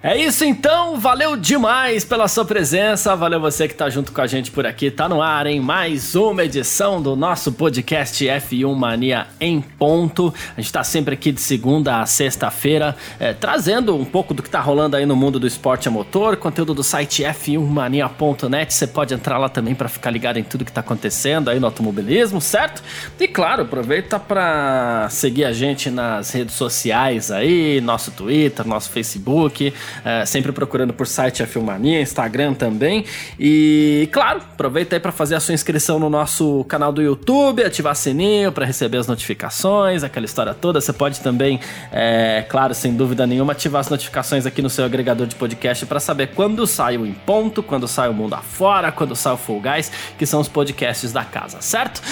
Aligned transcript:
É 0.00 0.16
isso 0.16 0.44
então, 0.44 0.96
valeu 0.96 1.36
demais 1.36 2.04
pela 2.04 2.28
sua 2.28 2.44
presença, 2.44 3.16
valeu 3.16 3.40
você 3.40 3.66
que 3.66 3.74
tá 3.74 3.90
junto 3.90 4.12
com 4.12 4.20
a 4.20 4.28
gente 4.28 4.48
por 4.48 4.64
aqui, 4.64 4.92
tá 4.92 5.08
no 5.08 5.20
ar 5.20 5.44
em 5.48 5.58
mais 5.58 6.14
uma 6.14 6.44
edição 6.44 7.02
do 7.02 7.16
nosso 7.16 7.50
podcast 7.50 8.24
F1 8.24 8.76
Mania 8.76 9.26
em 9.40 9.60
ponto. 9.60 10.32
A 10.56 10.60
gente 10.60 10.72
tá 10.72 10.84
sempre 10.84 11.14
aqui 11.14 11.32
de 11.32 11.40
segunda 11.40 12.00
a 12.00 12.06
sexta-feira, 12.06 12.94
é, 13.18 13.32
trazendo 13.32 13.96
um 13.96 14.04
pouco 14.04 14.32
do 14.32 14.40
que 14.40 14.48
tá 14.48 14.60
rolando 14.60 14.96
aí 14.96 15.04
no 15.04 15.16
mundo 15.16 15.40
do 15.40 15.48
esporte 15.48 15.88
a 15.88 15.90
motor, 15.90 16.36
conteúdo 16.36 16.74
do 16.74 16.84
site 16.84 17.24
f1mania.net, 17.24 18.72
você 18.72 18.86
pode 18.86 19.12
entrar 19.12 19.36
lá 19.36 19.48
também 19.48 19.74
para 19.74 19.88
ficar 19.88 20.12
ligado 20.12 20.38
em 20.38 20.44
tudo 20.44 20.64
que 20.64 20.70
tá 20.70 20.80
acontecendo 20.80 21.50
aí 21.50 21.58
no 21.58 21.66
automobilismo, 21.66 22.40
certo? 22.40 22.84
E 23.18 23.26
claro, 23.26 23.62
aproveita 23.62 24.16
para 24.20 25.08
seguir 25.10 25.44
a 25.44 25.52
gente 25.52 25.90
nas 25.90 26.30
redes 26.30 26.54
sociais 26.54 27.32
aí, 27.32 27.80
nosso 27.80 28.12
Twitter, 28.12 28.64
nosso 28.64 28.90
Facebook, 28.90 29.74
é, 30.04 30.24
sempre 30.26 30.52
procurando 30.52 30.92
por 30.92 31.06
site 31.06 31.42
a 31.42 31.46
Filmania, 31.46 32.00
Instagram 32.00 32.54
também. 32.54 33.04
E 33.38 34.08
claro, 34.12 34.38
aproveita 34.38 34.96
aí 34.96 35.00
para 35.00 35.12
fazer 35.12 35.34
a 35.34 35.40
sua 35.40 35.54
inscrição 35.54 35.98
no 35.98 36.10
nosso 36.10 36.64
canal 36.64 36.92
do 36.92 37.02
YouTube, 37.02 37.62
ativar 37.64 37.94
sininho 37.94 38.52
para 38.52 38.64
receber 38.64 38.98
as 38.98 39.06
notificações, 39.06 40.02
aquela 40.02 40.26
história 40.26 40.54
toda. 40.54 40.80
Você 40.80 40.92
pode 40.92 41.20
também, 41.20 41.60
é, 41.92 42.44
claro, 42.48 42.74
sem 42.74 42.94
dúvida 42.94 43.26
nenhuma, 43.26 43.52
ativar 43.52 43.80
as 43.80 43.88
notificações 43.88 44.46
aqui 44.46 44.62
no 44.62 44.70
seu 44.70 44.84
agregador 44.84 45.26
de 45.26 45.34
podcast 45.34 45.86
para 45.86 46.00
saber 46.00 46.28
quando 46.28 46.66
sai 46.66 46.96
o 46.96 47.06
Em 47.06 47.12
Ponto, 47.12 47.62
quando 47.62 47.86
sai 47.88 48.08
o 48.08 48.14
Mundo 48.14 48.34
Afora, 48.34 48.92
quando 48.92 49.14
sai 49.14 49.34
o 49.34 49.36
Full 49.36 49.60
Guys, 49.60 49.90
que 50.18 50.26
são 50.26 50.40
os 50.40 50.48
podcasts 50.48 51.12
da 51.12 51.24
casa, 51.24 51.58
certo? 51.60 52.02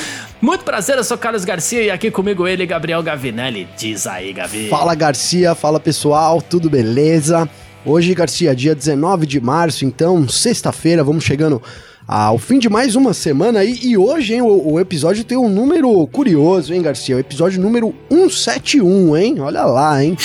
Muito 0.41 0.64
prazer, 0.64 0.97
eu 0.97 1.04
sou 1.04 1.16
Carlos 1.16 1.44
Garcia 1.44 1.82
e 1.82 1.91
aqui 1.91 2.10
comigo 2.10 2.47
ele, 2.47 2.66
Gabriel 2.66 3.02
Gavinelli. 3.02 3.69
Diz 3.77 4.06
aí, 4.06 4.32
Gavi. 4.32 4.69
Fala 4.69 4.94
Garcia, 4.94 5.54
fala 5.54 5.80
pessoal, 5.80 6.42
tudo 6.42 6.69
beleza? 6.69 7.48
Hoje, 7.88 8.12
Garcia, 8.14 8.52
dia 8.52 8.74
19 8.74 9.26
de 9.26 9.40
março, 9.40 9.84
então, 9.84 10.28
sexta-feira, 10.28 11.04
vamos 11.04 11.22
chegando 11.22 11.62
ao 12.04 12.36
fim 12.36 12.58
de 12.58 12.68
mais 12.68 12.96
uma 12.96 13.14
semana 13.14 13.60
aí. 13.60 13.78
E 13.80 13.96
hoje, 13.96 14.34
hein, 14.34 14.42
o, 14.42 14.72
o, 14.72 14.80
episódio 14.80 15.22
tem 15.22 15.38
um 15.38 15.48
número 15.48 16.04
curioso, 16.08 16.74
hein, 16.74 16.82
Garcia? 16.82 17.14
O 17.14 17.20
episódio 17.20 17.60
número 17.60 17.94
171, 18.10 19.16
hein? 19.16 19.36
Olha 19.38 19.64
lá, 19.64 20.02
hein? 20.02 20.16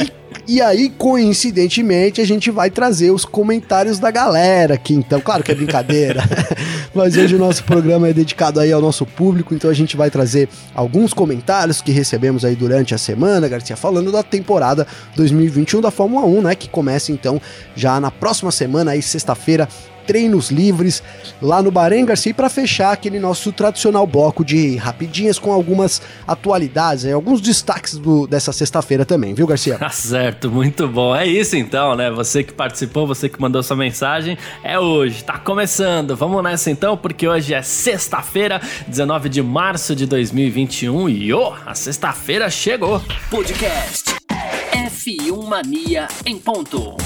e 0.00 0.12
e 0.48 0.62
aí, 0.62 0.88
coincidentemente, 0.88 2.22
a 2.22 2.26
gente 2.26 2.50
vai 2.50 2.70
trazer 2.70 3.10
os 3.10 3.22
comentários 3.22 3.98
da 3.98 4.10
galera 4.10 4.74
aqui. 4.74 4.94
Então, 4.94 5.20
claro 5.20 5.44
que 5.44 5.52
é 5.52 5.54
brincadeira, 5.54 6.22
mas 6.94 7.18
hoje 7.18 7.36
o 7.36 7.38
nosso 7.38 7.62
programa 7.64 8.08
é 8.08 8.14
dedicado 8.14 8.58
aí 8.58 8.72
ao 8.72 8.80
nosso 8.80 9.04
público, 9.04 9.54
então 9.54 9.70
a 9.70 9.74
gente 9.74 9.94
vai 9.94 10.10
trazer 10.10 10.48
alguns 10.74 11.12
comentários 11.12 11.82
que 11.82 11.92
recebemos 11.92 12.46
aí 12.46 12.56
durante 12.56 12.94
a 12.94 12.98
semana, 12.98 13.46
Garcia, 13.46 13.76
falando 13.76 14.10
da 14.10 14.22
temporada 14.22 14.86
2021 15.16 15.82
da 15.82 15.90
Fórmula 15.90 16.24
1, 16.24 16.40
né, 16.40 16.54
que 16.54 16.70
começa 16.70 17.12
então 17.12 17.38
já 17.76 18.00
na 18.00 18.10
próxima 18.10 18.50
semana 18.50 18.92
aí, 18.92 19.02
sexta-feira, 19.02 19.68
treinos 20.08 20.50
livres 20.50 21.02
lá 21.40 21.62
no 21.62 21.70
Bahrein 21.70 22.06
Garcia. 22.06 22.30
E 22.30 22.34
para 22.34 22.48
fechar 22.48 22.92
aquele 22.92 23.20
nosso 23.20 23.52
tradicional 23.52 24.06
bloco 24.06 24.42
de 24.42 24.76
rapidinhas 24.76 25.38
com 25.38 25.52
algumas 25.52 26.00
atualidades, 26.26 27.04
aí, 27.04 27.12
alguns 27.12 27.42
destaques 27.42 27.98
do, 27.98 28.26
dessa 28.26 28.50
sexta-feira 28.50 29.04
também, 29.04 29.34
viu, 29.34 29.46
Garcia? 29.46 29.76
Tá 29.76 29.90
certo, 29.92 30.50
muito 30.50 30.88
bom. 30.88 31.14
É 31.14 31.26
isso 31.26 31.56
então, 31.56 31.94
né? 31.94 32.10
Você 32.10 32.42
que 32.42 32.54
participou, 32.54 33.06
você 33.06 33.28
que 33.28 33.38
mandou 33.38 33.62
sua 33.62 33.76
mensagem, 33.76 34.38
é 34.64 34.78
hoje, 34.78 35.22
tá 35.22 35.38
começando. 35.38 36.16
Vamos 36.16 36.42
nessa 36.42 36.70
então, 36.70 36.96
porque 36.96 37.28
hoje 37.28 37.52
é 37.52 37.60
sexta-feira, 37.60 38.62
19 38.86 39.28
de 39.28 39.42
março 39.42 39.94
de 39.94 40.06
2021 40.06 41.08
e 41.10 41.34
oh, 41.34 41.52
a 41.66 41.74
sexta-feira 41.74 42.48
chegou. 42.48 43.02
Podcast 43.30 44.16
F1 44.72 45.46
Mania 45.46 46.08
em 46.24 46.38
ponto. 46.38 46.96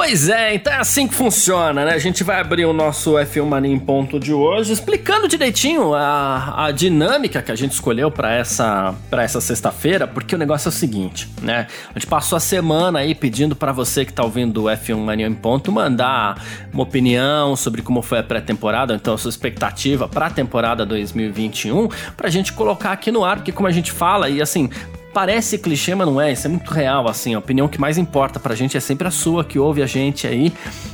Pois 0.00 0.28
é, 0.28 0.54
então 0.54 0.72
é 0.72 0.76
assim 0.76 1.08
que 1.08 1.14
funciona, 1.14 1.84
né? 1.84 1.92
A 1.92 1.98
gente 1.98 2.22
vai 2.22 2.40
abrir 2.40 2.64
o 2.64 2.72
nosso 2.72 3.14
F1 3.14 3.44
Mania 3.44 3.74
em 3.74 3.80
ponto 3.80 4.20
de 4.20 4.32
hoje, 4.32 4.72
explicando 4.72 5.26
direitinho 5.26 5.92
a, 5.92 6.66
a 6.66 6.70
dinâmica 6.70 7.42
que 7.42 7.50
a 7.50 7.56
gente 7.56 7.72
escolheu 7.72 8.08
para 8.08 8.32
essa, 8.32 8.94
pra 9.10 9.24
essa 9.24 9.40
sexta-feira, 9.40 10.06
porque 10.06 10.36
o 10.36 10.38
negócio 10.38 10.68
é 10.68 10.70
o 10.70 10.72
seguinte, 10.72 11.28
né? 11.42 11.66
A 11.90 11.98
gente 11.98 12.06
passou 12.06 12.36
a 12.36 12.40
semana 12.40 13.00
aí 13.00 13.12
pedindo 13.12 13.56
para 13.56 13.72
você 13.72 14.04
que 14.04 14.12
tá 14.12 14.22
ouvindo 14.22 14.62
o 14.62 14.66
F1 14.66 14.98
Mania 14.98 15.26
em 15.26 15.34
ponto 15.34 15.72
mandar 15.72 16.44
uma 16.72 16.84
opinião 16.84 17.56
sobre 17.56 17.82
como 17.82 18.00
foi 18.00 18.20
a 18.20 18.22
pré-temporada, 18.22 18.94
então 18.94 19.14
a 19.14 19.18
sua 19.18 19.30
expectativa 19.30 20.06
para 20.06 20.26
a 20.26 20.30
temporada 20.30 20.86
2021, 20.86 21.88
pra 22.16 22.30
gente 22.30 22.52
colocar 22.52 22.92
aqui 22.92 23.10
no 23.10 23.24
ar, 23.24 23.38
porque 23.38 23.50
como 23.50 23.66
a 23.66 23.72
gente 23.72 23.90
fala, 23.90 24.28
e 24.28 24.40
assim, 24.40 24.70
Parece 25.12 25.58
clichê, 25.58 25.94
mas 25.94 26.06
não 26.06 26.20
é. 26.20 26.32
Isso 26.32 26.46
é 26.46 26.50
muito 26.50 26.70
real, 26.70 27.08
assim. 27.08 27.34
A 27.34 27.38
opinião 27.38 27.66
que 27.66 27.80
mais 27.80 27.96
importa 27.96 28.38
pra 28.38 28.54
gente 28.54 28.76
é 28.76 28.80
sempre 28.80 29.08
a 29.08 29.10
sua, 29.10 29.42
que 29.44 29.58
ouve 29.58 29.82
a 29.82 29.86
gente 29.86 30.26
aí 30.26 30.52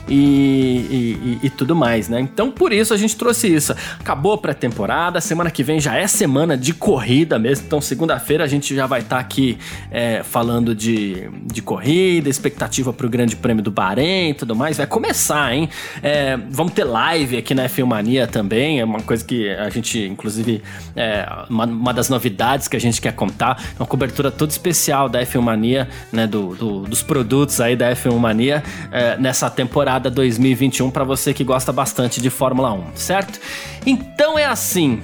e, 0.08 1.38
e, 1.40 1.46
e, 1.46 1.50
tudo 1.50 1.74
mais, 1.74 2.08
né? 2.08 2.20
Então, 2.20 2.50
por 2.50 2.72
isso 2.72 2.94
a 2.94 2.96
gente 2.96 3.16
trouxe 3.16 3.52
isso. 3.52 3.74
Acabou 3.98 4.32
a 4.34 4.38
pré-temporada, 4.38 5.20
semana 5.20 5.50
que 5.50 5.62
vem 5.62 5.80
já 5.80 5.96
é 5.96 6.06
semana 6.06 6.56
de 6.56 6.72
corrida 6.72 7.38
mesmo. 7.38 7.66
Então, 7.66 7.80
segunda-feira 7.80 8.44
a 8.44 8.46
gente 8.46 8.74
já 8.74 8.86
vai 8.86 9.00
estar 9.00 9.16
tá 9.16 9.20
aqui 9.20 9.58
é, 9.90 10.22
falando 10.22 10.74
de, 10.74 11.28
de 11.44 11.60
corrida, 11.60 12.28
expectativa 12.28 12.92
pro 12.92 13.08
Grande 13.08 13.34
Prêmio 13.34 13.62
do 13.62 13.70
Bahrein 13.70 14.30
e 14.30 14.34
tudo 14.34 14.54
mais. 14.54 14.76
Vai 14.76 14.86
começar, 14.86 15.54
hein? 15.54 15.68
É, 16.02 16.36
vamos 16.50 16.72
ter 16.72 16.84
live 16.84 17.36
aqui 17.36 17.54
na 17.54 17.68
F1 17.68 17.84
Mania 17.84 18.26
também. 18.26 18.80
É 18.80 18.84
uma 18.84 19.00
coisa 19.00 19.24
que 19.24 19.50
a 19.50 19.68
gente, 19.70 19.98
inclusive, 19.98 20.62
é 20.94 21.26
uma, 21.50 21.64
uma 21.64 21.92
das 21.92 22.08
novidades 22.08 22.68
que 22.68 22.76
a 22.76 22.80
gente 22.80 23.00
quer 23.00 23.12
contar. 23.12 23.62
Uma 23.78 23.86
cobertura 24.04 24.30
toda 24.30 24.52
especial 24.52 25.08
da 25.08 25.20
F1 25.22 25.40
Mania, 25.40 25.88
né, 26.12 26.26
do, 26.26 26.54
do, 26.54 26.80
dos 26.80 27.02
produtos 27.02 27.60
aí 27.60 27.74
da 27.74 27.90
F1 27.92 28.16
Mania 28.18 28.62
é, 28.92 29.16
nessa 29.16 29.48
temporada 29.48 30.10
2021 30.10 30.90
para 30.90 31.04
você 31.04 31.32
que 31.32 31.42
gosta 31.42 31.72
bastante 31.72 32.20
de 32.20 32.28
Fórmula 32.28 32.72
1, 32.72 32.84
certo? 32.94 33.40
Então 33.86 34.38
é 34.38 34.44
assim. 34.44 35.02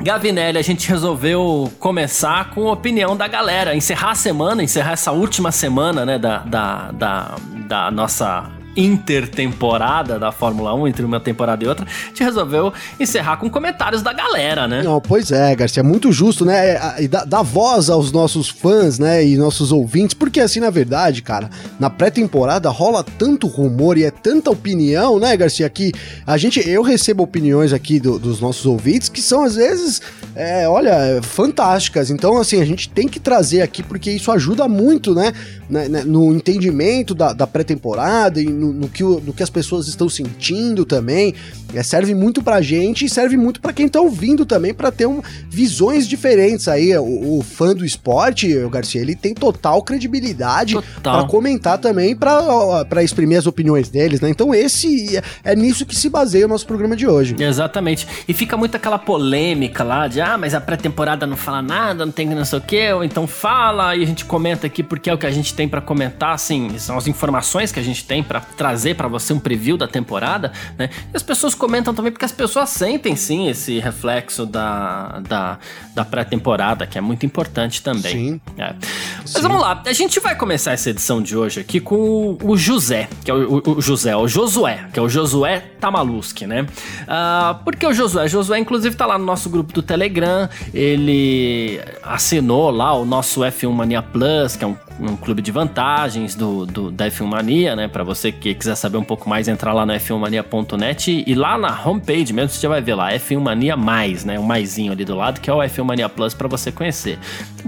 Gavinelli, 0.00 0.58
a 0.58 0.62
gente 0.62 0.88
resolveu 0.88 1.70
começar 1.78 2.50
com 2.50 2.68
a 2.68 2.72
opinião 2.72 3.16
da 3.16 3.28
galera, 3.28 3.74
encerrar 3.74 4.10
a 4.10 4.14
semana, 4.14 4.62
encerrar 4.62 4.92
essa 4.92 5.12
última 5.12 5.52
semana, 5.52 6.04
né, 6.04 6.18
da, 6.18 6.38
da, 6.38 6.90
da, 6.90 7.36
da 7.68 7.90
nossa 7.90 8.50
intertemporada 8.76 10.18
da 10.18 10.32
Fórmula 10.32 10.74
1, 10.74 10.88
entre 10.88 11.04
uma 11.04 11.20
temporada 11.20 11.64
e 11.64 11.68
outra, 11.68 11.86
a 11.86 12.08
gente 12.08 12.22
resolveu 12.22 12.72
encerrar 12.98 13.36
com 13.36 13.50
comentários 13.50 14.02
da 14.02 14.12
galera, 14.12 14.66
né? 14.66 14.82
Não, 14.82 15.00
pois 15.00 15.30
é, 15.30 15.54
Garcia, 15.54 15.80
é 15.80 15.84
muito 15.84 16.12
justo, 16.12 16.44
né? 16.44 17.02
E 17.02 17.08
dá, 17.08 17.24
dá 17.24 17.42
voz 17.42 17.90
aos 17.90 18.10
nossos 18.12 18.48
fãs, 18.48 18.98
né? 18.98 19.24
E 19.24 19.36
nossos 19.36 19.72
ouvintes, 19.72 20.14
porque 20.14 20.40
assim, 20.40 20.60
na 20.60 20.70
verdade, 20.70 21.22
cara, 21.22 21.50
na 21.78 21.90
pré-temporada 21.90 22.68
rola 22.70 23.04
tanto 23.04 23.46
rumor 23.46 23.98
e 23.98 24.04
é 24.04 24.10
tanta 24.10 24.50
opinião, 24.50 25.18
né, 25.18 25.36
Garcia, 25.36 25.68
que 25.68 25.92
a 26.26 26.36
gente, 26.36 26.66
eu 26.68 26.82
recebo 26.82 27.22
opiniões 27.22 27.72
aqui 27.72 28.00
do, 28.00 28.18
dos 28.18 28.40
nossos 28.40 28.66
ouvintes 28.66 29.08
que 29.08 29.20
são 29.20 29.44
às 29.44 29.56
vezes, 29.56 30.00
é, 30.34 30.68
olha, 30.68 31.20
fantásticas. 31.22 32.10
Então, 32.10 32.38
assim, 32.38 32.60
a 32.60 32.64
gente 32.64 32.88
tem 32.88 33.08
que 33.08 33.20
trazer 33.20 33.60
aqui 33.62 33.82
porque 33.82 34.10
isso 34.10 34.30
ajuda 34.30 34.66
muito, 34.68 35.14
né? 35.14 35.32
né, 35.68 35.88
né 35.88 36.04
no 36.04 36.32
entendimento 36.34 37.14
da, 37.14 37.32
da 37.32 37.46
pré-temporada 37.46 38.40
e 38.40 38.46
no, 38.62 38.72
no, 38.72 38.88
que, 38.88 39.02
no 39.02 39.32
que 39.32 39.42
as 39.42 39.50
pessoas 39.50 39.88
estão 39.88 40.08
sentindo 40.08 40.84
também. 40.84 41.34
É, 41.74 41.82
serve 41.82 42.14
muito 42.14 42.42
pra 42.42 42.60
gente 42.60 43.04
e 43.04 43.08
serve 43.08 43.36
muito 43.36 43.60
para 43.60 43.72
quem 43.72 43.88
tá 43.88 44.00
ouvindo 44.00 44.44
também, 44.44 44.74
para 44.74 44.90
ter 44.90 45.06
um, 45.06 45.20
visões 45.48 46.06
diferentes 46.06 46.68
aí. 46.68 46.96
O, 46.96 47.38
o, 47.38 47.42
fã 47.42 47.74
do 47.74 47.84
esporte, 47.84 48.56
o 48.58 48.70
Garcia, 48.70 49.00
ele 49.00 49.14
tem 49.14 49.34
total 49.34 49.82
credibilidade 49.82 50.76
para 51.02 51.24
comentar 51.24 51.78
também, 51.78 52.16
para 52.16 53.02
exprimir 53.02 53.38
as 53.38 53.46
opiniões 53.46 53.88
deles, 53.88 54.20
né? 54.20 54.28
Então 54.28 54.54
esse 54.54 55.16
é, 55.16 55.22
é 55.44 55.56
nisso 55.56 55.86
que 55.86 55.94
se 55.94 56.08
baseia 56.08 56.46
o 56.46 56.48
nosso 56.48 56.66
programa 56.66 56.96
de 56.96 57.06
hoje. 57.06 57.36
Exatamente. 57.38 58.06
E 58.26 58.34
fica 58.34 58.56
muito 58.56 58.76
aquela 58.76 58.98
polêmica 58.98 59.84
lá 59.84 60.08
de, 60.08 60.20
ah, 60.20 60.36
mas 60.38 60.54
a 60.54 60.60
pré-temporada 60.60 61.26
não 61.26 61.36
fala 61.36 61.62
nada, 61.62 62.04
não 62.04 62.12
tem 62.12 62.26
não 62.26 62.44
sei 62.44 62.58
o 62.58 62.62
quê, 62.62 62.92
ou 62.92 63.04
então 63.04 63.26
fala 63.26 63.94
e 63.96 64.02
a 64.02 64.06
gente 64.06 64.24
comenta 64.24 64.66
aqui 64.66 64.82
porque 64.82 65.10
é 65.10 65.14
o 65.14 65.18
que 65.18 65.26
a 65.26 65.30
gente 65.30 65.54
tem 65.54 65.68
para 65.68 65.80
comentar, 65.80 66.34
assim, 66.34 66.78
são 66.78 66.96
as 66.96 67.06
informações 67.06 67.72
que 67.72 67.80
a 67.80 67.82
gente 67.82 68.04
tem 68.04 68.22
para 68.22 68.40
trazer 68.40 68.94
para 68.94 69.08
você 69.08 69.32
um 69.32 69.38
preview 69.38 69.76
da 69.76 69.86
temporada, 69.86 70.52
né? 70.78 70.90
E 71.12 71.16
as 71.16 71.22
pessoas 71.22 71.54
comentam 71.62 71.94
também 71.94 72.10
porque 72.10 72.24
as 72.24 72.32
pessoas 72.32 72.70
sentem 72.70 73.14
sim 73.14 73.48
esse 73.48 73.78
reflexo 73.78 74.44
da, 74.44 75.20
da, 75.20 75.58
da 75.94 76.04
pré-temporada, 76.04 76.88
que 76.88 76.98
é 76.98 77.00
muito 77.00 77.24
importante 77.24 77.80
também. 77.80 78.12
Sim. 78.12 78.40
É. 78.58 78.74
Mas 79.20 79.30
sim. 79.30 79.42
vamos 79.42 79.60
lá, 79.60 79.80
a 79.86 79.92
gente 79.92 80.18
vai 80.18 80.34
começar 80.34 80.72
essa 80.72 80.90
edição 80.90 81.22
de 81.22 81.36
hoje 81.36 81.60
aqui 81.60 81.78
com 81.78 82.36
o 82.42 82.56
José, 82.56 83.08
que 83.24 83.30
é 83.30 83.34
o, 83.34 83.62
o, 83.64 83.70
o 83.76 83.80
José, 83.80 84.16
o 84.16 84.26
Josué, 84.26 84.88
que 84.92 84.98
é 84.98 85.02
o 85.02 85.08
Josué 85.08 85.60
Tamaluski, 85.78 86.48
né? 86.48 86.62
Uh, 86.62 87.62
por 87.62 87.76
que 87.76 87.86
o 87.86 87.94
Josué? 87.94 88.26
Josué, 88.26 88.58
inclusive, 88.58 88.96
tá 88.96 89.06
lá 89.06 89.16
no 89.16 89.24
nosso 89.24 89.48
grupo 89.48 89.72
do 89.72 89.82
Telegram, 89.82 90.48
ele 90.74 91.80
assinou 92.02 92.72
lá 92.72 92.92
o 92.92 93.04
nosso 93.04 93.42
F1 93.42 93.70
Mania 93.70 94.02
Plus, 94.02 94.56
que 94.56 94.64
é 94.64 94.66
um 94.66 94.76
um 95.00 95.16
clube 95.16 95.42
de 95.42 95.50
vantagens 95.50 96.34
do, 96.34 96.66
do 96.66 96.90
da 96.90 97.06
F1 97.08 97.26
Mania, 97.26 97.76
né? 97.76 97.88
Para 97.88 98.04
você 98.04 98.30
que 98.30 98.54
quiser 98.54 98.74
saber 98.74 98.98
um 98.98 99.04
pouco 99.04 99.28
mais, 99.28 99.48
entrar 99.48 99.72
lá 99.72 99.84
no 99.84 99.92
f1mania.net 99.92 101.24
e 101.26 101.34
lá 101.34 101.51
na 101.58 101.78
homepage 101.84 102.32
mesmo 102.32 102.50
você 102.50 102.60
já 102.60 102.68
vai 102.68 102.80
ver 102.80 102.94
lá 102.94 103.12
F1 103.12 103.40
Mania 103.40 103.76
mais, 103.76 104.24
né? 104.24 104.38
Um 104.38 104.44
maisinho 104.44 104.92
ali 104.92 105.04
do 105.04 105.14
lado 105.14 105.40
que 105.40 105.50
é 105.50 105.52
o 105.52 105.58
F1 105.58 105.84
Mania 105.84 106.08
Plus 106.08 106.34
para 106.34 106.48
você 106.48 106.70
conhecer. 106.70 107.18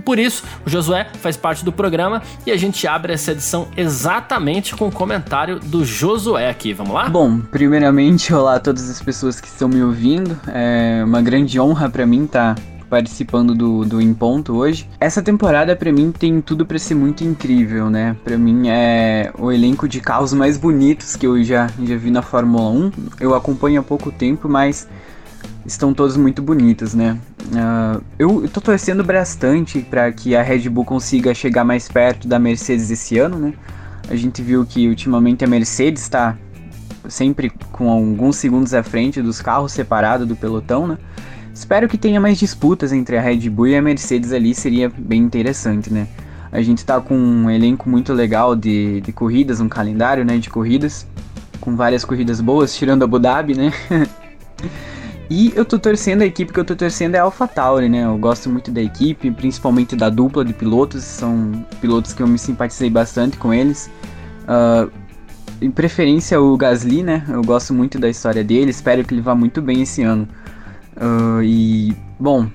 Por 0.04 0.18
isso, 0.18 0.44
o 0.66 0.70
Josué 0.70 1.06
faz 1.20 1.36
parte 1.36 1.64
do 1.64 1.72
programa 1.72 2.22
e 2.46 2.50
a 2.50 2.56
gente 2.56 2.86
abre 2.86 3.12
essa 3.12 3.32
edição 3.32 3.68
exatamente 3.76 4.74
com 4.74 4.88
o 4.88 4.92
comentário 4.92 5.58
do 5.58 5.84
Josué 5.84 6.50
aqui. 6.50 6.72
Vamos 6.72 6.94
lá? 6.94 7.08
Bom, 7.08 7.40
primeiramente, 7.40 8.32
olá 8.34 8.56
a 8.56 8.60
todas 8.60 8.88
as 8.90 9.00
pessoas 9.00 9.40
que 9.40 9.46
estão 9.46 9.68
me 9.68 9.82
ouvindo. 9.82 10.38
É 10.48 11.02
uma 11.04 11.22
grande 11.22 11.58
honra 11.60 11.88
para 11.88 12.04
mim 12.04 12.24
estar 12.24 12.54
tá 12.54 12.62
participando 12.88 13.54
do, 13.54 13.84
do 13.84 14.00
Em 14.00 14.14
Ponto 14.14 14.54
hoje. 14.54 14.88
Essa 15.00 15.22
temporada 15.22 15.74
para 15.74 15.92
mim 15.92 16.12
tem 16.12 16.40
tudo 16.40 16.64
para 16.64 16.78
ser 16.78 16.94
muito 16.94 17.24
incrível, 17.24 17.90
né? 17.90 18.16
Para 18.24 18.38
mim 18.38 18.68
é 18.68 19.32
o 19.38 19.50
elenco 19.50 19.88
de 19.88 20.00
carros 20.00 20.32
mais 20.32 20.56
bonitos 20.56 21.16
que 21.16 21.26
eu 21.26 21.42
já, 21.42 21.68
já 21.82 21.96
vi 21.96 22.10
na 22.10 22.22
Fórmula 22.22 22.70
1. 22.70 22.92
Eu 23.20 23.34
acompanho 23.34 23.80
há 23.80 23.82
pouco 23.82 24.10
tempo, 24.12 24.48
mas 24.48 24.88
estão 25.66 25.94
todos 25.94 26.16
muito 26.16 26.42
bonitos, 26.42 26.94
né? 26.94 27.18
Uh, 27.46 28.02
eu, 28.18 28.48
tô 28.48 28.60
torcendo 28.60 29.02
bastante 29.02 29.80
para 29.80 30.10
que 30.12 30.36
a 30.36 30.42
Red 30.42 30.68
Bull 30.68 30.84
consiga 30.84 31.34
chegar 31.34 31.64
mais 31.64 31.88
perto 31.88 32.28
da 32.28 32.38
Mercedes 32.38 32.90
esse 32.90 33.18
ano, 33.18 33.38
né? 33.38 33.54
A 34.08 34.16
gente 34.16 34.42
viu 34.42 34.64
que 34.66 34.86
ultimamente 34.88 35.44
a 35.44 35.46
Mercedes 35.46 36.02
está 36.02 36.36
sempre 37.08 37.50
com 37.72 37.90
alguns 37.90 38.36
segundos 38.36 38.74
à 38.74 38.82
frente 38.82 39.20
dos 39.20 39.40
carros 39.40 39.72
separados 39.72 40.26
do 40.26 40.36
pelotão, 40.36 40.86
né? 40.86 40.98
Espero 41.54 41.88
que 41.88 41.96
tenha 41.96 42.20
mais 42.20 42.36
disputas 42.36 42.92
entre 42.92 43.16
a 43.16 43.20
Red 43.20 43.48
Bull 43.48 43.68
e 43.68 43.76
a 43.76 43.80
Mercedes 43.80 44.32
ali, 44.32 44.52
seria 44.52 44.90
bem 44.98 45.22
interessante, 45.22 45.90
né? 45.92 46.08
A 46.50 46.60
gente 46.60 46.84
tá 46.84 47.00
com 47.00 47.16
um 47.16 47.48
elenco 47.48 47.88
muito 47.88 48.12
legal 48.12 48.56
de, 48.56 49.00
de 49.00 49.12
corridas, 49.12 49.60
um 49.60 49.68
calendário 49.68 50.24
né, 50.24 50.36
de 50.36 50.50
corridas, 50.50 51.06
com 51.60 51.76
várias 51.76 52.04
corridas 52.04 52.40
boas, 52.40 52.74
tirando 52.76 53.04
Abu 53.04 53.20
Dhabi, 53.20 53.56
né? 53.56 53.72
e 55.30 55.52
eu 55.54 55.64
tô 55.64 55.78
torcendo, 55.78 56.22
a 56.22 56.26
equipe 56.26 56.52
que 56.52 56.58
eu 56.58 56.64
tô 56.64 56.74
torcendo 56.74 57.14
é 57.14 57.18
a 57.18 57.22
AlphaTauri, 57.22 57.88
né? 57.88 58.04
Eu 58.04 58.18
gosto 58.18 58.50
muito 58.50 58.72
da 58.72 58.82
equipe, 58.82 59.30
principalmente 59.30 59.94
da 59.94 60.10
dupla 60.10 60.44
de 60.44 60.52
pilotos, 60.52 61.04
são 61.04 61.64
pilotos 61.80 62.12
que 62.12 62.22
eu 62.22 62.26
me 62.26 62.38
simpatizei 62.38 62.90
bastante 62.90 63.36
com 63.36 63.54
eles. 63.54 63.88
Uh, 64.42 64.90
em 65.60 65.70
preferência 65.70 66.40
o 66.40 66.56
Gasly, 66.56 67.04
né? 67.04 67.24
Eu 67.28 67.42
gosto 67.42 67.72
muito 67.72 67.96
da 67.96 68.08
história 68.08 68.42
dele, 68.42 68.70
espero 68.70 69.04
que 69.04 69.14
ele 69.14 69.22
vá 69.22 69.36
muito 69.36 69.62
bem 69.62 69.82
esse 69.82 70.02
ano. 70.02 70.28
Uh, 70.96 71.42
e, 71.42 71.96
bom, 72.18 72.48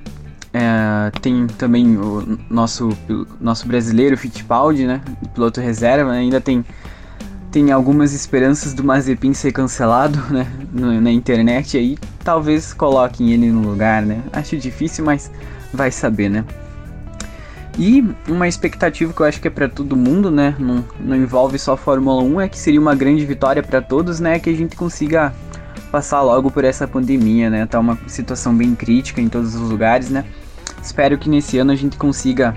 é, 0.53 1.11
tem 1.21 1.45
também 1.47 1.97
o 1.97 2.37
nosso, 2.49 2.89
nosso 3.39 3.67
brasileiro 3.67 4.17
Fittipaldi, 4.17 4.85
né? 4.85 5.01
Piloto 5.33 5.61
reserva, 5.61 6.11
né? 6.11 6.19
ainda 6.19 6.41
tem, 6.41 6.65
tem 7.51 7.71
algumas 7.71 8.13
esperanças 8.13 8.73
do 8.73 8.83
Mazepin 8.83 9.33
ser 9.33 9.51
cancelado, 9.51 10.19
né? 10.33 10.47
Na, 10.73 11.11
internet 11.11 11.77
aí, 11.77 11.97
talvez 12.23 12.73
coloquem 12.73 13.31
ele 13.31 13.51
no 13.51 13.61
lugar, 13.69 14.01
né? 14.01 14.23
Acho 14.33 14.57
difícil, 14.57 15.05
mas 15.05 15.31
vai 15.73 15.91
saber, 15.91 16.29
né? 16.29 16.43
E 17.77 18.03
uma 18.27 18.47
expectativa 18.47 19.13
que 19.13 19.21
eu 19.21 19.25
acho 19.25 19.39
que 19.39 19.47
é 19.47 19.51
para 19.51 19.69
todo 19.69 19.95
mundo, 19.95 20.31
né? 20.31 20.55
Não, 20.57 20.83
não 20.99 21.15
envolve 21.15 21.59
só 21.59 21.73
a 21.73 21.77
Fórmula 21.77 22.23
1, 22.23 22.41
é 22.41 22.49
que 22.49 22.57
seria 22.57 22.81
uma 22.81 22.95
grande 22.95 23.25
vitória 23.25 23.61
para 23.61 23.81
todos, 23.81 24.19
né? 24.19 24.39
Que 24.39 24.49
a 24.49 24.55
gente 24.55 24.75
consiga 24.75 25.33
passar 25.91 26.21
logo 26.21 26.51
por 26.51 26.63
essa 26.63 26.87
pandemia, 26.87 27.49
né? 27.49 27.65
Tá 27.65 27.79
uma 27.79 27.97
situação 28.07 28.55
bem 28.55 28.75
crítica 28.75 29.21
em 29.21 29.29
todos 29.29 29.55
os 29.55 29.69
lugares, 29.69 30.09
né? 30.09 30.25
Espero 30.81 31.17
que 31.17 31.29
nesse 31.29 31.57
ano 31.57 31.71
a 31.71 31.75
gente 31.75 31.97
consiga 31.97 32.55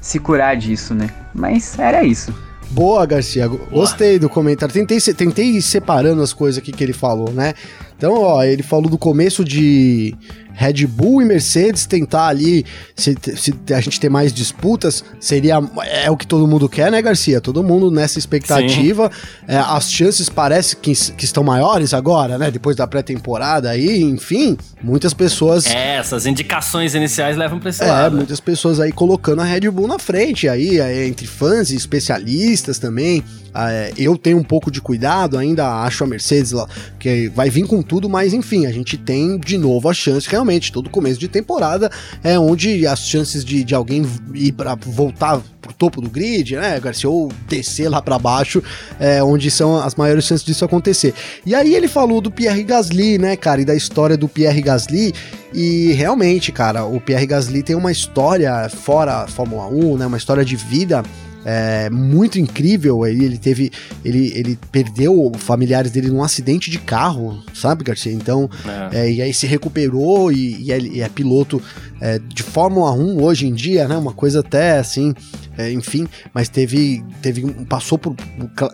se 0.00 0.18
curar 0.18 0.56
disso, 0.56 0.94
né? 0.94 1.10
Mas 1.34 1.78
era 1.78 2.04
isso. 2.04 2.32
Boa, 2.70 3.06
Garcia. 3.06 3.46
Gostei 3.46 4.18
do 4.18 4.28
comentário. 4.28 4.72
Tentei, 4.72 4.98
tentei 5.14 5.50
ir 5.56 5.62
separando 5.62 6.22
as 6.22 6.32
coisas 6.32 6.58
aqui 6.58 6.72
que 6.72 6.82
ele 6.82 6.92
falou, 6.92 7.30
né? 7.32 7.54
Então, 7.96 8.14
ó, 8.14 8.44
ele 8.44 8.62
falou 8.62 8.90
do 8.90 8.98
começo 8.98 9.44
de 9.44 10.14
Red 10.56 10.86
Bull 10.86 11.20
e 11.20 11.24
Mercedes 11.24 11.84
tentar 11.84 12.28
ali, 12.28 12.64
se, 12.94 13.14
se, 13.36 13.54
a 13.74 13.80
gente 13.80 14.00
ter 14.00 14.08
mais 14.08 14.32
disputas, 14.32 15.04
seria 15.20 15.60
é 15.84 16.10
o 16.10 16.16
que 16.16 16.26
todo 16.26 16.46
mundo 16.46 16.66
quer, 16.66 16.90
né, 16.90 17.00
Garcia? 17.02 17.42
Todo 17.42 17.62
mundo 17.62 17.90
nessa 17.90 18.18
expectativa. 18.18 19.10
É, 19.46 19.58
as 19.58 19.92
chances 19.92 20.30
parece 20.30 20.76
que, 20.76 20.94
que 21.12 21.24
estão 21.24 21.44
maiores 21.44 21.92
agora, 21.92 22.38
né? 22.38 22.50
Depois 22.50 22.74
da 22.74 22.86
pré-temporada 22.86 23.68
aí, 23.68 24.02
enfim, 24.02 24.56
muitas 24.82 25.12
pessoas. 25.12 25.66
É, 25.66 25.96
essas 25.96 26.24
indicações 26.24 26.94
iniciais 26.94 27.36
levam 27.36 27.58
pra 27.58 27.68
esse 27.68 27.82
é, 27.82 27.86
lado. 27.86 28.16
muitas 28.16 28.40
pessoas 28.40 28.80
aí 28.80 28.92
colocando 28.92 29.42
a 29.42 29.44
Red 29.44 29.70
Bull 29.70 29.86
na 29.86 29.98
frente, 29.98 30.48
aí, 30.48 30.80
é, 30.80 31.06
entre 31.06 31.26
fãs 31.26 31.70
e 31.70 31.76
especialistas 31.76 32.78
também. 32.78 33.22
É, 33.56 33.92
eu 33.96 34.16
tenho 34.18 34.38
um 34.38 34.44
pouco 34.44 34.70
de 34.70 34.80
cuidado, 34.80 35.38
ainda 35.38 35.82
acho 35.82 36.04
a 36.04 36.06
Mercedes 36.06 36.52
lá, 36.52 36.68
que 36.98 37.28
vai 37.28 37.48
vir 37.48 37.66
com 37.66 37.82
tudo, 37.82 38.08
mas 38.08 38.34
enfim, 38.34 38.66
a 38.66 38.72
gente 38.72 38.98
tem 38.98 39.38
de 39.38 39.56
novo 39.56 39.88
a 39.88 39.94
chance, 39.94 40.28
realmente, 40.28 40.70
todo 40.70 40.90
começo 40.90 41.18
de 41.18 41.28
temporada 41.28 41.90
é 42.22 42.38
onde 42.38 42.86
as 42.86 43.00
chances 43.00 43.44
de, 43.44 43.64
de 43.64 43.74
alguém 43.74 44.04
ir 44.34 44.52
para 44.52 44.74
voltar 44.74 45.40
pro 45.60 45.72
topo 45.72 46.00
do 46.00 46.10
grid, 46.10 46.56
né, 46.56 46.78
Garcia, 46.78 47.08
ou 47.08 47.32
descer 47.48 47.88
lá 47.88 48.02
para 48.02 48.18
baixo, 48.18 48.62
é 49.00 49.22
onde 49.22 49.50
são 49.50 49.76
as 49.76 49.94
maiores 49.94 50.24
chances 50.24 50.44
disso 50.44 50.64
acontecer. 50.64 51.14
E 51.44 51.54
aí 51.54 51.74
ele 51.74 51.88
falou 51.88 52.20
do 52.20 52.30
Pierre 52.30 52.62
Gasly, 52.62 53.18
né, 53.18 53.36
cara, 53.36 53.60
e 53.60 53.64
da 53.64 53.74
história 53.74 54.16
do 54.16 54.28
Pierre 54.28 54.60
Gasly, 54.60 55.12
e 55.52 55.92
realmente, 55.92 56.52
cara, 56.52 56.84
o 56.84 57.00
Pierre 57.00 57.26
Gasly 57.26 57.62
tem 57.62 57.74
uma 57.74 57.90
história 57.90 58.68
fora 58.68 59.22
a 59.22 59.26
Fórmula 59.26 59.66
1, 59.68 59.96
né, 59.96 60.06
uma 60.06 60.18
história 60.18 60.44
de 60.44 60.56
vida 60.56 61.02
é, 61.48 61.88
muito 61.88 62.40
incrível. 62.40 63.06
Ele, 63.06 63.24
ele 63.24 63.38
teve. 63.38 63.70
Ele, 64.04 64.32
ele 64.34 64.58
perdeu 64.72 65.30
familiares 65.38 65.92
dele 65.92 66.08
num 66.08 66.22
acidente 66.22 66.68
de 66.68 66.78
carro, 66.78 67.40
sabe, 67.54 67.84
Garcia? 67.84 68.12
Então, 68.12 68.50
é. 68.92 69.06
É, 69.06 69.12
e 69.12 69.22
aí 69.22 69.32
se 69.32 69.46
recuperou 69.46 70.32
e, 70.32 70.64
e, 70.64 70.72
é, 70.72 70.78
e 70.80 71.00
é, 71.00 71.08
piloto 71.08 71.62
é, 72.00 72.18
de 72.18 72.42
Fórmula 72.42 72.92
1 72.92 73.22
hoje 73.22 73.46
em 73.46 73.54
dia, 73.54 73.88
né? 73.88 73.96
Uma 73.96 74.12
coisa 74.12 74.40
até 74.40 74.78
assim. 74.78 75.14
É, 75.58 75.72
enfim, 75.72 76.06
mas 76.34 76.50
teve, 76.50 77.02
teve 77.22 77.50
passou 77.64 77.96
por, 77.96 78.14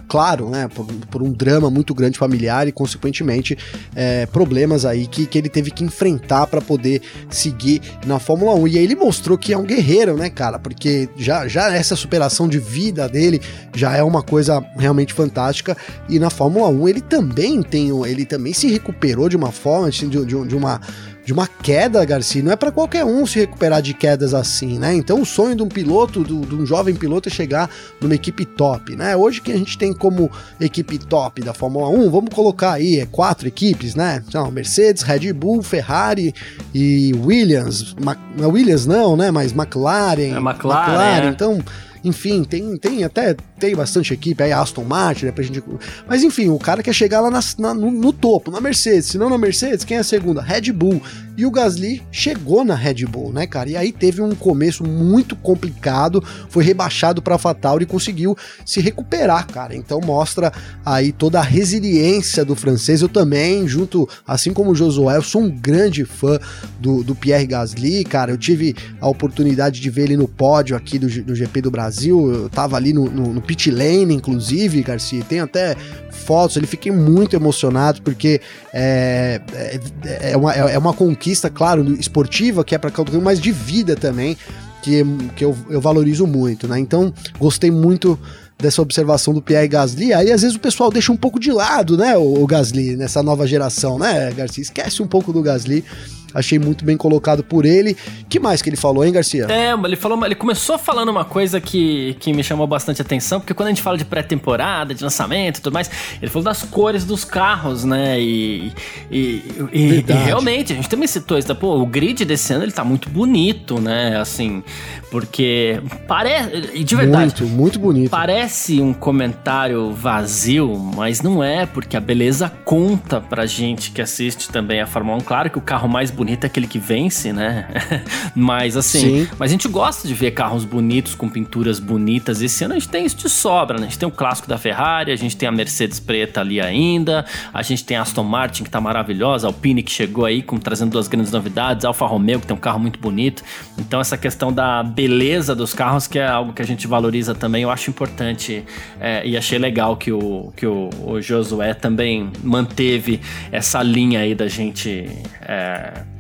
claro, 0.09 0.51
né, 0.51 0.67
por, 0.67 0.85
por, 0.85 1.23
um 1.23 1.31
drama 1.31 1.71
muito 1.71 1.95
grande 1.95 2.19
familiar 2.19 2.67
e, 2.67 2.73
consequentemente, 2.73 3.57
é, 3.95 4.27
problemas 4.27 4.85
aí 4.85 5.06
que, 5.06 5.25
que 5.25 5.39
ele 5.39 5.49
teve 5.49 5.70
que 5.70 5.85
enfrentar 5.85 6.49
para 6.49 6.61
poder 6.61 7.01
seguir 7.31 7.81
na 8.05 8.19
Fórmula 8.19 8.55
1. 8.56 8.67
E 8.67 8.79
aí 8.79 8.85
ele 8.85 8.96
mostrou 8.96 9.39
que 9.39 9.53
é 9.53 9.58
um 9.58 9.63
guerreiro, 9.63 10.17
né, 10.17 10.29
cara? 10.29 10.58
Porque 10.58 11.08
já, 11.17 11.46
já 11.46 11.73
essa 11.73 11.94
superação 11.94 12.49
de 12.49 12.58
vida 12.58 13.08
dele 13.08 13.41
já 13.73 13.96
é 13.96 14.03
uma 14.03 14.23
coisa 14.23 14.61
realmente 14.77 15.15
fantástica. 15.15 15.77
E 16.08 16.19
na 16.19 16.31
Fórmula 16.31 16.67
1 16.69 16.89
ele 16.89 17.01
também 17.01 17.63
tem, 17.63 17.91
ele 18.05 18.25
também 18.25 18.53
se 18.53 18.67
recuperou 18.67 19.29
de 19.29 19.37
uma 19.37 19.53
forma, 19.53 19.89
de, 19.89 20.08
de, 20.08 20.25
de 20.25 20.56
uma 20.56 20.81
de 21.24 21.32
uma 21.32 21.46
queda, 21.46 22.05
Garcia. 22.05 22.43
Não 22.43 22.52
é 22.52 22.56
para 22.56 22.72
qualquer 22.72 23.05
um 23.05 23.24
se 23.26 23.38
recuperar 23.38 23.81
de 23.81 23.94
quedas 23.94 24.34
assim, 24.34 24.79
né? 24.79 24.94
Então 24.94 25.20
o 25.20 25.26
sonho 25.26 25.55
de 25.55 25.62
um 25.62 25.69
piloto, 25.69 26.22
do, 26.22 26.41
de 26.41 26.55
um 26.55 26.67
jovem 26.67 26.94
piloto 26.94 27.29
é 27.29 27.32
chegar 27.32 27.70
numa 28.00 28.14
equipe 28.14 28.44
top, 28.44 28.96
né? 28.96 29.17
Hoje 29.17 29.41
que 29.41 29.52
a 29.52 29.56
gente 29.56 29.79
tem 29.79 29.93
como 29.93 30.31
equipe 30.60 30.98
top 30.98 31.43
da 31.43 31.55
Fórmula 31.55 31.88
1, 31.88 32.10
vamos 32.10 32.34
colocar 32.34 32.72
aí 32.72 32.98
é 32.98 33.06
quatro 33.06 33.46
equipes, 33.46 33.94
né? 33.94 34.22
Então, 34.26 34.50
Mercedes, 34.50 35.02
Red 35.02 35.32
Bull, 35.32 35.62
Ferrari 35.62 36.34
e 36.74 37.12
Williams. 37.24 37.94
Ma 38.00 38.17
Williams 38.38 38.86
não, 38.86 39.17
né? 39.17 39.31
Mas 39.31 39.52
McLaren. 39.52 40.34
É 40.34 40.38
McLaren. 40.38 40.91
McLaren. 40.91 41.26
É. 41.26 41.29
Então 41.29 41.62
enfim, 42.05 42.43
tem, 42.43 42.76
tem 42.76 43.05
até 43.05 43.36
tem 43.63 43.77
bastante 43.77 44.13
equipe, 44.13 44.43
aí 44.43 44.51
Aston 44.51 44.83
Martin, 44.83 45.27
né, 45.27 45.31
pra 45.31 45.45
gente... 45.45 45.63
Mas 46.09 46.25
enfim, 46.25 46.49
o 46.49 46.59
cara 46.59 46.83
quer 46.83 46.93
chegar 46.93 47.21
lá 47.21 47.31
na, 47.31 47.39
na, 47.59 47.73
no, 47.73 47.93
no, 47.93 48.13
topo, 48.13 48.51
na 48.51 48.61
Mercedes. 48.61 49.07
Se 49.07 49.17
não 49.17 49.31
na 49.31 49.39
Mercedes, 49.39 49.85
quem 49.85 49.99
é 49.99 50.01
a 50.01 50.05
segunda? 50.05 50.43
Red 50.43 50.73
Bull. 50.73 51.01
E 51.37 51.47
o 51.47 51.51
Gasly 51.51 52.03
chegou 52.11 52.63
na 52.63 52.75
Red 52.75 53.07
Bull, 53.07 53.33
né, 53.33 53.47
cara? 53.47 53.71
E 53.71 53.77
aí 53.77 53.91
teve 53.91 54.21
um 54.21 54.35
começo 54.35 54.85
muito 54.85 55.35
complicado, 55.35 56.23
foi 56.51 56.63
rebaixado 56.63 57.23
pra 57.23 57.39
Fatauri 57.39 57.85
e 57.85 57.87
conseguiu 57.87 58.37
se 58.67 58.81
recuperar, 58.81 59.47
cara. 59.47 59.75
Então 59.75 59.99
mostra 60.05 60.53
aí 60.85 61.11
toda 61.11 61.39
a 61.39 61.43
resiliência 61.43 62.45
do 62.45 62.55
francês. 62.55 63.01
Eu 63.01 63.09
também, 63.09 63.67
junto, 63.67 64.07
assim 64.27 64.53
como 64.53 64.73
o 64.73 64.75
Josué, 64.75 65.17
eu 65.17 65.23
sou 65.23 65.43
um 65.43 65.49
grande 65.49 66.05
fã 66.05 66.39
do, 66.79 67.03
do 67.03 67.15
Pierre 67.15 67.47
Gasly, 67.47 68.05
cara. 68.05 68.33
Eu 68.33 68.37
tive 68.37 68.75
a 69.01 69.09
oportunidade 69.09 69.81
de 69.81 69.89
ver 69.89 70.03
ele 70.03 70.17
no 70.19 70.29
pódio 70.29 70.77
aqui 70.77 70.99
do, 70.99 71.09
do 71.23 71.35
GP 71.35 71.63
do 71.63 71.71
Brasil. 71.71 72.31
Eu 72.31 72.49
tava 72.51 72.77
ali 72.77 72.93
no, 72.93 73.07
no, 73.07 73.33
no 73.33 73.41
pit 73.53 73.71
lane, 73.71 74.15
inclusive, 74.15 74.82
Garcia. 74.82 75.23
Tem 75.23 75.41
até 75.41 75.77
fotos, 76.11 76.56
ele 76.56 76.67
fiquei 76.67 76.91
muito 76.91 77.37
emocionado, 77.37 78.01
porque 78.01 78.41
é, 78.73 79.43
é, 79.53 80.31
é, 80.32 80.37
uma, 80.37 80.55
é 80.55 80.79
uma 80.79 80.94
conquista, 80.94 81.51
claro, 81.51 81.85
esportiva, 81.94 82.65
que 82.65 82.75
é 82.75 82.79
para 82.79 82.91
Caldo 82.91 83.21
mas 83.21 83.39
de 83.39 83.53
vida 83.53 83.94
também, 83.94 84.39
que, 84.82 85.05
que 85.37 85.44
eu, 85.44 85.55
eu 85.69 85.82
valorizo 85.82 86.27
muito, 86.27 86.67
né? 86.67 86.79
Então, 86.79 87.13
gostei 87.39 87.71
muito 87.71 88.19
dessa 88.59 88.81
observação 88.81 89.35
do 89.35 89.43
Pierre 89.43 89.69
Gasly. 89.69 90.15
Aí 90.15 90.32
às 90.32 90.41
vezes 90.41 90.56
o 90.56 90.61
pessoal 90.61 90.91
deixa 90.91 91.13
um 91.13 91.17
pouco 91.17 91.39
de 91.39 91.53
lado, 91.53 91.97
né, 91.97 92.17
o, 92.17 92.43
o 92.43 92.47
Gasly, 92.47 92.97
nessa 92.97 93.23
nova 93.23 93.47
geração, 93.47 93.99
né, 93.99 94.32
Garcia? 94.32 94.63
Esquece 94.63 95.03
um 95.03 95.06
pouco 95.06 95.31
do 95.31 95.43
Gasly. 95.43 95.85
Achei 96.34 96.58
muito 96.58 96.84
bem 96.84 96.96
colocado 96.96 97.43
por 97.43 97.65
ele. 97.65 97.96
que 98.29 98.41
mais 98.41 98.62
que 98.62 98.70
ele 98.70 98.77
falou, 98.77 99.05
hein, 99.05 99.12
Garcia? 99.12 99.46
É, 99.51 99.72
ele 99.72 99.96
falou, 99.96 100.24
ele 100.24 100.34
começou 100.34 100.79
falando 100.79 101.10
uma 101.10 101.24
coisa 101.24 101.60
que, 101.60 102.17
que 102.20 102.32
me 102.32 102.43
chamou 102.43 102.67
bastante 102.67 103.03
atenção, 103.03 103.41
porque 103.41 103.55
quando 103.55 103.69
a 103.69 103.70
gente 103.70 103.82
fala 103.82 103.98
de 103.98 104.05
pré-temporada, 104.05 104.94
de 104.94 105.03
lançamento 105.03 105.58
e 105.58 105.60
tudo 105.60 105.72
mais, 105.72 105.91
ele 106.20 106.31
falou 106.31 106.44
das 106.44 106.62
cores 106.62 107.05
dos 107.05 107.24
carros, 107.24 107.84
né? 107.84 108.19
E, 108.20 108.72
e, 109.10 109.43
e, 109.72 110.05
e 110.08 110.12
realmente, 110.12 110.72
a 110.72 110.77
gente 110.77 110.89
também 110.89 111.06
citou 111.06 111.39
isso, 111.39 111.55
pô, 111.55 111.77
o 111.77 111.86
grid 111.86 112.24
desse 112.24 112.53
ano 112.53 112.65
ele 112.65 112.72
tá 112.72 112.84
muito 112.84 113.08
bonito, 113.10 113.81
né? 113.81 114.17
Assim, 114.19 114.62
porque 115.10 115.81
parece, 116.08 116.82
de 116.82 116.96
verdade, 116.96 117.43
muito, 117.43 117.55
muito 117.55 117.79
bonito. 117.79 118.10
Parece 118.10 118.81
um 118.81 118.94
comentário 118.94 119.93
vazio, 119.93 120.79
mas 120.79 121.20
não 121.20 121.44
é, 121.44 121.67
porque 121.67 121.96
a 121.96 122.01
beleza 122.01 122.51
conta 122.65 123.20
pra 123.20 123.44
gente 123.44 123.91
que 123.91 124.01
assiste 124.01 124.48
também 124.48 124.81
a 124.81 124.86
Fórmula 124.86 125.19
1. 125.19 125.20
Claro 125.20 125.51
que 125.51 125.58
o 125.58 125.60
carro 125.60 125.89
mais 125.89 126.10
bonito 126.10 126.21
bonito 126.22 126.44
é 126.44 126.46
aquele 126.46 126.69
que 126.69 126.79
vence, 126.79 127.32
né? 127.32 127.67
mas 128.32 128.76
assim, 128.76 129.24
Sim. 129.24 129.29
mas 129.36 129.50
a 129.50 129.52
gente 129.52 129.67
gosta 129.67 130.06
de 130.06 130.14
ver 130.14 130.31
carros 130.31 130.64
bonitos 130.64 131.17
com 131.17 131.29
pinturas 131.29 131.81
bonitas. 131.81 132.41
Esse 132.41 132.62
ano 132.62 132.74
a 132.74 132.79
gente 132.79 132.88
tem 132.88 133.05
isso 133.05 133.17
de 133.17 133.29
sobra, 133.29 133.76
né? 133.76 133.86
A 133.86 133.88
gente 133.88 133.98
tem 133.98 134.08
o 134.08 134.12
clássico 134.12 134.48
da 134.48 134.56
Ferrari, 134.56 135.10
a 135.10 135.17
gente 135.17 135.36
tem 135.36 135.48
a 135.48 135.52
Mercedes 135.52 135.98
preta 135.98 136.41
ali 136.41 136.60
ainda, 136.60 137.26
a 137.52 137.60
gente 137.62 137.84
tem 137.84 137.96
a 137.96 138.02
Aston 138.02 138.22
Martin 138.22 138.62
que 138.62 138.70
tá 138.70 138.81
maravilhosa, 138.81 139.48
a 139.48 139.50
Alpine 139.50 139.82
que 139.82 139.91
chegou 139.91 140.24
aí 140.24 140.43
com 140.43 140.58
trazendo 140.58 140.93
duas 140.93 141.08
grandes 141.08 141.32
novidades, 141.32 141.84
a 141.84 141.88
Alfa 141.88 142.06
Romeo 142.06 142.38
que 142.38 142.46
tem 142.46 142.56
um 142.56 142.60
carro 142.60 142.79
muito 142.79 143.00
bonito. 143.00 143.43
Então 143.76 144.00
essa 144.00 144.17
questão 144.17 144.52
da 144.52 144.84
beleza 144.84 145.56
dos 145.56 145.74
carros 145.74 146.06
que 146.06 146.20
é 146.20 146.26
algo 146.26 146.52
que 146.52 146.62
a 146.62 146.67
gente 146.67 146.86
valoriza 146.86 147.34
também, 147.34 147.64
eu 147.64 147.70
acho 147.70 147.91
importante 147.91 148.64
é, 149.00 149.26
e 149.26 149.36
achei 149.36 149.58
legal 149.58 149.96
que 149.96 150.12
o 150.12 150.52
que 150.56 150.67
o, 150.67 150.88
o 151.05 151.20
Josué 151.20 151.74
também 151.74 152.31
manteve 152.44 153.20
essa 153.50 153.82
linha 153.82 154.20
aí 154.20 154.36
da 154.36 154.46
gente 154.46 155.08
é, 155.41 156.12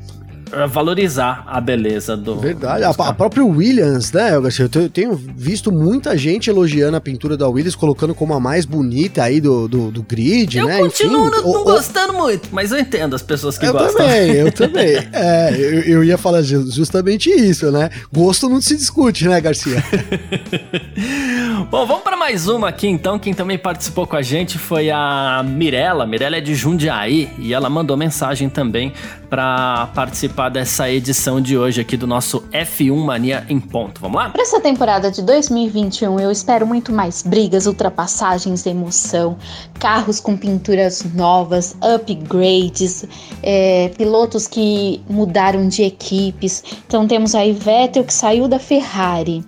valorizar 0.68 1.44
a 1.46 1.60
beleza 1.60 2.16
do. 2.16 2.36
Verdade. 2.36 2.84
A, 2.84 2.90
a, 2.90 3.12
própria 3.12 3.44
Williams, 3.44 4.12
né, 4.12 4.38
Garcia? 4.40 4.68
Eu 4.74 4.88
tenho 4.88 5.14
visto 5.14 5.72
muita 5.72 6.16
gente 6.16 6.50
elogiando 6.50 6.96
a 6.96 7.00
pintura 7.00 7.36
da 7.36 7.48
Williams, 7.48 7.74
colocando 7.74 8.14
como 8.14 8.34
a 8.34 8.40
mais 8.40 8.64
bonita 8.64 9.22
aí 9.22 9.40
do, 9.40 9.66
do, 9.66 9.90
do 9.90 10.02
grid, 10.02 10.58
eu 10.58 10.66
né? 10.66 10.80
Eu 10.80 10.84
continuo 10.84 11.28
Enfim, 11.28 11.42
não, 11.42 11.60
o, 11.60 11.64
gostando 11.64 12.12
o... 12.12 12.16
muito, 12.16 12.48
mas 12.52 12.72
eu 12.72 12.78
entendo 12.78 13.14
as 13.14 13.22
pessoas 13.22 13.56
que 13.56 13.66
eu 13.66 13.72
gostam. 13.72 14.04
Eu 14.04 14.08
também, 14.08 14.30
eu 14.36 14.52
também. 14.52 15.08
é, 15.12 15.54
eu, 15.54 15.80
eu, 15.80 16.04
ia 16.04 16.18
falar 16.18 16.42
justamente 16.42 17.30
isso, 17.30 17.70
né? 17.70 17.90
Gosto 18.12 18.48
não 18.48 18.60
se 18.60 18.76
discute, 18.76 19.26
né, 19.26 19.40
Garcia? 19.40 19.82
Bom, 21.70 21.86
vamos 21.86 22.02
para 22.02 22.16
mais 22.16 22.48
uma 22.48 22.68
aqui 22.68 22.86
então. 22.86 23.18
Quem 23.18 23.32
também 23.32 23.56
participou 23.56 24.06
com 24.06 24.16
a 24.16 24.22
gente 24.22 24.58
foi 24.58 24.90
a 24.90 25.42
Mirella. 25.46 26.06
Mirella 26.06 26.36
é 26.36 26.40
de 26.40 26.54
Jundiaí 26.54 27.30
e 27.38 27.54
ela 27.54 27.70
mandou 27.70 27.96
mensagem 27.96 28.48
também 28.48 28.92
para 29.32 29.86
participar 29.94 30.50
dessa 30.50 30.90
edição 30.90 31.40
de 31.40 31.56
hoje 31.56 31.80
aqui 31.80 31.96
do 31.96 32.06
nosso 32.06 32.42
F1 32.52 32.94
Mania 33.02 33.46
em 33.48 33.58
ponto. 33.58 33.98
Vamos 33.98 34.18
lá? 34.18 34.28
Para 34.28 34.42
essa 34.42 34.60
temporada 34.60 35.10
de 35.10 35.22
2021, 35.22 36.20
eu 36.20 36.30
espero 36.30 36.66
muito 36.66 36.92
mais 36.92 37.22
brigas, 37.22 37.64
ultrapassagens, 37.64 38.66
emoção, 38.66 39.38
carros 39.78 40.20
com 40.20 40.36
pinturas 40.36 41.02
novas, 41.14 41.74
upgrades, 41.80 43.06
é, 43.42 43.88
pilotos 43.96 44.46
que 44.46 45.00
mudaram 45.08 45.66
de 45.66 45.82
equipes. 45.82 46.62
Então 46.86 47.08
temos 47.08 47.34
aí 47.34 47.54
Vettel 47.54 48.04
que 48.04 48.12
saiu 48.12 48.46
da 48.46 48.58
Ferrari. 48.58 49.42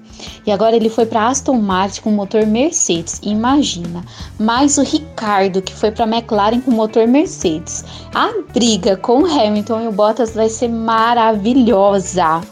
E 0.46 0.52
agora 0.52 0.76
ele 0.76 0.90
foi 0.90 1.06
para 1.06 1.28
Aston 1.28 1.56
Martin 1.60 2.02
com 2.02 2.10
motor 2.10 2.46
Mercedes, 2.46 3.20
imagina. 3.22 4.04
Mais 4.38 4.76
o 4.76 4.82
Ricardo 4.82 5.62
que 5.62 5.74
foi 5.74 5.90
para 5.90 6.06
McLaren 6.06 6.60
com 6.60 6.70
motor 6.70 7.06
Mercedes. 7.06 7.84
A 8.14 8.30
briga 8.52 8.96
com 8.96 9.24
Hamilton 9.24 9.80
e 9.82 9.88
o 9.88 9.92
Bottas 9.92 10.34
vai 10.34 10.48
ser 10.48 10.68
maravilhosa. 10.68 12.42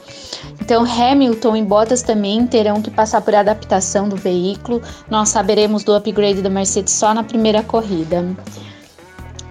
Então, 0.60 0.84
Hamilton 0.84 1.56
e 1.56 1.62
Bottas 1.62 2.02
também 2.02 2.46
terão 2.46 2.80
que 2.80 2.90
passar 2.90 3.20
por 3.20 3.34
adaptação 3.34 4.08
do 4.08 4.16
veículo. 4.16 4.80
Nós 5.10 5.28
saberemos 5.28 5.84
do 5.84 5.94
upgrade 5.94 6.40
da 6.40 6.48
Mercedes 6.48 6.94
só 6.94 7.12
na 7.12 7.22
primeira 7.22 7.62
corrida. 7.62 8.24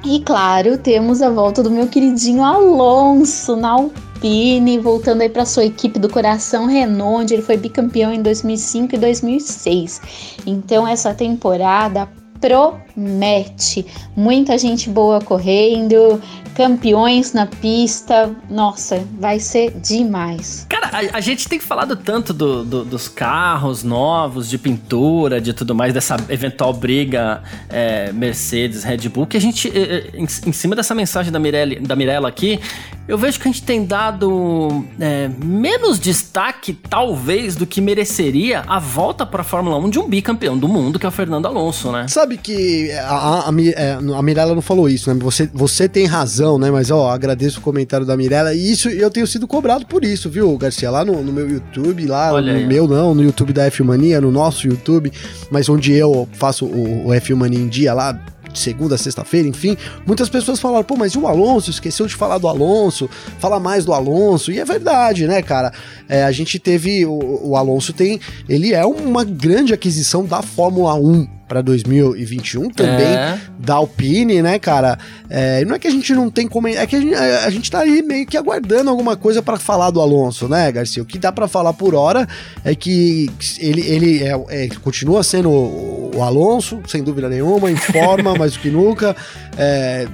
E 0.04 0.20
claro, 0.22 0.78
temos 0.78 1.22
a 1.22 1.30
volta 1.30 1.62
do 1.62 1.70
meu 1.70 1.88
queridinho 1.88 2.44
Alonso 2.44 3.56
na 3.56 3.76
Alpine, 4.22 4.78
voltando 4.78 5.22
aí 5.22 5.30
para 5.30 5.46
sua 5.46 5.66
equipe 5.66 5.98
do 5.98 6.08
coração 6.08 6.68
Renault, 6.68 7.24
onde 7.24 7.34
ele 7.34 7.42
foi 7.42 7.58
bicampeão 7.58 8.14
em 8.14 8.22
2005 8.22 8.94
e 8.94 8.98
2006. 9.00 10.02
Então 10.46 10.88
essa 10.88 11.12
temporada 11.12 12.08
promete. 12.40 13.84
Muita 14.16 14.60
gente 14.60 14.90
boa 14.92 15.20
correndo, 15.22 16.22
campeões 16.56 17.34
na 17.34 17.46
pista. 17.46 18.34
Nossa, 18.50 19.04
vai 19.20 19.40
ser 19.40 19.72
demais. 19.72 20.66
Cara, 20.70 20.90
a, 20.92 21.18
a 21.18 21.22
gente 21.22 21.48
tem 21.48 21.60
falado 21.60 21.96
tanto 21.96 22.34
do, 22.34 22.64
do, 22.64 22.86
dos 22.86 23.08
carros 23.08 23.84
novos, 23.84 24.50
de 24.50 24.58
pintura, 24.58 25.40
de 25.40 25.54
tudo 25.54 25.74
mais, 25.76 25.94
dessa 25.94 26.18
eventual 26.30 26.74
briga 26.74 27.42
é, 27.70 28.12
Mercedes, 28.12 28.84
Red 28.84 29.10
Bull, 29.10 29.28
que 29.28 29.38
a 29.38 29.42
gente, 29.42 29.70
é, 29.70 30.10
em, 30.14 30.24
em, 30.24 30.52
cima 30.52 30.76
dessa 30.76 30.96
mensagem 30.96 31.32
da, 31.32 31.40
Mirelle, 31.40 31.80
da 31.80 31.96
Mirella 31.96 32.28
aqui, 32.28 32.60
eu 33.08 33.18
vejo 33.18 33.40
que 33.40 33.48
a 33.48 33.52
gente 33.52 33.64
tem 33.64 33.86
dado 33.86 34.86
é, 35.00 35.30
menos 35.44 36.00
destaque, 36.00 36.74
talvez, 36.74 37.56
do 37.56 37.66
que 37.66 37.82
mereceria 37.82 38.64
a 38.68 38.80
volta 38.80 39.26
para 39.26 39.42
a 39.42 39.44
Fórmula 39.44 39.78
1 39.78 39.90
de 39.90 40.00
um 40.00 40.08
bicampeão 40.08 40.58
do 40.58 40.68
mundo, 40.68 40.98
que 40.98 41.06
é 41.06 41.10
o 41.10 41.12
Fernando 41.12 41.46
Alonso, 41.46 41.92
né? 41.92 42.08
Sabe 42.08 42.38
que 42.38 42.92
a, 42.94 43.12
a, 43.12 43.50
a, 43.50 43.54
é, 43.76 43.94
a 43.94 44.22
Mirella 44.22 44.56
não 44.56 44.62
falou 44.62 44.88
isso, 44.88 45.14
né? 45.14 45.20
Você, 45.22 45.50
você 45.54 45.90
tem 45.90 46.06
razão, 46.06 46.41
né? 46.58 46.72
Mas, 46.72 46.92
ó, 46.92 47.10
agradeço 47.10 47.60
o 47.60 47.62
comentário 47.62 48.06
da 48.06 48.18
Mirella. 48.18 48.54
E 48.54 48.72
isso 48.72 48.90
eu 48.90 49.10
tenho 49.10 49.28
sido 49.28 49.48
cobrado 49.48 49.86
por 49.86 50.04
isso, 50.04 50.30
viu, 50.30 50.58
Garcia? 50.58 50.90
Lá 50.90 51.06
no, 51.06 51.22
no 51.24 51.32
meu 51.32 51.50
YouTube, 51.50 52.06
lá 52.08 52.34
Olha 52.34 52.54
no 52.54 52.60
aí. 52.60 52.68
meu 52.68 52.88
não, 52.88 53.14
no 53.14 53.24
YouTube 53.24 53.54
da 53.54 53.66
F 53.66 53.84
Mania, 53.84 54.20
no 54.22 54.32
nosso 54.32 54.68
YouTube, 54.68 55.12
mas 55.50 55.70
onde 55.70 55.94
eu 55.94 56.28
faço 56.34 56.66
o, 56.66 57.08
o 57.08 57.14
F 57.14 57.34
Mania 57.34 57.60
em 57.60 57.68
dia 57.68 57.94
lá, 57.94 58.20
de 58.52 58.60
segunda 58.60 58.98
sexta-feira, 58.98 59.48
enfim, 59.48 59.78
muitas 60.06 60.30
pessoas 60.30 60.60
falaram, 60.60 60.84
pô, 60.84 60.96
mas 60.96 61.14
e 61.14 61.18
o 61.18 61.28
Alonso? 61.28 61.70
Esqueceu 61.70 62.06
de 62.06 62.16
falar 62.16 62.38
do 62.38 62.48
Alonso, 62.48 63.10
fala 63.40 63.60
mais 63.60 63.86
do 63.86 63.94
Alonso, 63.94 64.52
e 64.52 64.60
é 64.60 64.66
verdade, 64.66 65.26
né, 65.28 65.42
cara? 65.42 65.72
É, 66.08 66.24
a 66.24 66.32
gente 66.32 66.60
teve, 66.60 67.06
o, 67.06 67.50
o 67.50 67.56
Alonso 67.56 67.94
tem, 67.94 68.20
ele 68.48 68.74
é 68.74 68.86
uma 68.86 69.24
grande 69.24 69.74
aquisição 69.74 70.26
da 70.26 70.42
Fórmula 70.42 70.94
1, 70.96 71.28
para 71.52 71.62
2021 71.62 72.70
também 72.70 73.08
é. 73.08 73.38
da 73.60 73.74
Alpine, 73.74 74.42
né, 74.42 74.58
cara? 74.58 74.98
É, 75.30 75.66
não 75.66 75.76
é 75.76 75.80
que 75.80 75.86
a 75.86 75.92
gente 75.92 76.16
não 76.16 76.30
tem 76.30 76.48
como. 76.48 76.70
É 76.70 76.88
que 76.88 76.96
a 76.96 77.02
gente, 77.02 77.14
a 77.14 77.50
gente 77.50 77.70
tá 77.70 77.80
aí 77.80 78.02
meio 78.02 78.26
que 78.26 78.38
aguardando 78.38 78.90
alguma 78.90 79.18
coisa 79.18 79.42
para 79.42 79.60
falar 79.60 79.90
do 79.90 80.00
Alonso, 80.00 80.48
né, 80.48 80.72
Garcia? 80.72 81.04
O 81.04 81.06
que 81.06 81.20
dá 81.20 81.30
para 81.30 81.50
falar 81.50 81.74
por 81.74 81.94
hora 81.94 82.26
é 82.64 82.74
que 82.74 83.30
ele, 83.60 83.82
ele 83.82 84.24
é, 84.24 84.32
é 84.48 84.70
continua 84.82 85.24
sendo 85.24 85.50
o, 85.50 86.12
o, 86.16 86.24
Alonso, 86.24 86.80
sem 86.88 87.04
dúvida 87.04 87.28
nenhuma, 87.28 87.70
em 87.70 87.76
forma 87.76 88.34
mais 88.40 88.54
do 88.54 88.60
que 88.60 88.70
nunca. 88.70 89.14
É, 89.58 90.08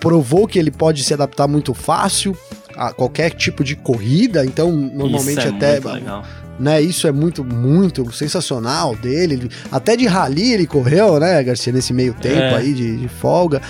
provou 0.00 0.44
que 0.44 0.58
ele 0.58 0.72
pode 0.72 1.04
se 1.04 1.14
adaptar 1.14 1.46
muito 1.46 1.72
fácil 1.72 2.36
a 2.76 2.92
qualquer 2.92 3.30
tipo 3.30 3.62
de 3.62 3.76
corrida, 3.76 4.44
então 4.44 4.70
normalmente 4.72 5.38
Isso 5.38 5.48
é 5.48 5.50
até 5.50 5.72
legal 5.90 6.24
né? 6.58 6.80
Isso 6.80 7.06
é 7.06 7.12
muito, 7.12 7.44
muito 7.44 8.10
sensacional 8.12 8.94
dele. 8.96 9.50
Até 9.70 9.96
de 9.96 10.06
rally 10.06 10.52
ele 10.52 10.66
correu, 10.66 11.18
né, 11.18 11.42
Garcia, 11.42 11.72
nesse 11.72 11.92
meio 11.92 12.14
tempo 12.14 12.36
é. 12.36 12.56
aí 12.56 12.72
de, 12.72 12.96
de, 12.96 13.08
folga. 13.08 13.60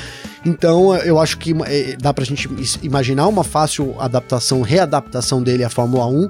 Então 0.44 0.94
eu 0.96 1.18
acho 1.18 1.38
que 1.38 1.54
é, 1.66 1.96
dá 1.99 2.12
pra 2.12 2.25
gente 2.25 2.49
imaginar 2.82 3.26
uma 3.26 3.44
fácil 3.44 3.94
adaptação, 3.99 4.61
readaptação 4.61 5.42
dele 5.42 5.64
à 5.64 5.70
Fórmula 5.70 6.06
1 6.06 6.28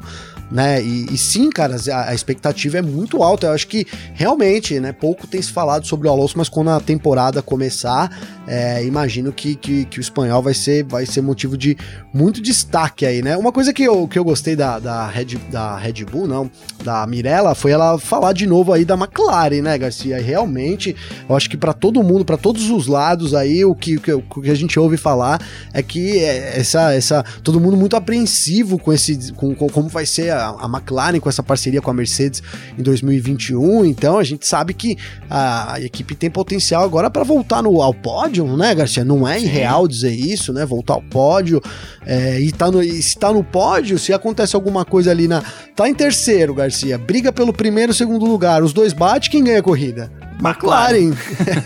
né? 0.51 0.83
E, 0.83 1.07
e 1.13 1.19
sim, 1.19 1.51
cara, 1.51 1.77
a, 1.93 2.11
a, 2.11 2.15
expectativa 2.15 2.79
é 2.79 2.83
muito 2.83 3.23
alta. 3.23 3.47
Eu 3.49 3.53
acho 3.53 3.67
que 3.67 3.87
realmente, 4.15 4.79
né? 4.81 4.93
Pouco 4.93 5.27
tem 5.27 5.41
se 5.41 5.51
falado 5.51 5.87
sobre 5.87 6.09
o 6.09 6.11
Alonso, 6.11 6.37
mas 6.37 6.49
quando 6.49 6.71
a 6.71 6.81
temporada 6.81 7.43
começar, 7.43 8.11
é, 8.47 8.85
imagino 8.85 9.33
que, 9.33 9.55
que, 9.55 9.85
que, 9.87 9.99
o 9.99 10.01
espanhol 10.01 10.43
vai 10.43 10.55
ser, 10.55 10.85
vai 10.85 11.07
ser 11.07 11.23
motivo 11.23 11.57
de 11.57 11.77
muito 12.13 12.43
destaque 12.43 13.07
aí, 13.07 13.23
né? 13.23 13.37
Uma 13.37 13.53
coisa 13.53 13.73
que 13.73 13.83
eu, 13.83 14.07
que 14.07 14.19
eu 14.19 14.25
gostei 14.25 14.55
da, 14.55 14.79
da, 14.79 15.09
Red, 15.09 15.37
da 15.51 15.77
Red 15.77 16.05
Bull, 16.05 16.27
não, 16.27 16.51
da 16.83 17.07
Mirella, 17.07 17.55
foi 17.55 17.73
ela 17.73 17.99
falar 17.99 18.33
de 18.33 18.47
novo 18.47 18.73
aí 18.73 18.85
da 18.85 18.95
McLaren, 18.95 19.63
né, 19.63 19.79
Garcia? 19.79 20.19
E 20.19 20.23
realmente, 20.23 20.95
eu 21.29 21.35
acho 21.35 21.49
que 21.49 21.57
para 21.57 21.73
todo 21.73 22.03
mundo, 22.03 22.25
para 22.25 22.37
todos 22.37 22.71
os 22.71 22.87
lados 22.87 23.35
aí, 23.35 23.65
o 23.65 23.75
que, 23.75 23.97
o 23.97 24.43
que 24.43 24.51
a 24.51 24.55
gente 24.55 24.79
ouve 24.79 24.97
falar 24.97 25.41
é 25.73 25.83
que 25.83 26.19
é 26.19 26.59
essa, 26.59 26.93
essa, 26.93 27.25
todo 27.43 27.61
mundo 27.61 27.77
muito 27.77 27.97
apreensivo 27.97 28.79
com 28.79 28.93
esse, 28.93 29.33
com, 29.33 29.55
com 29.55 29.69
como 29.69 29.89
vai 29.89 30.07
ser 30.07 30.34
a, 30.35 30.51
a, 30.61 30.67
McLaren 30.67 31.21
com 31.21 31.29
essa 31.29 31.43
parceria 31.43 31.81
com 31.81 31.91
a 31.91 31.95
Mercedes 31.95 32.43
em 32.79 32.83
2021. 32.83 33.85
Então 33.85 34.19
a 34.19 34.25
gente 34.25 34.47
sabe 34.47 34.75
que 34.75 34.97
a, 35.29 35.75
a 35.75 35.81
equipe 35.81 36.15
tem 36.15 36.31
potencial 36.31 36.85
agora 36.85 37.11
para 37.11 37.25
voltar 37.25 37.63
no, 37.63 37.81
ao 37.81 37.95
pódio, 37.95 38.57
né, 38.57 38.75
Garcia? 38.75 39.05
Não 39.05 39.27
é 39.27 39.41
irreal 39.41 39.89
dizer 39.89 40.13
isso, 40.13 40.53
né? 40.53 40.65
Voltar 40.65 40.95
ao 40.95 41.03
pódio. 41.03 41.63
É, 42.07 42.41
e, 42.41 42.53
tá 42.53 42.71
no, 42.71 42.83
e 42.83 43.03
se 43.03 43.19
tá 43.19 43.33
no 43.33 43.43
pódio, 43.43 43.99
se 43.99 44.13
acontece 44.13 44.55
alguma 44.55 44.85
coisa 44.85 45.11
ali 45.11 45.27
na. 45.27 45.43
Tá 45.75 45.89
em 45.89 45.95
terceiro, 45.95 46.55
Garcia. 46.55 46.99
Briga 46.99 47.33
pelo 47.33 47.53
primeiro 47.53 47.93
e 47.93 47.95
segundo 47.95 48.25
lugar. 48.25 48.63
Os 48.63 48.73
dois 48.73 48.93
bate, 48.93 49.31
quem 49.31 49.43
ganha 49.43 49.61
a 49.61 49.63
corrida? 49.63 50.11
McLaren. 50.41 51.15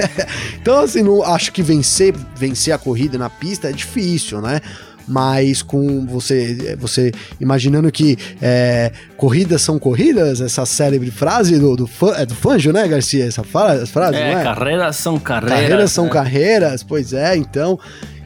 então, 0.60 0.80
assim, 0.80 1.02
não, 1.02 1.22
acho 1.22 1.52
que 1.52 1.62
vencer, 1.62 2.14
vencer 2.36 2.72
a 2.72 2.78
corrida 2.78 3.18
na 3.18 3.30
pista 3.30 3.68
é 3.68 3.72
difícil, 3.72 4.40
né? 4.40 4.60
Mas 5.08 5.62
com 5.62 6.06
você 6.06 6.76
você 6.78 7.12
imaginando 7.40 7.90
que 7.90 8.16
é, 8.40 8.92
corridas 9.16 9.62
são 9.62 9.78
corridas, 9.78 10.40
essa 10.40 10.66
célebre 10.66 11.10
frase 11.10 11.58
do, 11.58 11.76
do, 11.76 11.90
é 12.16 12.26
do 12.26 12.34
Fanjo, 12.34 12.72
né, 12.72 12.86
Garcia? 12.86 13.24
Essa 13.24 13.42
frase, 13.42 14.16
é, 14.16 14.32
é? 14.32 14.42
carreiras 14.42 14.96
são 14.96 15.18
carreiras. 15.18 15.60
Carreiras 15.60 15.92
são 15.92 16.06
é. 16.06 16.10
carreiras, 16.10 16.82
pois 16.82 17.12
é, 17.12 17.36
então. 17.36 17.78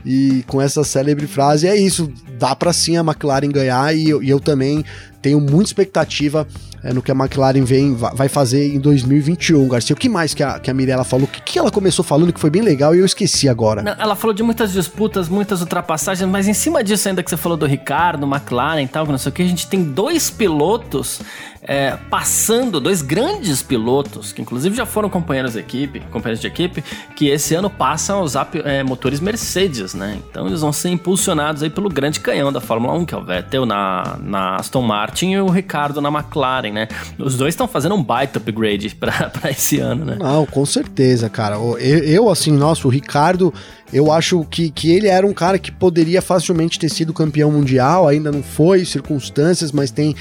E 0.05 0.45
com 0.49 0.61
essa 0.61 0.83
célebre 0.83 1.29
frase 1.29 1.69
é 1.69 1.77
isso, 1.77 2.13
dá 2.39 2.57
para 2.57 2.73
sim 2.73 2.97
a 2.97 3.01
McLaren 3.01 3.51
ganhar 3.51 3.95
e 3.95 4.09
eu, 4.09 4.23
e 4.23 4.29
eu 4.29 4.41
também 4.41 4.85
tenho 5.21 5.41
muita 5.41 5.71
expectativa 5.71 6.47
é, 6.83 6.93
no 6.93 7.01
que 7.03 7.11
a 7.13 7.15
McLaren 7.15 7.65
vem, 7.65 7.95
vai 7.95 8.29
fazer 8.29 8.75
em 8.75 8.81
2021, 8.81 9.69
Garcia. 9.69 9.95
O 9.95 9.97
que 9.97 10.09
mais 10.09 10.35
que 10.35 10.43
a, 10.43 10.59
que 10.59 10.71
a 10.71 10.75
Mirella 10.75 11.05
falou? 11.05 11.27
O 11.27 11.29
que, 11.29 11.41
que 11.41 11.59
ela 11.59 11.71
começou 11.71 12.05
falando 12.05 12.33
que 12.33 12.41
foi 12.41 12.51
bem 12.51 12.63
legal 12.63 12.95
e 12.95 12.99
eu 12.99 13.07
esqueci 13.07 13.49
agora? 13.49 13.83
Não, 13.83 13.93
ela 13.93 14.17
falou 14.17 14.35
de 14.35 14.43
muitas 14.43 14.73
disputas, 14.73 15.29
muitas 15.29 15.61
ultrapassagens, 15.61 16.29
mas 16.29 16.49
em 16.49 16.55
cima 16.55 16.83
disso 16.83 17.09
ainda 17.09 17.23
que 17.23 17.31
você 17.31 17.37
falou 17.37 17.57
do 17.57 17.67
Ricardo, 17.67 18.27
McLaren 18.27 18.83
e 18.83 18.89
tal, 18.89 19.07
não 19.07 19.19
sei 19.19 19.31
o 19.31 19.33
que, 19.33 19.43
a 19.43 19.47
gente 19.47 19.69
tem 19.69 19.83
dois 19.83 20.31
pilotos 20.31 21.21
é, 21.65 21.97
passando, 22.11 22.81
dois 22.81 23.03
grandes 23.03 23.63
pilotos, 23.63 24.33
que 24.33 24.43
inclusive 24.43 24.75
já 24.75 24.85
foram 24.85 25.09
companheiros 25.09 25.53
de 25.53 25.61
equipe, 25.61 26.01
companheiros 26.11 26.41
de 26.41 26.47
equipe, 26.49 26.83
que 27.15 27.29
esse 27.29 27.55
ano 27.55 27.71
passam 27.71 28.19
a 28.19 28.23
usar 28.23 28.51
é, 28.65 28.83
motores 28.83 29.21
Mercedes, 29.21 29.95
né? 29.95 30.19
Então 30.29 30.49
eles 30.49 30.61
vão 30.61 30.73
ser 30.73 30.89
impulsionados 30.89 31.63
aí 31.63 31.71
pelo 31.71 31.89
grande 31.89 32.19
canhão 32.19 32.53
da 32.53 32.61
Fórmula 32.61 32.95
1, 32.95 33.05
que 33.07 33.15
é 33.15 33.17
o 33.17 33.23
Vettel 33.23 33.65
na, 33.65 34.19
na 34.21 34.57
Aston 34.57 34.83
Martin 34.83 35.31
e 35.31 35.41
o 35.41 35.49
Ricardo 35.49 36.01
na 36.01 36.09
McLaren, 36.09 36.73
né? 36.73 36.89
Os 37.17 37.37
dois 37.37 37.55
estão 37.55 37.69
fazendo 37.69 37.95
um 37.95 38.03
baita 38.03 38.39
upgrade 38.41 38.93
para 38.97 39.31
esse 39.49 39.79
ano, 39.79 40.05
né? 40.05 40.17
Não, 40.19 40.45
com 40.45 40.67
certeza, 40.67 41.31
cara. 41.31 41.55
Eu, 41.55 41.79
eu 41.79 42.29
assim, 42.29 42.51
nossa, 42.51 42.89
o 42.89 42.91
Ricardo 42.91 43.55
eu 43.93 44.11
acho 44.11 44.43
que, 44.47 44.71
que 44.71 44.91
ele 44.91 45.07
era 45.07 45.27
um 45.27 45.35
cara 45.35 45.59
que 45.59 45.71
poderia 45.71 46.23
facilmente 46.23 46.79
ter 46.79 46.89
sido 46.89 47.13
campeão 47.13 47.53
mundial, 47.53 48.09
ainda 48.09 48.33
não 48.33 48.43
foi, 48.43 48.87
circunstâncias, 48.87 49.71
mas 49.71 49.91
tem 49.91 50.17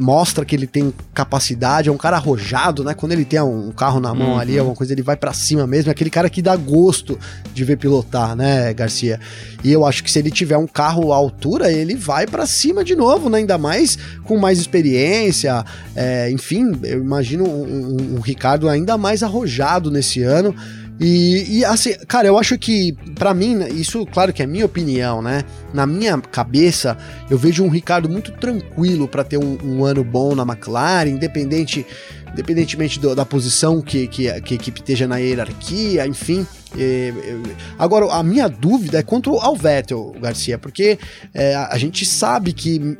mostra 0.00 0.44
que 0.44 0.54
ele 0.54 0.66
tem 0.66 0.92
capacidade, 1.14 1.88
é 1.88 1.92
um 1.92 1.96
cara 1.96 2.16
arrojado, 2.16 2.82
né? 2.82 2.92
Quando 2.92 3.12
ele 3.12 3.24
tem 3.24 3.40
um 3.40 3.70
carro 3.70 4.00
na 4.00 4.12
mão 4.12 4.32
uhum. 4.32 4.38
ali, 4.38 4.58
alguma 4.58 4.76
coisa, 4.76 4.92
ele 4.92 5.02
vai 5.02 5.16
para 5.16 5.32
cima 5.32 5.66
mesmo, 5.66 5.90
é 5.90 5.92
aquele 5.92 6.10
cara 6.10 6.28
que 6.28 6.42
dá 6.42 6.56
gosto 6.56 7.18
de 7.54 7.64
ver 7.64 7.76
pilotar, 7.76 8.34
né, 8.34 8.74
Garcia? 8.74 9.20
E 9.62 9.70
eu 9.70 9.86
acho 9.86 10.02
que 10.02 10.10
se 10.10 10.18
ele 10.18 10.30
tiver 10.30 10.56
um 10.56 10.66
carro 10.66 11.12
à 11.12 11.16
altura, 11.16 11.70
ele 11.70 11.94
vai 11.94 12.26
para 12.26 12.46
cima 12.46 12.82
de 12.82 12.96
novo, 12.96 13.30
né? 13.30 13.38
Ainda 13.38 13.56
mais 13.56 13.96
com 14.24 14.36
mais 14.36 14.58
experiência, 14.58 15.64
é, 15.94 16.30
enfim, 16.30 16.72
eu 16.82 16.98
imagino 16.98 17.44
um, 17.44 17.64
um, 17.64 18.16
um 18.16 18.20
Ricardo 18.20 18.68
ainda 18.68 18.98
mais 18.98 19.22
arrojado 19.22 19.90
nesse 19.90 20.22
ano. 20.22 20.54
E, 21.02 21.60
e, 21.60 21.64
assim, 21.64 21.94
cara, 22.06 22.28
eu 22.28 22.38
acho 22.38 22.58
que, 22.58 22.92
para 23.14 23.32
mim, 23.32 23.64
isso, 23.68 24.04
claro 24.04 24.34
que 24.34 24.42
é 24.42 24.46
minha 24.46 24.66
opinião, 24.66 25.22
né? 25.22 25.44
Na 25.72 25.86
minha 25.86 26.18
cabeça, 26.18 26.98
eu 27.30 27.38
vejo 27.38 27.64
um 27.64 27.70
Ricardo 27.70 28.06
muito 28.06 28.32
tranquilo 28.32 29.08
para 29.08 29.24
ter 29.24 29.38
um, 29.38 29.56
um, 29.64 29.82
ano 29.82 30.04
bom 30.04 30.34
na 30.34 30.42
McLaren, 30.42 31.08
independente, 31.08 31.86
independentemente 32.32 32.98
da 32.98 33.24
posição 33.24 33.80
que, 33.80 34.06
que, 34.06 34.40
que 34.40 34.54
a 34.54 34.56
equipe 34.56 34.80
esteja 34.80 35.06
na 35.06 35.18
hierarquia, 35.18 36.06
enfim. 36.06 36.46
É, 36.78 37.12
é, 37.16 37.36
agora, 37.78 38.06
a 38.12 38.22
minha 38.22 38.48
dúvida 38.48 38.98
é 38.98 39.02
quanto 39.02 39.36
ao 39.38 39.56
Vettel, 39.56 40.14
Garcia, 40.20 40.56
porque 40.56 40.98
é, 41.34 41.56
a 41.56 41.76
gente 41.76 42.06
sabe 42.06 42.52
que 42.52 42.96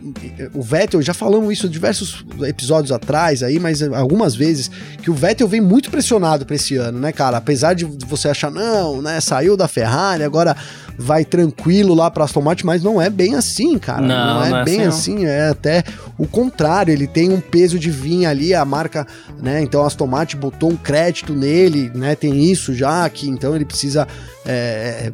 o 0.52 0.62
Vettel, 0.62 1.00
já 1.00 1.14
falamos 1.14 1.52
isso 1.52 1.68
diversos 1.68 2.24
episódios 2.42 2.90
atrás 2.90 3.42
aí, 3.42 3.60
mas 3.60 3.82
algumas 3.82 4.34
vezes, 4.34 4.70
que 5.02 5.10
o 5.10 5.14
Vettel 5.14 5.46
vem 5.46 5.60
muito 5.60 5.90
pressionado 5.90 6.44
para 6.44 6.56
esse 6.56 6.76
ano, 6.76 6.98
né, 6.98 7.12
cara? 7.12 7.36
Apesar 7.36 7.74
de 7.74 7.84
você 7.84 8.28
achar, 8.28 8.50
não, 8.50 9.00
né, 9.00 9.20
saiu 9.20 9.56
da 9.56 9.68
Ferrari, 9.68 10.24
agora 10.24 10.56
vai 11.00 11.24
tranquilo 11.24 11.94
lá 11.94 12.10
para 12.10 12.24
Aston 12.24 12.42
Martin, 12.42 12.66
mas 12.66 12.82
não 12.82 13.00
é 13.00 13.08
bem 13.08 13.34
assim, 13.34 13.78
cara. 13.78 14.02
Não, 14.02 14.08
não 14.08 14.44
é 14.44 14.50
não 14.50 14.56
é 14.58 14.64
bem 14.64 14.82
assim, 14.82 15.16
assim, 15.16 15.24
é 15.24 15.48
até 15.48 15.82
o 16.18 16.26
contrário, 16.26 16.92
ele 16.92 17.06
tem 17.06 17.30
um 17.30 17.40
peso 17.40 17.78
de 17.78 17.90
vinho 17.90 18.28
ali, 18.28 18.54
a 18.54 18.64
marca, 18.66 19.06
né, 19.42 19.62
então 19.62 19.82
a 19.82 19.86
Aston 19.86 20.06
Martin 20.06 20.36
botou 20.36 20.70
um 20.70 20.76
crédito 20.76 21.32
nele, 21.32 21.90
né, 21.94 22.14
tem 22.14 22.44
isso 22.44 22.74
já, 22.74 23.08
que 23.08 23.28
então 23.28 23.56
ele 23.56 23.64
precisa 23.64 24.06
é, 24.44 25.10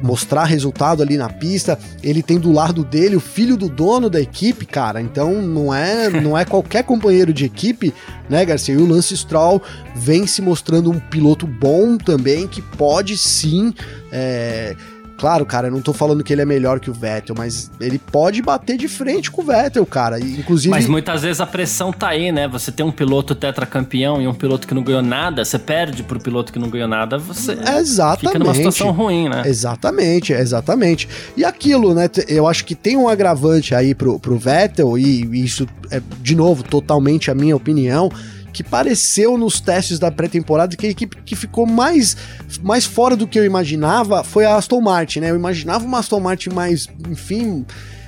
mostrar 0.00 0.44
resultado 0.44 1.02
ali 1.02 1.16
na 1.16 1.28
pista. 1.28 1.78
Ele 2.02 2.22
tem 2.22 2.38
do 2.38 2.52
lado 2.52 2.84
dele 2.84 3.16
o 3.16 3.20
filho 3.20 3.56
do 3.56 3.68
dono 3.68 4.10
da 4.10 4.20
equipe, 4.20 4.66
cara. 4.66 5.00
Então 5.00 5.40
não 5.42 5.74
é, 5.74 6.10
não 6.20 6.36
é 6.36 6.44
qualquer 6.44 6.84
companheiro 6.84 7.32
de 7.32 7.44
equipe, 7.44 7.92
né, 8.28 8.44
Garcia? 8.44 8.74
E 8.74 8.78
o 8.78 8.86
Lance 8.86 9.16
Stroll 9.16 9.60
vem 9.96 10.26
se 10.26 10.42
mostrando 10.42 10.90
um 10.90 11.00
piloto 11.00 11.46
bom 11.46 11.96
também, 11.96 12.46
que 12.46 12.62
pode 12.62 13.16
sim. 13.16 13.74
É, 14.12 14.76
Claro, 15.24 15.46
cara, 15.46 15.68
eu 15.68 15.70
não 15.70 15.80
tô 15.80 15.94
falando 15.94 16.22
que 16.22 16.34
ele 16.34 16.42
é 16.42 16.44
melhor 16.44 16.78
que 16.78 16.90
o 16.90 16.92
Vettel, 16.92 17.34
mas 17.34 17.70
ele 17.80 17.98
pode 17.98 18.42
bater 18.42 18.76
de 18.76 18.86
frente 18.86 19.30
com 19.30 19.40
o 19.40 19.44
Vettel, 19.46 19.86
cara. 19.86 20.20
Inclusive. 20.20 20.68
Mas 20.68 20.86
muitas 20.86 21.22
vezes 21.22 21.40
a 21.40 21.46
pressão 21.46 21.90
tá 21.90 22.08
aí, 22.08 22.30
né? 22.30 22.46
Você 22.46 22.70
tem 22.70 22.84
um 22.84 22.92
piloto 22.92 23.34
tetracampeão 23.34 24.20
e 24.20 24.28
um 24.28 24.34
piloto 24.34 24.68
que 24.68 24.74
não 24.74 24.82
ganhou 24.82 25.00
nada, 25.00 25.42
você 25.42 25.58
perde 25.58 26.02
pro 26.02 26.20
piloto 26.20 26.52
que 26.52 26.58
não 26.58 26.68
ganhou 26.68 26.86
nada, 26.86 27.16
você 27.16 27.52
exatamente. 27.52 28.26
fica 28.26 28.38
numa 28.38 28.52
situação 28.52 28.90
ruim, 28.90 29.30
né? 29.30 29.44
Exatamente, 29.46 30.34
exatamente. 30.34 31.08
E 31.34 31.42
aquilo, 31.42 31.94
né? 31.94 32.06
Eu 32.28 32.46
acho 32.46 32.62
que 32.66 32.74
tem 32.74 32.94
um 32.94 33.08
agravante 33.08 33.74
aí 33.74 33.94
pro, 33.94 34.20
pro 34.20 34.36
Vettel, 34.36 34.98
e 34.98 35.42
isso 35.42 35.66
é, 35.90 36.02
de 36.20 36.36
novo, 36.36 36.62
totalmente 36.62 37.30
a 37.30 37.34
minha 37.34 37.56
opinião 37.56 38.10
que 38.54 38.62
pareceu 38.62 39.36
nos 39.36 39.60
testes 39.60 39.98
da 39.98 40.12
pré-temporada 40.12 40.76
que 40.76 40.86
a 40.86 40.90
equipe 40.90 41.16
que 41.24 41.34
ficou 41.34 41.66
mais, 41.66 42.16
mais 42.62 42.84
fora 42.84 43.16
do 43.16 43.26
que 43.26 43.38
eu 43.38 43.44
imaginava 43.44 44.22
foi 44.22 44.44
a 44.44 44.54
Aston 44.54 44.80
Martin, 44.80 45.20
né? 45.20 45.30
Eu 45.30 45.36
imaginava 45.36 45.84
uma 45.84 45.98
Aston 45.98 46.20
Martin 46.20 46.50
mais, 46.50 46.86
enfim, 47.10 47.66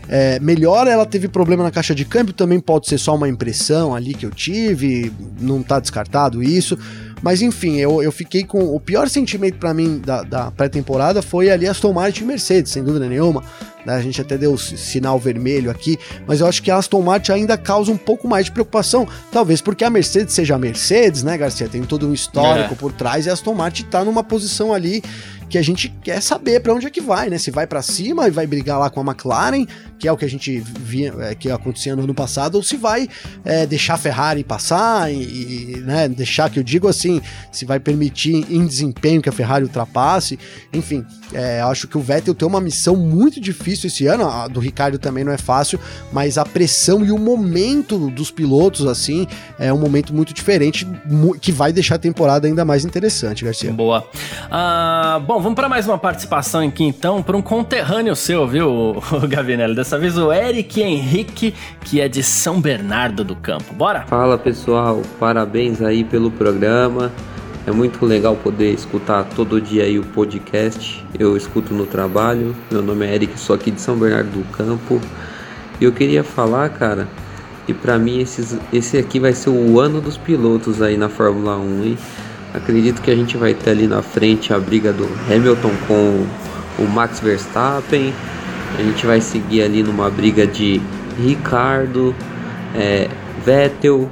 é, 0.09 0.39
melhor. 0.41 0.87
Ela 0.87 1.07
teve 1.07 1.29
problema 1.29 1.65
na 1.65 1.71
caixa 1.71 1.95
de 1.95 2.05
câmbio, 2.05 2.33
também 2.33 2.61
pode 2.61 2.89
ser 2.89 2.99
só 2.99 3.15
uma 3.15 3.29
impressão 3.29 3.95
ali 3.95 4.15
que 4.15 4.27
eu 4.27 4.31
tive, 4.31 5.13
não 5.41 5.63
tá 5.63 5.81
descartado 5.81 6.43
isso. 6.43 6.79
Mas 7.23 7.41
enfim, 7.41 7.77
eu, 7.77 8.03
eu 8.03 8.13
fiquei 8.13 8.45
com. 8.45 8.75
O 8.75 8.79
pior 8.79 9.09
sentimento 9.09 9.59
para 9.59 9.73
mim 9.73 9.99
da, 10.05 10.23
da 10.23 10.51
pré-temporada 10.51 11.23
foi 11.23 11.51
ali 11.51 11.67
Aston 11.67 11.93
Martin 11.93 12.25
e 12.25 12.27
Mercedes, 12.27 12.73
sem 12.73 12.85
dúvida 12.85 13.09
nenhuma. 13.09 13.43
Né? 13.87 13.95
A 13.95 14.01
gente 14.03 14.21
até 14.21 14.37
deu 14.37 14.57
sinal 14.59 15.19
vermelho 15.19 15.71
aqui, 15.71 15.99
mas 16.27 16.41
eu 16.41 16.47
acho 16.47 16.63
que 16.63 16.71
a 16.71 16.77
Aston 16.77 17.01
Martin 17.01 17.33
ainda 17.33 17.57
causa 17.57 17.91
um 17.91 17.97
pouco 17.97 18.29
mais 18.29 18.47
de 18.47 18.53
preocupação. 18.53 19.09
Talvez 19.33 19.61
porque 19.63 19.85
a 19.85 19.91
Mercedes 19.91 20.35
seja 20.35 20.57
a 20.57 20.59
Mercedes, 20.59 21.23
né, 21.23 21.39
Garcia? 21.39 21.69
Tem 21.69 21.83
todo 21.83 22.09
um 22.09 22.13
histórico 22.13 22.75
é. 22.75 22.77
por 22.77 22.93
trás 22.93 23.27
e 23.27 23.31
a 23.31 23.33
Aston 23.33 23.55
Martin 23.55 23.85
tá 23.85 24.05
numa 24.05 24.23
posição 24.23 24.75
ali 24.75 25.03
que 25.49 25.57
a 25.57 25.63
gente 25.63 25.89
quer 26.03 26.21
saber 26.21 26.61
para 26.61 26.75
onde 26.75 26.87
é 26.87 26.91
que 26.91 27.01
vai, 27.01 27.31
né? 27.31 27.39
Se 27.39 27.51
vai 27.51 27.67
para 27.67 27.81
cima 27.81 28.27
e 28.27 28.31
vai 28.31 28.47
brigar 28.47 28.79
lá 28.79 28.91
com 28.91 29.01
a 29.01 29.05
McLaren, 29.05 29.65
que 29.99 30.09
é 30.09 30.13
o 30.13 30.17
que 30.17 30.25
a 30.25 30.29
gente 30.29 30.59
via 30.59 31.15
é, 31.21 31.35
que 31.35 31.51
acontecia 31.51 31.95
no 31.95 32.03
ano 32.03 32.15
passado, 32.15 32.57
ou 32.57 32.63
se 32.63 32.77
vai 32.77 33.09
é, 33.45 33.65
deixar 33.65 33.95
a 33.95 33.99
Ferrari 33.99 34.43
passar 34.43 35.13
e, 35.13 35.77
e, 35.77 35.81
né, 35.81 36.09
deixar 36.09 36.51
que 36.51 36.59
eu 36.59 36.63
digo 36.65 36.89
assim, 36.89 37.21
se 37.53 37.65
vai 37.65 37.79
permitir 37.79 38.45
em 38.51 38.67
desempenho 38.67 39.23
que 39.23 39.29
a 39.29 39.33
Ferrari 39.33 39.65
ultrapasse, 39.65 40.39
enfim, 40.73 41.05
é, 41.33 41.61
acho 41.61 41.87
que 41.87 41.97
o 41.97 42.01
Vettel 42.01 42.35
tem 42.35 42.47
uma 42.47 42.61
missão 42.61 42.97
muito 42.97 43.41
difícil 43.41 43.87
esse 43.87 44.07
ano, 44.07 44.29
a 44.29 44.49
do 44.49 44.59
Ricardo 44.59 44.99
também 44.99 45.23
não 45.23 45.33
é 45.33 45.39
fácil, 45.39 45.79
mas 46.13 46.39
a 46.39 46.45
pressão 46.45 47.05
e 47.05 47.13
o 47.13 47.19
momento 47.19 48.11
dos 48.11 48.31
pilotos 48.31 48.87
assim 48.87 49.27
é 49.59 49.73
um 49.73 49.79
momento 49.79 50.13
muito 50.13 50.35
diferente 50.35 50.87
que 51.41 51.53
vai 51.53 51.73
deixar 51.73 51.95
a 51.95 51.99
temporada 51.99 52.49
ainda 52.49 52.65
mais 52.65 52.85
interessante, 52.85 53.45
Garcia. 53.45 53.73
Boa. 53.73 54.09
Bom 55.27 55.37
Bom, 55.37 55.43
vamos 55.43 55.57
para 55.57 55.69
mais 55.69 55.87
uma 55.87 55.99
participação 55.99 56.67
aqui 56.67 56.83
então, 56.83 57.23
para 57.23 57.37
um 57.37 57.43
conterrâneo 57.43 58.17
seu, 58.17 58.49
viu, 58.49 59.03
Gavinelli? 59.29 59.75
Dessa 59.87 60.01
vez 60.01 60.19
o 60.19 60.33
Eric 60.33 60.83
Henrique, 60.83 61.55
que 61.83 62.01
é 62.01 62.09
de 62.09 62.21
São 62.21 62.61
Bernardo 62.61 63.23
do 63.23 63.37
Campo. 63.37 63.73
Bora? 63.73 64.05
Fala 64.09 64.37
pessoal, 64.37 65.01
parabéns 65.21 65.81
aí 65.81 66.03
pelo 66.03 66.29
programa. 66.29 67.13
É 67.65 67.71
muito 67.71 68.05
legal 68.05 68.35
poder 68.35 68.73
escutar 68.73 69.23
todo 69.23 69.61
dia 69.61 69.85
aí 69.85 69.97
o 69.97 70.03
podcast. 70.03 71.07
Eu 71.17 71.37
escuto 71.37 71.73
no 71.73 71.87
trabalho. 71.87 72.53
Meu 72.69 72.83
nome 72.83 73.07
é 73.07 73.15
Eric, 73.15 73.39
sou 73.39 73.55
aqui 73.55 73.71
de 73.71 73.81
São 73.81 73.97
Bernardo 73.97 74.31
do 74.31 74.45
Campo. 74.51 75.01
E 75.81 75.85
eu 75.85 75.93
queria 75.93 76.25
falar, 76.25 76.69
cara, 76.71 77.07
e 77.69 77.73
para 77.73 77.97
mim 77.97 78.19
esses, 78.19 78.59
esse 78.73 78.99
aqui 78.99 79.21
vai 79.21 79.35
ser 79.35 79.51
o 79.51 79.79
ano 79.79 80.01
dos 80.01 80.17
pilotos 80.17 80.83
aí 80.83 80.97
na 80.97 81.09
Fórmula 81.09 81.57
1, 81.59 81.85
hein? 81.85 81.99
Acredito 82.53 83.01
que 83.01 83.11
a 83.13 83.15
gente 83.15 83.37
vai 83.37 83.55
ter 83.55 83.71
ali 83.71 83.87
na 83.87 84.03
frente 84.03 84.53
a 84.53 84.59
briga 84.59 84.93
do 84.93 85.09
Hamilton 85.31 85.71
com 85.87 86.27
o 86.77 86.89
Max 86.89 87.21
Verstappen. 87.21 88.13
A 88.79 88.83
gente 88.83 89.07
vai 89.07 89.21
seguir 89.21 89.63
ali 89.63 89.83
numa 89.83 90.11
briga 90.11 90.47
de 90.47 90.81
Ricardo, 91.19 92.15
é, 92.75 93.09
Vettel, 93.45 94.09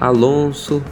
Alonso 0.00 0.82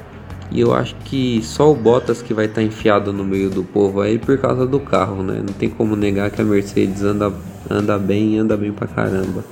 e 0.50 0.60
eu 0.60 0.74
acho 0.74 0.94
que 1.06 1.40
só 1.42 1.72
o 1.72 1.74
Bottas 1.74 2.20
que 2.20 2.34
vai 2.34 2.44
estar 2.44 2.60
tá 2.60 2.62
enfiado 2.62 3.10
no 3.10 3.24
meio 3.24 3.48
do 3.48 3.64
povo 3.64 4.02
aí 4.02 4.18
por 4.18 4.36
causa 4.36 4.66
do 4.66 4.78
carro, 4.78 5.22
né? 5.22 5.38
Não 5.38 5.54
tem 5.54 5.70
como 5.70 5.96
negar 5.96 6.30
que 6.30 6.42
a 6.42 6.44
Mercedes 6.44 7.02
anda, 7.02 7.32
anda 7.70 7.98
bem, 7.98 8.38
anda 8.38 8.54
bem 8.54 8.70
pra 8.70 8.86
caramba. 8.86 9.42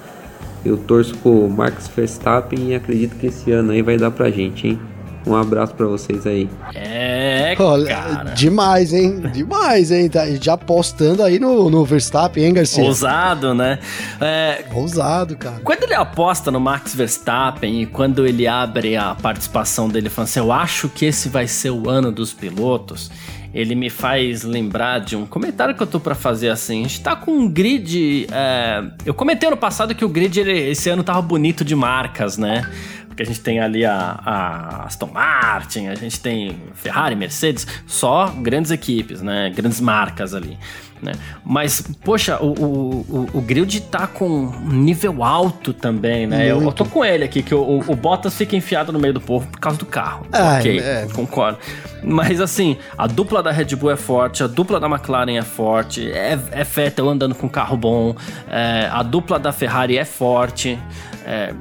Eu 0.62 0.76
torço 0.76 1.16
pro 1.16 1.48
Max 1.48 1.90
Verstappen 1.96 2.72
e 2.72 2.74
acredito 2.74 3.16
que 3.16 3.28
esse 3.28 3.50
ano 3.50 3.72
aí 3.72 3.80
vai 3.80 3.96
dar 3.96 4.10
pra 4.10 4.30
gente, 4.30 4.68
hein? 4.68 4.78
Um 5.26 5.34
abraço 5.34 5.74
para 5.74 5.86
vocês 5.86 6.26
aí. 6.26 6.48
É, 6.74 7.54
cara. 7.56 8.32
Demais, 8.34 8.92
hein? 8.92 9.20
Demais, 9.32 9.90
hein? 9.90 10.08
Tá 10.08 10.26
já 10.40 10.54
apostando 10.54 11.22
aí 11.22 11.38
no, 11.38 11.68
no 11.68 11.84
Verstappen, 11.84 12.44
hein, 12.44 12.54
Garcia? 12.54 12.82
Ousado, 12.84 13.54
né? 13.54 13.78
É, 14.20 14.64
Ousado, 14.72 15.36
cara. 15.36 15.60
Quando 15.62 15.82
ele 15.82 15.94
aposta 15.94 16.50
no 16.50 16.58
Max 16.58 16.94
Verstappen 16.94 17.82
e 17.82 17.86
quando 17.86 18.26
ele 18.26 18.46
abre 18.46 18.96
a 18.96 19.14
participação 19.14 19.88
dele 19.88 20.08
falando 20.08 20.28
assim, 20.28 20.40
eu 20.40 20.52
acho 20.52 20.88
que 20.88 21.04
esse 21.04 21.28
vai 21.28 21.46
ser 21.46 21.70
o 21.70 21.88
ano 21.88 22.10
dos 22.10 22.32
pilotos, 22.32 23.10
ele 23.52 23.74
me 23.74 23.90
faz 23.90 24.44
lembrar 24.44 25.00
de 25.00 25.16
um 25.16 25.26
comentário 25.26 25.74
que 25.74 25.82
eu 25.82 25.86
tô 25.86 25.98
para 25.98 26.14
fazer 26.14 26.48
assim. 26.48 26.80
A 26.80 26.82
gente 26.88 27.00
tá 27.00 27.16
com 27.16 27.32
um 27.32 27.48
grid. 27.48 28.26
É... 28.30 28.82
Eu 29.04 29.12
comentei 29.12 29.48
ano 29.48 29.56
passado 29.56 29.94
que 29.94 30.04
o 30.04 30.08
grid 30.08 30.38
ele, 30.38 30.70
esse 30.70 30.88
ano 30.88 31.02
tava 31.02 31.20
bonito 31.20 31.64
de 31.64 31.74
marcas, 31.74 32.38
né? 32.38 32.68
Porque 33.10 33.24
a 33.24 33.26
gente 33.26 33.40
tem 33.40 33.58
ali 33.58 33.84
a, 33.84 34.20
a, 34.24 34.84
Aston 34.84 35.08
Martin, 35.08 35.88
a 35.88 35.96
gente 35.96 36.20
tem 36.20 36.56
Ferrari, 36.74 37.16
Mercedes, 37.16 37.66
só 37.84 38.28
grandes 38.28 38.70
equipes, 38.70 39.20
né? 39.20 39.50
Grandes 39.50 39.80
marcas 39.80 40.32
ali. 40.32 40.56
Né? 41.02 41.12
Mas, 41.44 41.80
poxa, 42.04 42.38
o, 42.42 42.52
o, 42.52 43.28
o, 43.32 43.40
Grid 43.40 43.80
tá 43.82 44.06
com 44.06 44.52
nível 44.66 45.24
alto 45.24 45.72
também, 45.72 46.26
né? 46.26 46.46
Eu, 46.46 46.62
eu, 46.62 46.72
tô 46.72 46.84
com 46.84 47.02
ele 47.02 47.24
aqui, 47.24 47.42
que 47.42 47.54
o, 47.54 47.80
o, 47.86 47.96
Bottas 47.96 48.34
fica 48.34 48.54
enfiado 48.54 48.92
no 48.92 48.98
meio 48.98 49.14
do 49.14 49.20
povo 49.20 49.46
por 49.46 49.58
causa 49.58 49.78
do 49.78 49.86
carro. 49.86 50.26
Ah, 50.30 50.58
ok, 50.58 50.78
é. 50.78 51.08
concordo. 51.14 51.58
Mas 52.02 52.40
assim, 52.40 52.76
a 52.98 53.06
dupla 53.06 53.42
da 53.42 53.50
Red 53.50 53.76
Bull 53.76 53.90
é 53.90 53.96
forte, 53.96 54.42
a 54.42 54.46
dupla 54.46 54.78
da 54.78 54.86
McLaren 54.86 55.38
é 55.38 55.42
forte, 55.42 56.10
é, 56.10 56.38
é 56.50 56.64
Vettel 56.64 57.08
andando 57.08 57.34
com 57.34 57.48
carro 57.48 57.76
bom, 57.76 58.14
é, 58.48 58.88
a 58.90 59.02
dupla 59.02 59.38
da 59.38 59.52
Ferrari 59.52 59.96
é 59.96 60.04
forte. 60.04 60.78
É, 61.24 61.54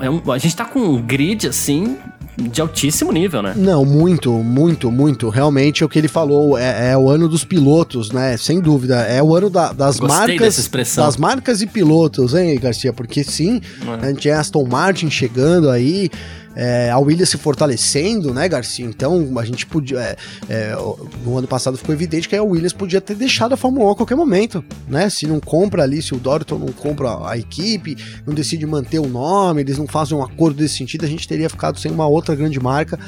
é 0.00 0.10
um, 0.10 0.30
a 0.30 0.38
gente 0.38 0.54
tá 0.54 0.64
com 0.64 0.78
um 0.78 1.02
grid 1.02 1.48
assim 1.48 1.98
de 2.36 2.60
altíssimo 2.60 3.12
nível, 3.12 3.42
né? 3.42 3.54
Não, 3.56 3.84
muito, 3.84 4.32
muito, 4.32 4.90
muito. 4.90 5.28
Realmente 5.30 5.82
é 5.82 5.86
o 5.86 5.88
que 5.88 5.98
ele 5.98 6.08
falou, 6.08 6.58
é, 6.58 6.90
é 6.92 6.96
o 6.96 7.08
ano 7.08 7.28
dos 7.28 7.44
pilotos, 7.44 8.10
né? 8.10 8.36
Sem 8.36 8.60
dúvida. 8.60 8.96
É 9.02 9.22
o 9.22 9.34
ano 9.34 9.48
da, 9.48 9.72
das 9.72 9.98
Gostei 9.98 10.38
marcas. 10.38 10.68
Das 10.96 11.16
marcas 11.16 11.62
e 11.62 11.66
pilotos, 11.66 12.34
hein, 12.34 12.58
Garcia? 12.60 12.92
Porque 12.92 13.24
sim, 13.24 13.60
é. 13.86 14.06
a 14.06 14.08
gente 14.08 14.22
tem 14.22 14.32
Aston 14.32 14.64
Martin 14.66 15.08
chegando 15.10 15.70
aí 15.70 16.10
é, 16.56 16.90
a 16.90 16.98
Williams 16.98 17.28
se 17.28 17.36
fortalecendo, 17.36 18.32
né, 18.32 18.48
Garcia? 18.48 18.86
Então 18.86 19.38
a 19.38 19.44
gente 19.44 19.66
podia. 19.66 20.00
É, 20.00 20.16
é, 20.48 20.76
no 21.24 21.36
ano 21.36 21.46
passado 21.46 21.76
ficou 21.76 21.94
evidente 21.94 22.28
que 22.28 22.34
a 22.34 22.42
Williams 22.42 22.72
podia 22.72 23.00
ter 23.00 23.14
deixado 23.14 23.52
a 23.52 23.56
Fórmula 23.56 23.86
1 23.88 23.90
a 23.90 23.96
qualquer 23.96 24.14
momento, 24.14 24.64
né? 24.88 25.10
Se 25.10 25.26
não 25.26 25.38
compra 25.38 25.82
ali, 25.82 26.00
se 26.00 26.14
o 26.14 26.18
Dorton 26.18 26.58
não 26.58 26.68
compra 26.68 27.28
a 27.28 27.36
equipe, 27.36 27.96
não 28.26 28.34
decide 28.34 28.64
manter 28.66 28.98
o 28.98 29.06
nome, 29.06 29.60
eles 29.60 29.76
não 29.76 29.86
fazem 29.86 30.16
um 30.16 30.22
acordo 30.22 30.56
desse 30.56 30.78
sentido, 30.78 31.04
a 31.04 31.08
gente 31.08 31.28
teria 31.28 31.50
ficado 31.50 31.78
sem 31.78 31.92
uma 31.92 32.06
outra 32.06 32.34
grande 32.34 32.58
marca. 32.58 32.98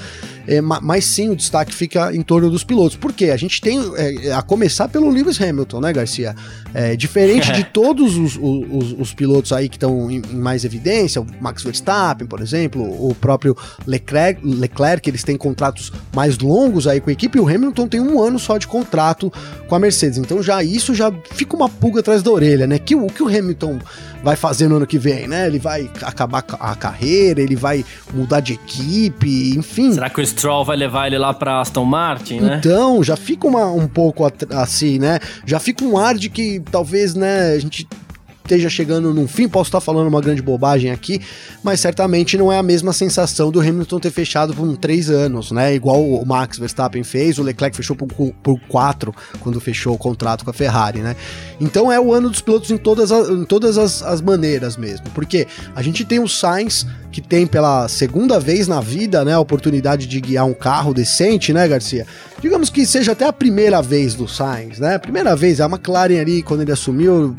É, 0.49 0.61
mas 0.61 1.05
sim, 1.05 1.31
o 1.31 1.37
destaque 1.37 1.75
fica 1.75 2.15
em 2.15 2.23
torno 2.23 2.51
dos 2.51 2.65
pilotos. 2.65 2.97
Por 2.97 3.13
quê? 3.13 3.27
A 3.27 3.37
gente 3.37 3.61
tem, 3.61 3.79
é, 3.97 4.33
a 4.33 4.43
começar 4.43 4.89
pelo 4.89 5.09
Lewis 5.09 5.41
Hamilton, 5.41 5.81
né, 5.81 5.93
Garcia? 5.93 6.35
É, 6.75 6.97
diferente 6.97 7.53
de 7.53 7.65
todos 7.73 8.17
os, 8.17 8.37
os, 8.37 8.93
os 8.99 9.15
pilotos 9.15 9.53
aí 9.53 9.69
que 9.69 9.77
estão 9.77 10.11
em, 10.11 10.23
em 10.31 10.37
mais 10.37 10.65
evidência, 10.65 11.21
o 11.21 11.27
Max 11.41 11.63
Verstappen, 11.63 12.27
por 12.27 12.41
exemplo, 12.41 12.83
o 12.83 13.15
próprio 13.15 13.39
próprio 13.39 13.57
Leclerc, 13.87 14.41
Leclerc, 14.45 15.09
eles 15.09 15.23
têm 15.23 15.37
contratos 15.37 15.93
mais 16.15 16.39
longos 16.39 16.87
aí 16.87 17.01
com 17.01 17.11
a 17.11 17.13
equipe, 17.13 17.39
e 17.39 17.41
o 17.41 17.49
Hamilton 17.49 17.87
tem 17.87 18.01
um 18.01 18.21
ano 18.21 18.39
só 18.39 18.59
de 18.59 18.67
contrato 18.67 19.33
com 19.69 19.75
a 19.75 19.79
Mercedes. 19.79 20.19
Então 20.19 20.43
já 20.43 20.63
isso 20.63 20.95
já 20.95 21.13
fica 21.33 21.55
uma 21.55 21.69
pulga 21.69 22.01
atrás 22.01 22.23
da 22.23 22.31
orelha, 22.31 22.67
né? 22.67 22.79
Que 22.79 22.95
o 22.95 23.07
que 23.07 23.23
o 23.23 23.29
Hamilton 23.29 23.79
vai 24.23 24.37
fazer 24.37 24.69
no 24.69 24.77
ano 24.77 24.87
que 24.87 24.99
vem, 24.99 25.29
né? 25.29 25.47
Ele 25.47 25.59
vai 25.59 25.91
acabar 26.03 26.45
a 26.59 26.75
carreira, 26.75 27.41
ele 27.41 27.55
vai 27.55 27.85
mudar 28.13 28.41
de 28.41 28.55
equipe, 28.55 29.57
enfim. 29.57 29.93
Será 29.93 30.11
que 30.11 30.21
o 30.21 30.23
Stroll 30.39 30.65
vai 30.65 30.77
levar 30.77 31.09
ele 31.09 31.19
lá 31.19 31.35
para 31.35 31.61
Aston 31.61 31.85
Martin, 31.85 32.41
né? 32.41 32.57
Então, 32.59 33.03
já 33.03 33.17
fica 33.17 33.47
uma, 33.47 33.67
um 33.73 33.89
pouco 33.89 34.25
assim, 34.55 34.99
né? 34.99 35.19
Já 35.45 35.59
fica 35.59 35.85
um 35.85 35.99
ar 35.99 36.15
de 36.15 36.31
que 36.31 36.61
talvez, 36.71 37.15
né, 37.15 37.55
a 37.55 37.59
gente 37.59 37.89
esteja 38.49 38.71
chegando 38.71 39.13
num 39.13 39.29
fim. 39.29 39.49
Posso 39.49 39.69
estar 39.69 39.81
falando 39.81 40.09
uma 40.09 40.21
grande 40.21 40.41
bobagem 40.41 40.91
aqui, 40.91 41.21
mas 41.63 41.81
certamente 41.81 42.37
não 42.37 42.51
é 42.51 42.59
a 42.59 42.63
mesma 42.63 42.93
sensação 42.93 43.51
do 43.51 43.61
Hamilton 43.61 44.01
ter 44.01 44.11
fechado 44.11 44.55
por 44.55 44.77
três 44.77 45.11
anos, 45.11 45.53
né? 45.53 45.75
Igual 45.75 46.03
o 46.03 46.25
Max 46.25 46.59
Verstappen 46.59 47.05
fez, 47.05 47.39
o 47.39 47.43
Leclerc 47.43 47.77
fechou 47.77 47.95
por, 47.95 48.09
por 48.09 48.61
quatro 48.69 49.15
quando 49.41 49.61
fechou 49.61 49.95
o 49.95 49.99
contrato 49.99 50.45
com 50.45 50.51
a 50.51 50.55
Ferrari, 50.55 51.01
né? 51.01 51.15
Então 51.61 51.93
é 51.93 52.01
o 52.01 52.13
ano 52.13 52.31
dos 52.31 52.41
pilotos 52.41 52.71
em 52.71 52.79
todas, 52.79 53.13
as, 53.13 53.29
em 53.29 53.45
todas 53.45 53.77
as, 53.77 54.03
as 54.03 54.21
maneiras 54.21 54.77
mesmo, 54.77 55.07
porque 55.15 55.47
a 55.75 55.83
gente 55.83 56.05
tem 56.05 56.19
o 56.19 56.29
Sainz 56.29 56.87
que 57.11 57.21
tem 57.21 57.47
pela 57.47 57.89
segunda 57.89 58.39
vez 58.39 58.69
na 58.69 58.81
vida, 58.81 59.25
né, 59.25 59.33
a 59.33 59.41
oportunidade 59.41 60.07
de 60.07 60.21
guiar 60.21 60.45
um 60.45 60.53
carro 60.53 60.93
decente, 60.93 61.53
né, 61.53 61.67
Garcia? 61.67 62.07
Digamos 62.41 62.71
que 62.71 62.87
seja 62.87 63.13
até 63.13 63.25
a 63.25 63.33
primeira 63.33 63.81
vez 63.81 64.15
do 64.15 64.29
Sainz, 64.29 64.79
né? 64.79 64.95
A 64.95 64.99
primeira 64.99 65.35
vez, 65.35 65.61
a 65.61 65.67
McLaren 65.67 66.21
ali, 66.21 66.43
quando 66.43 66.61
ele 66.61 66.71
assumiu, 66.71 67.35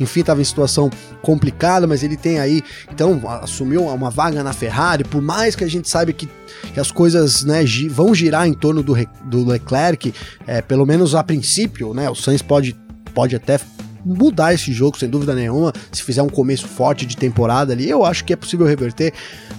enfim, 0.00 0.20
estava 0.20 0.40
em 0.40 0.44
situação 0.44 0.90
complicada, 1.22 1.86
mas 1.86 2.02
ele 2.02 2.16
tem 2.16 2.40
aí, 2.40 2.62
então, 2.92 3.20
assumiu 3.42 3.86
uma 3.86 4.10
vaga 4.10 4.42
na 4.42 4.52
Ferrari, 4.52 5.04
por 5.04 5.20
mais 5.20 5.54
que 5.54 5.62
a 5.62 5.68
gente 5.68 5.88
saiba 5.88 6.12
que, 6.12 6.28
que 6.72 6.80
as 6.80 6.90
coisas 6.90 7.44
né, 7.44 7.62
vão 7.90 8.14
girar 8.14 8.48
em 8.48 8.54
torno 8.54 8.82
do, 8.82 8.96
do 9.24 9.46
Leclerc, 9.46 10.14
é, 10.46 10.62
pelo 10.62 10.86
menos 10.86 11.14
a 11.14 11.22
princípio, 11.22 11.92
né, 11.92 12.08
o 12.08 12.14
Sainz 12.14 12.42
pode, 12.42 12.74
pode 13.14 13.36
até 13.36 13.60
mudar 14.04 14.54
esse 14.54 14.72
jogo, 14.72 14.98
sem 14.98 15.08
dúvida 15.08 15.34
nenhuma. 15.34 15.72
Se 15.92 16.02
fizer 16.02 16.22
um 16.22 16.28
começo 16.28 16.66
forte 16.66 17.04
de 17.04 17.16
temporada 17.16 17.72
ali, 17.72 17.88
eu 17.88 18.04
acho 18.04 18.24
que 18.24 18.32
é 18.32 18.36
possível 18.36 18.66
reverter. 18.66 19.12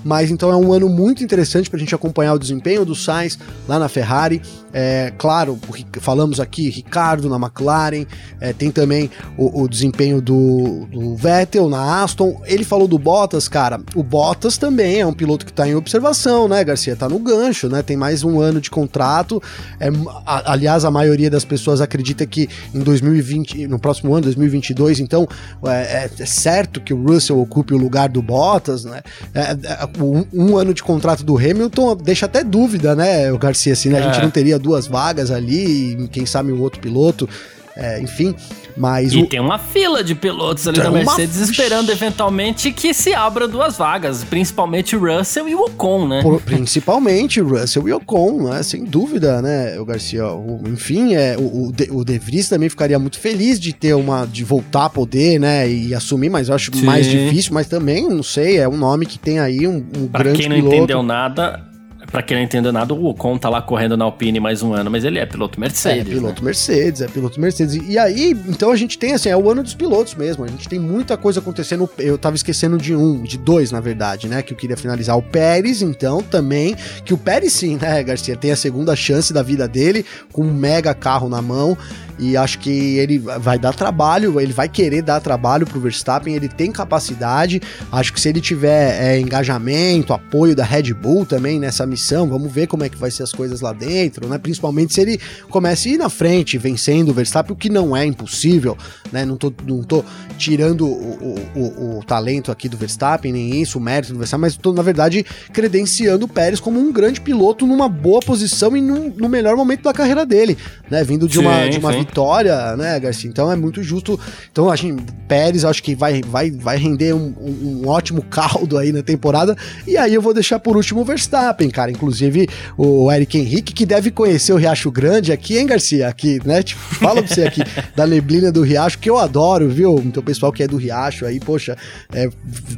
Mas 0.03 0.31
então 0.31 0.51
é 0.51 0.55
um 0.55 0.73
ano 0.73 0.89
muito 0.89 1.23
interessante 1.23 1.69
para 1.69 1.77
a 1.77 1.79
gente 1.79 1.93
acompanhar 1.93 2.33
o 2.33 2.39
desempenho 2.39 2.83
do 2.83 2.95
Sainz 2.95 3.37
lá 3.67 3.77
na 3.77 3.87
Ferrari. 3.87 4.41
É, 4.73 5.11
claro, 5.17 5.59
falamos 5.99 6.39
aqui 6.39 6.69
Ricardo 6.69 7.29
na 7.29 7.35
McLaren, 7.35 8.05
é, 8.39 8.53
tem 8.53 8.71
também 8.71 9.09
o, 9.37 9.63
o 9.63 9.67
desempenho 9.67 10.21
do, 10.21 10.87
do, 10.91 11.15
Vettel 11.15 11.69
na 11.69 12.03
Aston. 12.03 12.41
Ele 12.45 12.63
falou 12.63 12.87
do 12.87 12.97
Bottas, 12.97 13.47
cara. 13.47 13.81
O 13.95 14.03
Bottas 14.03 14.57
também 14.57 15.01
é 15.01 15.05
um 15.05 15.13
piloto 15.13 15.45
que 15.45 15.51
está 15.51 15.67
em 15.67 15.75
observação, 15.75 16.47
né, 16.47 16.63
Garcia? 16.63 16.95
Tá 16.95 17.09
no 17.09 17.19
gancho, 17.19 17.67
né? 17.67 17.81
Tem 17.81 17.97
mais 17.97 18.23
um 18.23 18.39
ano 18.39 18.61
de 18.61 18.69
contrato. 18.69 19.41
É, 19.79 19.89
a, 20.25 20.53
aliás, 20.53 20.85
a 20.85 20.91
maioria 20.91 21.29
das 21.29 21.43
pessoas 21.43 21.81
acredita 21.81 22.25
que 22.25 22.49
em 22.73 22.79
2020, 22.79 23.67
no 23.67 23.79
próximo 23.79 24.13
ano, 24.13 24.23
2022, 24.23 24.99
então 24.99 25.27
é, 25.65 25.69
é, 25.69 26.09
é, 26.19 26.25
certo 26.25 26.79
que 26.79 26.93
o 26.93 27.03
Russell 27.03 27.39
ocupe 27.39 27.73
o 27.73 27.77
lugar 27.77 28.09
do 28.09 28.21
Bottas, 28.21 28.85
né? 28.85 29.01
É, 29.33 29.41
é 29.41 30.01
um, 30.01 30.25
um, 30.33 30.57
ano 30.57 30.73
de 30.73 30.83
contrato 30.83 31.23
do 31.23 31.37
Hamilton 31.37 31.95
deixa 31.95 32.25
até 32.25 32.43
dúvida, 32.43 32.95
né, 32.95 33.31
o 33.31 33.37
Garcia, 33.37 33.73
assim, 33.73 33.89
né? 33.89 33.99
A 33.99 34.11
gente 34.11 34.21
não 34.21 34.29
teria 34.29 34.57
duas 34.61 34.87
vagas 34.87 35.31
ali, 35.31 35.93
e 35.93 36.07
quem 36.07 36.25
sabe 36.25 36.51
um 36.51 36.61
outro 36.61 36.79
piloto. 36.79 37.27
É, 37.75 38.01
enfim, 38.01 38.35
mas. 38.75 39.13
E 39.13 39.19
o... 39.19 39.27
tem 39.27 39.39
uma 39.39 39.57
fila 39.57 40.03
de 40.03 40.13
pilotos 40.13 40.67
ali 40.67 40.75
tem 40.75 40.83
da 40.83 40.91
Mercedes 40.91 41.37
uma... 41.37 41.45
esperando 41.45 41.89
eventualmente 41.89 42.71
que 42.71 42.93
se 42.93 43.13
abra 43.13 43.47
duas 43.47 43.77
vagas, 43.77 44.23
principalmente 44.23 44.95
o 44.95 44.99
Russell 44.99 45.47
e 45.47 45.55
o 45.55 45.61
Ocon, 45.61 46.07
né? 46.07 46.21
Por, 46.21 46.41
principalmente 46.41 47.39
o 47.39 47.47
Russell 47.47 47.87
e 47.87 47.93
o 47.93 47.97
Ocon, 47.97 48.49
né? 48.49 48.61
Sem 48.61 48.83
dúvida, 48.83 49.41
né, 49.41 49.79
o 49.79 49.85
Garcia. 49.85 50.27
O, 50.27 50.61
enfim, 50.67 51.15
é, 51.15 51.37
o, 51.37 51.67
o, 51.67 51.71
de, 51.71 51.89
o 51.91 52.03
De 52.03 52.19
Vries 52.19 52.49
também 52.49 52.69
ficaria 52.69 52.99
muito 52.99 53.19
feliz 53.19 53.59
de 53.59 53.71
ter 53.71 53.93
uma. 53.93 54.25
de 54.25 54.43
voltar 54.43 54.85
a 54.85 54.89
poder, 54.89 55.39
né? 55.39 55.69
E 55.69 55.95
assumir, 55.95 56.29
mas 56.29 56.49
eu 56.49 56.55
acho 56.55 56.75
Sim. 56.75 56.85
mais 56.85 57.07
difícil, 57.07 57.53
mas 57.53 57.67
também, 57.67 58.07
não 58.09 58.23
sei, 58.23 58.57
é 58.57 58.67
um 58.67 58.77
nome 58.77 59.05
que 59.05 59.17
tem 59.17 59.39
aí 59.39 59.65
um, 59.65 59.77
um 59.97 60.07
pra 60.07 60.23
grande 60.23 60.39
quem 60.39 60.49
não 60.49 60.55
piloto. 60.57 60.75
entendeu 60.75 61.01
nada, 61.01 61.70
Pra 62.11 62.21
quem 62.21 62.35
não 62.35 62.43
entendeu 62.43 62.73
nada, 62.73 62.93
o 62.93 63.05
Ocon 63.05 63.37
tá 63.37 63.47
lá 63.47 63.61
correndo 63.61 63.95
na 63.95 64.03
Alpine 64.03 64.37
mais 64.37 64.61
um 64.61 64.73
ano, 64.73 64.91
mas 64.91 65.05
ele 65.05 65.17
é 65.17 65.25
piloto 65.25 65.57
Mercedes. 65.57 66.01
É 66.01 66.03
piloto 66.03 66.41
né? 66.41 66.45
Mercedes, 66.47 67.01
é 67.01 67.07
piloto 67.07 67.39
Mercedes. 67.39 67.75
E 67.87 67.97
aí, 67.97 68.37
então 68.49 68.69
a 68.69 68.75
gente 68.75 68.97
tem 68.97 69.13
assim, 69.13 69.29
é 69.29 69.37
o 69.37 69.49
ano 69.49 69.63
dos 69.63 69.73
pilotos 69.73 70.13
mesmo. 70.15 70.43
A 70.43 70.47
gente 70.47 70.67
tem 70.67 70.77
muita 70.77 71.15
coisa 71.15 71.39
acontecendo. 71.39 71.89
Eu 71.97 72.17
tava 72.17 72.35
esquecendo 72.35 72.77
de 72.77 72.93
um, 72.93 73.23
de 73.23 73.37
dois, 73.37 73.71
na 73.71 73.79
verdade, 73.79 74.27
né? 74.27 74.41
Que 74.41 74.51
eu 74.53 74.57
queria 74.57 74.75
finalizar. 74.75 75.17
O 75.17 75.21
Pérez, 75.21 75.81
então, 75.81 76.21
também. 76.21 76.75
Que 77.05 77.13
o 77.13 77.17
Pérez, 77.17 77.53
sim, 77.53 77.77
né, 77.81 78.03
Garcia, 78.03 78.35
tem 78.35 78.51
a 78.51 78.57
segunda 78.57 78.93
chance 78.93 79.31
da 79.31 79.41
vida 79.41 79.65
dele, 79.65 80.05
com 80.33 80.43
um 80.43 80.53
mega 80.53 80.93
carro 80.93 81.29
na 81.29 81.41
mão. 81.41 81.77
E 82.21 82.37
acho 82.37 82.59
que 82.59 82.99
ele 82.99 83.17
vai 83.17 83.57
dar 83.57 83.73
trabalho, 83.73 84.39
ele 84.39 84.53
vai 84.53 84.69
querer 84.69 85.01
dar 85.01 85.19
trabalho 85.19 85.65
pro 85.65 85.79
Verstappen, 85.79 86.35
ele 86.35 86.47
tem 86.47 86.71
capacidade, 86.71 87.59
acho 87.91 88.13
que 88.13 88.21
se 88.21 88.29
ele 88.29 88.39
tiver 88.39 89.01
é, 89.01 89.19
engajamento, 89.19 90.13
apoio 90.13 90.55
da 90.55 90.63
Red 90.63 90.93
Bull 90.93 91.25
também 91.25 91.59
nessa 91.59 91.83
missão, 91.87 92.29
vamos 92.29 92.51
ver 92.51 92.67
como 92.67 92.83
é 92.83 92.89
que 92.89 92.95
vai 92.95 93.09
ser 93.09 93.23
as 93.23 93.31
coisas 93.31 93.59
lá 93.59 93.73
dentro, 93.73 94.27
né? 94.27 94.37
Principalmente 94.37 94.93
se 94.93 95.01
ele 95.01 95.19
comece 95.49 95.89
a 95.89 95.93
ir 95.93 95.97
na 95.97 96.09
frente, 96.09 96.59
vencendo 96.59 97.09
o 97.09 97.13
Verstappen, 97.13 97.53
o 97.53 97.55
que 97.55 97.69
não 97.69 97.97
é 97.97 98.05
impossível, 98.05 98.77
né? 99.11 99.25
Não 99.25 99.35
tô, 99.35 99.51
não 99.65 99.81
tô 99.81 100.05
tirando 100.37 100.85
o, 100.85 101.39
o, 101.55 101.97
o, 101.97 102.03
talento 102.03 102.51
aqui 102.51 102.69
do 102.69 102.77
Verstappen, 102.77 103.33
nem 103.33 103.59
isso, 103.59 103.79
o 103.79 103.81
mérito 103.81 104.13
do 104.13 104.19
Verstappen, 104.19 104.41
mas 104.41 104.55
tô, 104.55 104.71
na 104.73 104.83
verdade, 104.83 105.25
credenciando 105.51 106.25
o 106.25 106.27
Pérez 106.27 106.59
como 106.59 106.79
um 106.79 106.91
grande 106.91 107.19
piloto 107.19 107.65
numa 107.65 107.89
boa 107.89 108.19
posição 108.19 108.77
e 108.77 108.81
num, 108.81 109.09
no 109.09 109.27
melhor 109.27 109.55
momento 109.55 109.81
da 109.81 109.93
carreira 109.93 110.23
dele, 110.23 110.55
né? 110.87 111.03
Vindo 111.03 111.27
de 111.27 111.37
sim, 111.37 111.39
uma, 111.39 111.67
de 111.67 111.79
uma 111.79 111.93
vitória, 112.11 112.75
né, 112.75 112.99
Garcia? 112.99 113.29
Então 113.29 113.49
é 113.49 113.55
muito 113.55 113.81
justo. 113.81 114.19
Então, 114.51 114.69
a 114.69 114.75
gente, 114.75 115.01
Pérez, 115.27 115.63
acho 115.63 115.81
que 115.81 115.95
vai, 115.95 116.21
vai, 116.21 116.51
vai 116.51 116.77
render 116.77 117.13
um, 117.13 117.33
um, 117.39 117.81
um, 117.83 117.87
ótimo 117.87 118.21
caldo 118.21 118.77
aí 118.77 118.91
na 118.91 119.01
temporada. 119.01 119.55
E 119.87 119.97
aí 119.97 120.13
eu 120.13 120.21
vou 120.21 120.33
deixar 120.33 120.59
por 120.59 120.75
último 120.75 121.01
o 121.01 121.05
Verstappen, 121.05 121.69
cara. 121.69 121.89
Inclusive 121.89 122.47
o 122.77 123.09
Eric 123.11 123.37
Henrique, 123.37 123.73
que 123.73 123.85
deve 123.85 124.11
conhecer 124.11 124.51
o 124.51 124.57
Riacho 124.57 124.91
Grande 124.91 125.31
aqui, 125.31 125.57
hein, 125.57 125.65
Garcia? 125.65 126.07
Aqui, 126.07 126.39
né? 126.45 126.61
Tipo, 126.61 126.81
fala 126.95 127.23
pra 127.23 127.33
você 127.33 127.43
aqui 127.43 127.61
da 127.95 128.05
neblina 128.05 128.51
do 128.51 128.61
Riacho, 128.61 128.99
que 128.99 129.09
eu 129.09 129.17
adoro, 129.17 129.69
viu? 129.69 129.95
Então, 130.05 130.21
o 130.21 130.25
pessoal 130.25 130.51
que 130.51 130.61
é 130.61 130.67
do 130.67 130.77
Riacho 130.77 131.25
aí, 131.25 131.39
poxa, 131.39 131.77
é, 132.13 132.29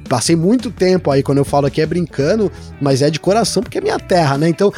passei 0.08 0.36
muito 0.36 0.70
tempo 0.70 1.10
aí, 1.10 1.24
quando 1.24 1.40
eu 1.40 1.46
falo 1.46 1.66
aqui 1.66 1.82
é 1.82 1.86
brincando, 1.86 2.52
mas 2.80 3.02
é 3.02 3.10
de 3.10 3.20
coração, 3.20 3.64
porque 3.64 3.80
é 3.80 3.82
minha 3.82 4.00
terra, 4.00 4.38
né? 4.38 4.48
Então, 4.48 4.72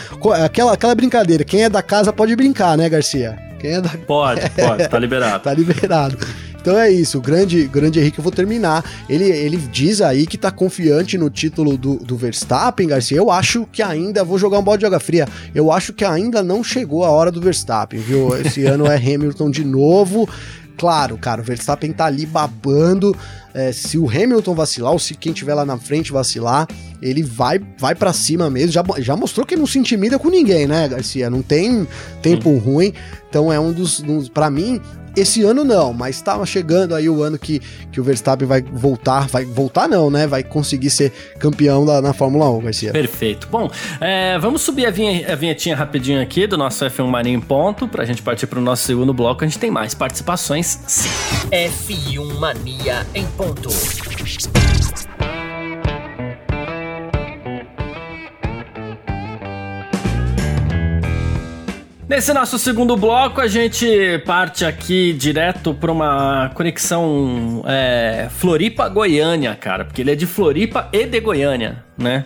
aquela, 0.43 0.73
aquela 0.73 0.95
brincadeira, 0.95 1.43
quem 1.43 1.63
é 1.63 1.69
da 1.69 1.81
casa 1.81 2.13
pode 2.13 2.35
brincar, 2.35 2.77
né, 2.77 2.87
Garcia? 2.87 3.44
Quem 3.65 3.73
é 3.73 3.81
da... 3.81 3.89
Pode, 3.89 4.47
pode, 4.55 4.87
tá 4.87 4.99
liberado. 4.99 5.43
tá 5.43 5.53
liberado. 5.53 6.17
Então 6.61 6.77
é 6.77 6.91
isso, 6.91 7.17
o 7.17 7.21
grande, 7.21 7.65
grande 7.65 7.99
Henrique, 7.99 8.19
eu 8.19 8.23
vou 8.23 8.31
terminar. 8.31 8.83
Ele, 9.09 9.25
ele 9.25 9.57
diz 9.57 10.01
aí 10.01 10.25
que 10.25 10.37
tá 10.37 10.51
confiante 10.51 11.17
no 11.17 11.29
título 11.29 11.77
do, 11.77 11.97
do 11.97 12.15
Verstappen, 12.15 12.87
Garcia. 12.87 13.17
Eu 13.17 13.29
acho 13.29 13.67
que 13.71 13.83
ainda, 13.83 14.23
vou 14.23 14.37
jogar 14.37 14.59
um 14.59 14.63
balde 14.63 14.81
de 14.81 14.85
água 14.85 14.99
fria, 14.99 15.27
eu 15.53 15.71
acho 15.71 15.93
que 15.93 16.03
ainda 16.03 16.43
não 16.43 16.63
chegou 16.63 17.03
a 17.03 17.09
hora 17.09 17.31
do 17.31 17.41
Verstappen, 17.41 17.99
viu? 17.99 18.35
Esse 18.37 18.65
ano 18.65 18.87
é 18.87 18.95
Hamilton 18.95 19.49
de 19.49 19.63
novo. 19.63 20.27
Claro, 20.77 21.17
cara, 21.17 21.41
o 21.41 21.43
Verstappen 21.43 21.91
tá 21.91 22.05
ali 22.05 22.25
babando. 22.25 23.15
É, 23.53 23.71
se 23.71 23.97
o 23.97 24.09
Hamilton 24.09 24.53
vacilar, 24.53 24.91
ou 24.91 24.99
se 24.99 25.15
quem 25.15 25.31
tiver 25.31 25.53
lá 25.53 25.65
na 25.65 25.77
frente 25.77 26.11
vacilar, 26.11 26.67
ele 27.01 27.23
vai 27.23 27.59
vai 27.77 27.95
para 27.95 28.11
cima 28.11 28.49
mesmo. 28.49 28.71
Já, 28.71 28.83
já 28.99 29.15
mostrou 29.15 29.45
que 29.45 29.55
não 29.55 29.65
se 29.65 29.79
intimida 29.79 30.19
com 30.19 30.29
ninguém, 30.29 30.67
né, 30.67 30.87
Garcia? 30.87 31.29
Não 31.29 31.41
tem 31.41 31.87
tempo 32.21 32.49
Sim. 32.49 32.57
ruim. 32.57 32.93
Então 33.29 33.51
é 33.51 33.59
um 33.59 33.71
dos, 33.71 34.01
dos 34.01 34.27
para 34.27 34.49
mim, 34.49 34.81
esse 35.15 35.43
ano 35.43 35.63
não, 35.63 35.93
mas 35.93 36.15
estava 36.15 36.45
chegando 36.45 36.95
aí 36.95 37.09
o 37.09 37.23
ano 37.23 37.37
que, 37.37 37.59
que 37.91 37.99
o 37.99 38.03
Verstappen 38.03 38.47
vai 38.47 38.61
voltar, 38.61 39.27
vai 39.27 39.45
voltar 39.45 39.87
não, 39.87 40.09
né? 40.09 40.27
Vai 40.27 40.43
conseguir 40.43 40.89
ser 40.89 41.11
campeão 41.39 41.85
da, 41.85 42.01
na 42.01 42.13
Fórmula 42.13 42.49
1, 42.49 42.59
Garcia. 42.61 42.91
Perfeito. 42.91 43.47
Bom, 43.47 43.69
é, 43.99 44.37
vamos 44.39 44.61
subir 44.61 44.85
a, 44.85 44.91
vinha, 44.91 45.31
a 45.31 45.35
vinhetinha 45.35 45.75
rapidinho 45.75 46.21
aqui 46.21 46.47
do 46.47 46.57
nosso 46.57 46.85
F1 46.85 47.07
Mania 47.07 47.33
em 47.33 47.39
ponto, 47.39 47.87
pra 47.87 48.05
gente 48.05 48.21
partir 48.21 48.47
pro 48.47 48.61
nosso 48.61 48.83
segundo 48.83 49.13
bloco. 49.13 49.43
A 49.43 49.47
gente 49.47 49.59
tem 49.59 49.71
mais 49.71 49.93
participações, 49.93 50.79
sim. 50.87 51.09
F1 51.51 52.39
Mania 52.39 53.05
em 53.13 53.25
ponto. 53.27 53.69
Nesse 62.07 62.31
nosso 62.33 62.59
segundo 62.59 62.95
bloco, 62.95 63.41
a 63.41 63.47
gente 63.47 64.19
parte 64.27 64.63
aqui 64.63 65.11
direto 65.11 65.73
para 65.73 65.91
uma 65.91 66.51
conexão 66.53 67.63
é, 67.67 68.27
Floripa-Goiânia, 68.29 69.55
cara, 69.55 69.83
porque 69.83 70.01
ele 70.01 70.11
é 70.11 70.15
de 70.15 70.27
Floripa 70.27 70.87
e 70.93 71.05
de 71.05 71.19
Goiânia, 71.19 71.83
né? 71.97 72.25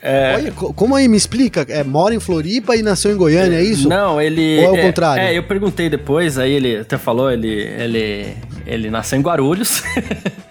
É... 0.00 0.34
Olha, 0.36 0.52
como 0.52 0.94
aí 0.94 1.08
me 1.08 1.16
explica? 1.16 1.66
É, 1.68 1.82
mora 1.82 2.14
em 2.14 2.20
Floripa 2.20 2.76
e 2.76 2.82
nasceu 2.82 3.10
em 3.10 3.16
Goiânia, 3.16 3.56
é 3.56 3.64
isso? 3.64 3.88
Não, 3.88 4.22
ele. 4.22 4.58
Ou 4.58 4.64
é 4.64 4.70
o 4.70 4.76
é, 4.76 4.82
contrário? 4.82 5.22
É, 5.24 5.36
eu 5.36 5.42
perguntei 5.42 5.90
depois, 5.90 6.38
aí 6.38 6.52
ele 6.52 6.78
até 6.78 6.96
falou, 6.96 7.28
ele, 7.28 7.48
ele, 7.48 8.36
ele 8.64 8.90
nasceu 8.90 9.18
em 9.18 9.22
Guarulhos. 9.22 9.82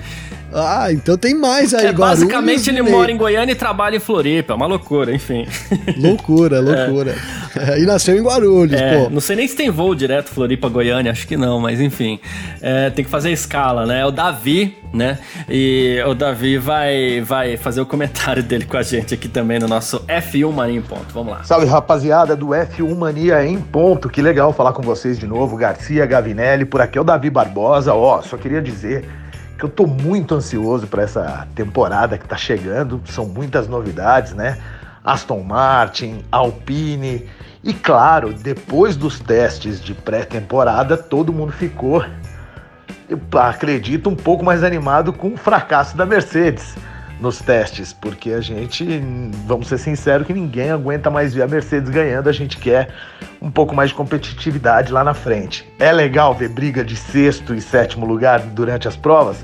Ah, 0.58 0.88
então 0.90 1.18
tem 1.18 1.36
mais 1.36 1.74
aí, 1.74 1.88
é, 1.88 1.92
Basicamente 1.92 2.70
ele 2.70 2.82
mora 2.82 3.12
em 3.12 3.18
Goiânia 3.18 3.52
e 3.52 3.56
trabalha 3.56 3.98
em 3.98 4.00
Floripa, 4.00 4.54
é 4.54 4.56
uma 4.56 4.66
loucura, 4.66 5.14
enfim. 5.14 5.46
Loucura, 5.98 6.62
loucura. 6.64 7.14
É. 7.58 7.80
E 7.82 7.86
nasceu 7.86 8.18
em 8.18 8.24
Guarulhos, 8.24 8.80
é, 8.80 9.04
pô. 9.04 9.10
Não 9.10 9.20
sei 9.20 9.36
nem 9.36 9.48
se 9.48 9.56
tem 9.56 9.70
voo 9.70 9.94
direto 9.94 10.30
Floripa-Goiânia, 10.30 11.12
acho 11.12 11.28
que 11.28 11.36
não, 11.36 11.60
mas 11.60 11.82
enfim. 11.82 12.22
É, 12.62 12.90
tem 12.90 13.04
que 13.04 13.12
fazer 13.12 13.32
escala, 13.32 13.86
né? 13.86 14.00
É 14.00 14.06
o 14.06 14.12
Davi, 14.12 14.78
né? 14.94 15.20
E 15.50 16.02
o 16.08 16.14
Davi 16.14 16.58
vai, 16.58 17.20
vai 17.20 17.58
fazer 17.58 17.82
o 17.82 17.86
comentário 17.86 18.42
dele 18.44 18.64
com 18.64 18.78
a 18.78 18.84
gente 18.84 19.14
aqui 19.14 19.28
também 19.28 19.60
no 19.60 19.68
nosso 19.68 20.00
F1 20.08 20.54
Mania 20.54 20.78
em 20.78 20.82
Ponto. 20.82 21.14
Vamos 21.14 21.34
lá. 21.34 21.44
Salve, 21.44 21.66
rapaziada 21.66 22.34
do 22.34 22.48
F1 22.48 22.96
Mania 22.96 23.46
em 23.46 23.60
Ponto. 23.60 24.08
Que 24.08 24.22
legal 24.22 24.54
falar 24.54 24.72
com 24.72 24.82
vocês 24.82 25.20
de 25.20 25.28
novo. 25.28 25.58
Garcia 25.58 26.06
Gavinelli, 26.06 26.64
por 26.64 26.80
aqui 26.80 26.98
é 26.98 27.02
o 27.02 27.04
Davi 27.04 27.30
Barbosa. 27.30 27.94
Ó, 27.94 28.22
só 28.22 28.38
queria 28.38 28.62
dizer 28.62 29.04
que 29.58 29.64
eu 29.64 29.70
tô 29.70 29.88
muito 29.88 30.36
ansioso 30.36 30.88
para 30.88 31.04
essa 31.04 31.48
temporada 31.56 32.18
que 32.18 32.28
tá 32.28 32.38
chegando. 32.38 33.02
São 33.06 33.26
muitas 33.26 33.68
novidades, 33.68 34.34
né? 34.34 34.58
Aston 35.04 35.42
Martin, 35.42 36.26
Alpine 36.32 37.30
e 37.64 37.74
claro, 37.74 38.34
depois 38.34 38.96
dos 38.96 39.20
testes 39.20 39.82
de 39.82 39.94
pré-temporada, 39.94 40.98
todo 40.98 41.34
mundo 41.34 41.52
ficou, 41.52 42.04
eu 43.08 43.20
acredito, 43.40 44.10
um 44.10 44.16
pouco 44.16 44.44
mais 44.44 44.64
animado 44.64 45.14
com 45.14 45.34
o 45.34 45.38
fracasso 45.38 45.96
da 45.96 46.06
Mercedes 46.06 46.76
nos 47.20 47.40
testes, 47.40 47.94
porque 47.94 48.32
a 48.32 48.42
gente, 48.42 48.86
vamos 49.46 49.68
ser 49.68 49.78
sinceros, 49.78 50.28
que 50.28 50.34
ninguém 50.34 50.72
aguenta 50.72 51.10
mais 51.10 51.34
ver 51.34 51.44
a 51.44 51.48
Mercedes 51.48 51.90
ganhando, 51.90 52.28
a 52.28 52.34
gente 52.34 52.58
quer 52.58 52.90
um 53.42 53.50
pouco 53.50 53.76
mais 53.76 53.90
de 53.90 53.96
competitividade 53.96 54.92
lá 54.92 55.04
na 55.04 55.14
frente. 55.14 55.66
É 55.80 55.92
legal 55.92 56.34
ver 56.34 56.50
briga 56.50 56.84
de 56.84 56.96
sexto 56.96 57.54
e 57.54 57.62
sétimo 57.62 58.06
lugar 58.06 58.40
durante 58.40 58.88
as 58.88 58.96
provas? 58.96 59.38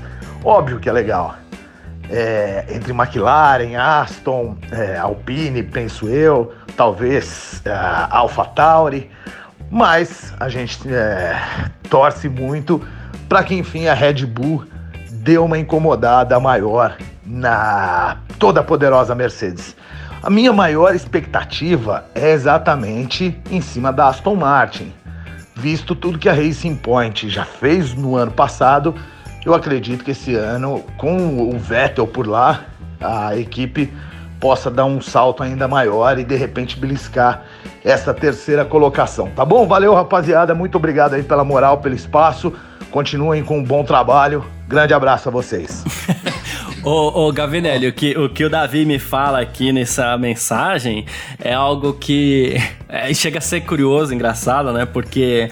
Óbvio 0.44 0.80
que 0.80 0.88
é 0.88 0.92
legal. 0.92 1.36
É, 2.10 2.66
entre 2.68 2.92
McLaren, 2.92 3.76
Aston, 3.76 4.56
é, 4.70 4.98
Alpine, 4.98 5.62
penso 5.62 6.08
eu, 6.08 6.52
talvez 6.76 7.62
é, 7.64 7.72
Alpha 8.10 8.44
Tauri, 8.44 9.10
mas 9.70 10.34
a 10.38 10.48
gente 10.48 10.78
é, 10.92 11.40
torce 11.88 12.28
muito 12.28 12.82
para 13.28 13.42
que 13.42 13.54
enfim 13.54 13.86
a 13.86 13.94
Red 13.94 14.26
Bull 14.26 14.64
dê 15.10 15.38
uma 15.38 15.56
incomodada 15.56 16.38
maior 16.38 16.96
na 17.24 18.18
toda 18.38 18.62
poderosa 18.62 19.14
Mercedes. 19.14 19.76
A 20.22 20.30
minha 20.30 20.52
maior 20.52 20.94
expectativa 20.94 22.04
é 22.14 22.30
exatamente 22.32 23.36
em 23.50 23.60
cima 23.60 23.92
da 23.92 24.08
Aston 24.08 24.36
Martin. 24.36 24.92
Visto 25.54 25.94
tudo 25.94 26.18
que 26.18 26.28
a 26.28 26.32
Racing 26.32 26.76
Point 26.76 27.28
já 27.28 27.44
fez 27.44 27.94
no 27.94 28.16
ano 28.16 28.30
passado, 28.30 28.94
eu 29.44 29.54
acredito 29.54 30.04
que 30.04 30.12
esse 30.12 30.34
ano, 30.34 30.84
com 30.96 31.50
o 31.50 31.58
Vettel 31.58 32.06
por 32.06 32.26
lá, 32.26 32.64
a 33.00 33.36
equipe 33.36 33.92
possa 34.38 34.70
dar 34.70 34.84
um 34.84 35.00
salto 35.00 35.42
ainda 35.42 35.68
maior 35.68 36.18
e 36.18 36.24
de 36.24 36.36
repente 36.36 36.78
beliscar 36.78 37.42
essa 37.84 38.12
terceira 38.14 38.64
colocação. 38.64 39.30
Tá 39.30 39.44
bom? 39.44 39.66
Valeu, 39.66 39.94
rapaziada. 39.94 40.54
Muito 40.54 40.76
obrigado 40.76 41.14
aí 41.14 41.22
pela 41.22 41.44
moral, 41.44 41.78
pelo 41.78 41.94
espaço. 41.94 42.52
Continuem 42.90 43.44
com 43.44 43.58
um 43.58 43.64
bom 43.64 43.84
trabalho. 43.84 44.44
Grande 44.68 44.94
abraço 44.94 45.28
a 45.28 45.32
vocês. 45.32 45.84
Ô, 46.84 47.28
ô 47.28 47.32
Gavinelli, 47.32 47.86
o 47.86 47.92
que, 47.92 48.18
o 48.18 48.28
que 48.28 48.44
o 48.44 48.50
Davi 48.50 48.84
me 48.84 48.98
fala 48.98 49.40
aqui 49.40 49.72
nessa 49.72 50.18
mensagem 50.18 51.06
é 51.38 51.54
algo 51.54 51.94
que 51.94 52.56
é, 52.88 53.14
chega 53.14 53.38
a 53.38 53.40
ser 53.40 53.60
curioso, 53.60 54.12
engraçado, 54.12 54.72
né? 54.72 54.84
Porque 54.84 55.48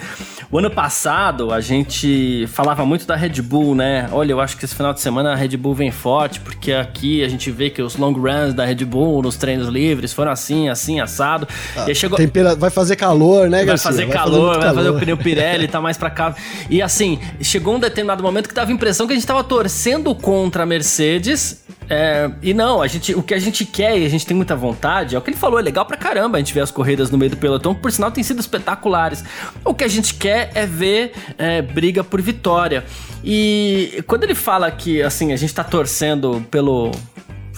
o 0.51 0.57
ano 0.57 0.69
passado 0.69 1.53
a 1.53 1.61
gente 1.61 2.45
falava 2.47 2.85
muito 2.85 3.07
da 3.07 3.15
Red 3.15 3.41
Bull, 3.41 3.73
né? 3.73 4.09
Olha, 4.11 4.33
eu 4.33 4.41
acho 4.41 4.57
que 4.57 4.65
esse 4.65 4.75
final 4.75 4.93
de 4.93 4.99
semana 4.99 5.31
a 5.31 5.35
Red 5.35 5.55
Bull 5.55 5.73
vem 5.73 5.91
forte, 5.91 6.41
porque 6.41 6.73
aqui 6.73 7.23
a 7.23 7.29
gente 7.29 7.49
vê 7.49 7.69
que 7.69 7.81
os 7.81 7.95
long 7.95 8.11
runs 8.11 8.53
da 8.53 8.65
Red 8.65 8.83
Bull 8.83 9.21
nos 9.21 9.37
treinos 9.37 9.69
livres 9.69 10.11
foram 10.11 10.31
assim, 10.31 10.67
assim, 10.67 10.99
assado. 10.99 11.47
Ah, 11.75 11.89
e 11.89 11.95
chegou... 11.95 12.17
Tempera... 12.17 12.53
Vai 12.53 12.69
fazer 12.69 12.97
calor, 12.97 13.49
né, 13.49 13.63
Garcia? 13.63 13.91
Vai 13.91 13.93
fazer 13.93 14.05
vai 14.07 14.17
calor, 14.17 14.47
fazer 14.55 14.59
vai 14.59 14.67
calor. 14.67 14.75
fazer 14.75 14.89
o 14.89 14.99
pneu 14.99 15.17
Pirelli, 15.17 15.67
tá 15.69 15.79
mais 15.79 15.97
pra 15.97 16.09
cá. 16.09 16.35
E 16.69 16.81
assim, 16.81 17.17
chegou 17.39 17.75
um 17.75 17.79
determinado 17.79 18.21
momento 18.21 18.49
que 18.49 18.55
dava 18.55 18.69
a 18.69 18.73
impressão 18.73 19.07
que 19.07 19.13
a 19.13 19.15
gente 19.15 19.25
tava 19.25 19.45
torcendo 19.45 20.13
contra 20.13 20.63
a 20.63 20.65
Mercedes. 20.65 21.63
É... 21.89 22.29
e 22.41 22.53
não, 22.53 22.81
a 22.81 22.87
gente, 22.87 23.13
o 23.15 23.23
que 23.23 23.33
a 23.33 23.39
gente 23.39 23.65
quer 23.65 23.97
e 23.97 24.05
a 24.05 24.09
gente 24.09 24.25
tem 24.25 24.35
muita 24.35 24.55
vontade, 24.55 25.15
é 25.15 25.19
o 25.19 25.21
que 25.21 25.29
ele 25.29 25.37
falou, 25.37 25.59
é 25.59 25.61
legal 25.61 25.85
pra 25.85 25.97
caramba 25.97 26.37
a 26.37 26.39
gente 26.39 26.53
ver 26.53 26.61
as 26.61 26.71
corridas 26.71 27.09
no 27.11 27.17
meio 27.17 27.31
do 27.31 27.37
pelotão, 27.37 27.75
por 27.75 27.91
sinal 27.91 28.11
tem 28.11 28.23
sido 28.23 28.39
espetaculares. 28.39 29.23
O 29.65 29.73
que 29.73 29.83
a 29.83 29.87
gente 29.87 30.13
quer 30.13 30.40
é 30.53 30.65
ver 30.65 31.11
é, 31.37 31.61
briga 31.61 32.03
por 32.03 32.21
vitória. 32.21 32.83
E 33.23 34.03
quando 34.07 34.23
ele 34.23 34.35
fala 34.35 34.71
que, 34.71 35.01
assim, 35.01 35.31
a 35.31 35.35
gente 35.35 35.53
tá 35.53 35.63
torcendo 35.63 36.45
pelo 36.49 36.91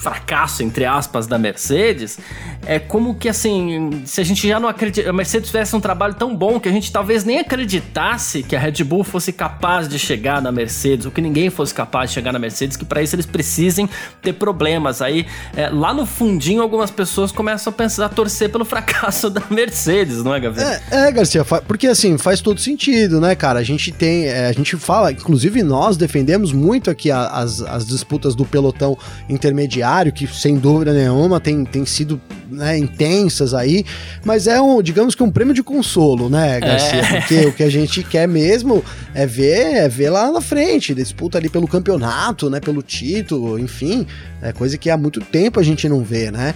fracasso, 0.04 0.62
entre 0.62 0.84
aspas, 0.84 1.26
da 1.26 1.38
Mercedes, 1.38 2.18
é 2.66 2.78
como 2.78 3.14
que 3.14 3.26
assim, 3.26 4.02
se 4.04 4.20
a 4.20 4.24
gente 4.24 4.46
já 4.46 4.60
não 4.60 4.68
acredita, 4.68 5.08
a 5.08 5.12
Mercedes 5.14 5.48
tivesse 5.48 5.74
um 5.74 5.80
trabalho 5.80 6.12
tão 6.12 6.36
bom 6.36 6.60
que 6.60 6.68
a 6.68 6.72
gente 6.72 6.92
talvez 6.92 7.24
nem 7.24 7.38
acreditasse 7.38 8.42
que 8.42 8.54
a 8.54 8.58
Red 8.58 8.84
Bull 8.84 9.02
fosse 9.02 9.32
capaz 9.32 9.88
de 9.88 9.98
chegar 9.98 10.42
na 10.42 10.52
Mercedes, 10.52 11.06
ou 11.06 11.12
que 11.12 11.22
ninguém 11.22 11.48
fosse 11.48 11.72
capaz 11.72 12.10
de 12.10 12.14
chegar 12.14 12.32
na 12.32 12.38
Mercedes, 12.38 12.76
que 12.76 12.84
para 12.84 13.02
isso 13.02 13.16
eles 13.16 13.24
precisem 13.24 13.88
ter 14.20 14.34
problemas. 14.34 15.00
Aí, 15.00 15.26
é, 15.56 15.70
lá 15.70 15.94
no 15.94 16.04
fundinho, 16.04 16.60
algumas 16.60 16.90
pessoas 16.90 17.32
começam 17.32 17.72
a 17.72 17.74
pensar, 17.74 18.04
a 18.04 18.08
torcer 18.10 18.50
pelo 18.50 18.64
fracasso 18.66 19.28
da 19.30 19.42
Mercedes, 19.50 20.22
não 20.22 20.34
é, 20.34 20.40
Gavi? 20.40 20.60
É, 20.60 20.80
é, 20.90 21.12
Garcia, 21.12 21.44
porque 21.66 21.86
assim, 21.86 22.18
faz 22.18 22.42
todo 22.42 22.60
sentido, 22.60 23.20
né, 23.22 23.34
cara? 23.34 23.58
A 23.58 23.64
gente 23.64 23.90
tem, 23.90 24.26
é, 24.26 24.48
a 24.48 24.52
gente 24.52 24.76
fala, 24.76 25.10
inclusive 25.10 25.62
nós 25.62 25.96
defendemos 25.96 26.52
muito 26.52 26.90
aqui 26.90 27.10
as, 27.10 27.62
as 27.62 27.86
disputas 27.86 28.34
do 28.34 28.44
pelotão 28.44 28.98
intermediário, 29.28 29.93
que 30.12 30.26
sem 30.26 30.56
dúvida 30.56 30.92
nenhuma 30.92 31.40
tem, 31.40 31.64
tem 31.64 31.84
sido 31.84 32.20
né, 32.50 32.78
intensas 32.78 33.54
aí, 33.54 33.84
mas 34.24 34.46
é 34.46 34.60
um, 34.60 34.82
digamos 34.82 35.14
que 35.14 35.22
um 35.22 35.30
prêmio 35.30 35.54
de 35.54 35.62
consolo, 35.62 36.28
né, 36.28 36.60
Garcia? 36.60 37.00
É. 37.00 37.20
Porque 37.20 37.46
o 37.46 37.52
que 37.52 37.62
a 37.62 37.70
gente 37.70 38.02
quer 38.02 38.28
mesmo 38.28 38.84
é 39.14 39.26
ver, 39.26 39.76
é 39.76 39.88
ver 39.88 40.10
lá 40.10 40.30
na 40.30 40.40
frente, 40.40 40.94
disputa 40.94 41.38
ali 41.38 41.48
pelo 41.48 41.66
campeonato, 41.66 42.48
né, 42.50 42.60
pelo 42.60 42.82
título, 42.82 43.58
enfim, 43.58 44.06
é 44.42 44.52
coisa 44.52 44.78
que 44.78 44.90
há 44.90 44.96
muito 44.96 45.20
tempo 45.20 45.60
a 45.60 45.62
gente 45.62 45.88
não 45.88 46.02
vê, 46.02 46.30
né? 46.30 46.54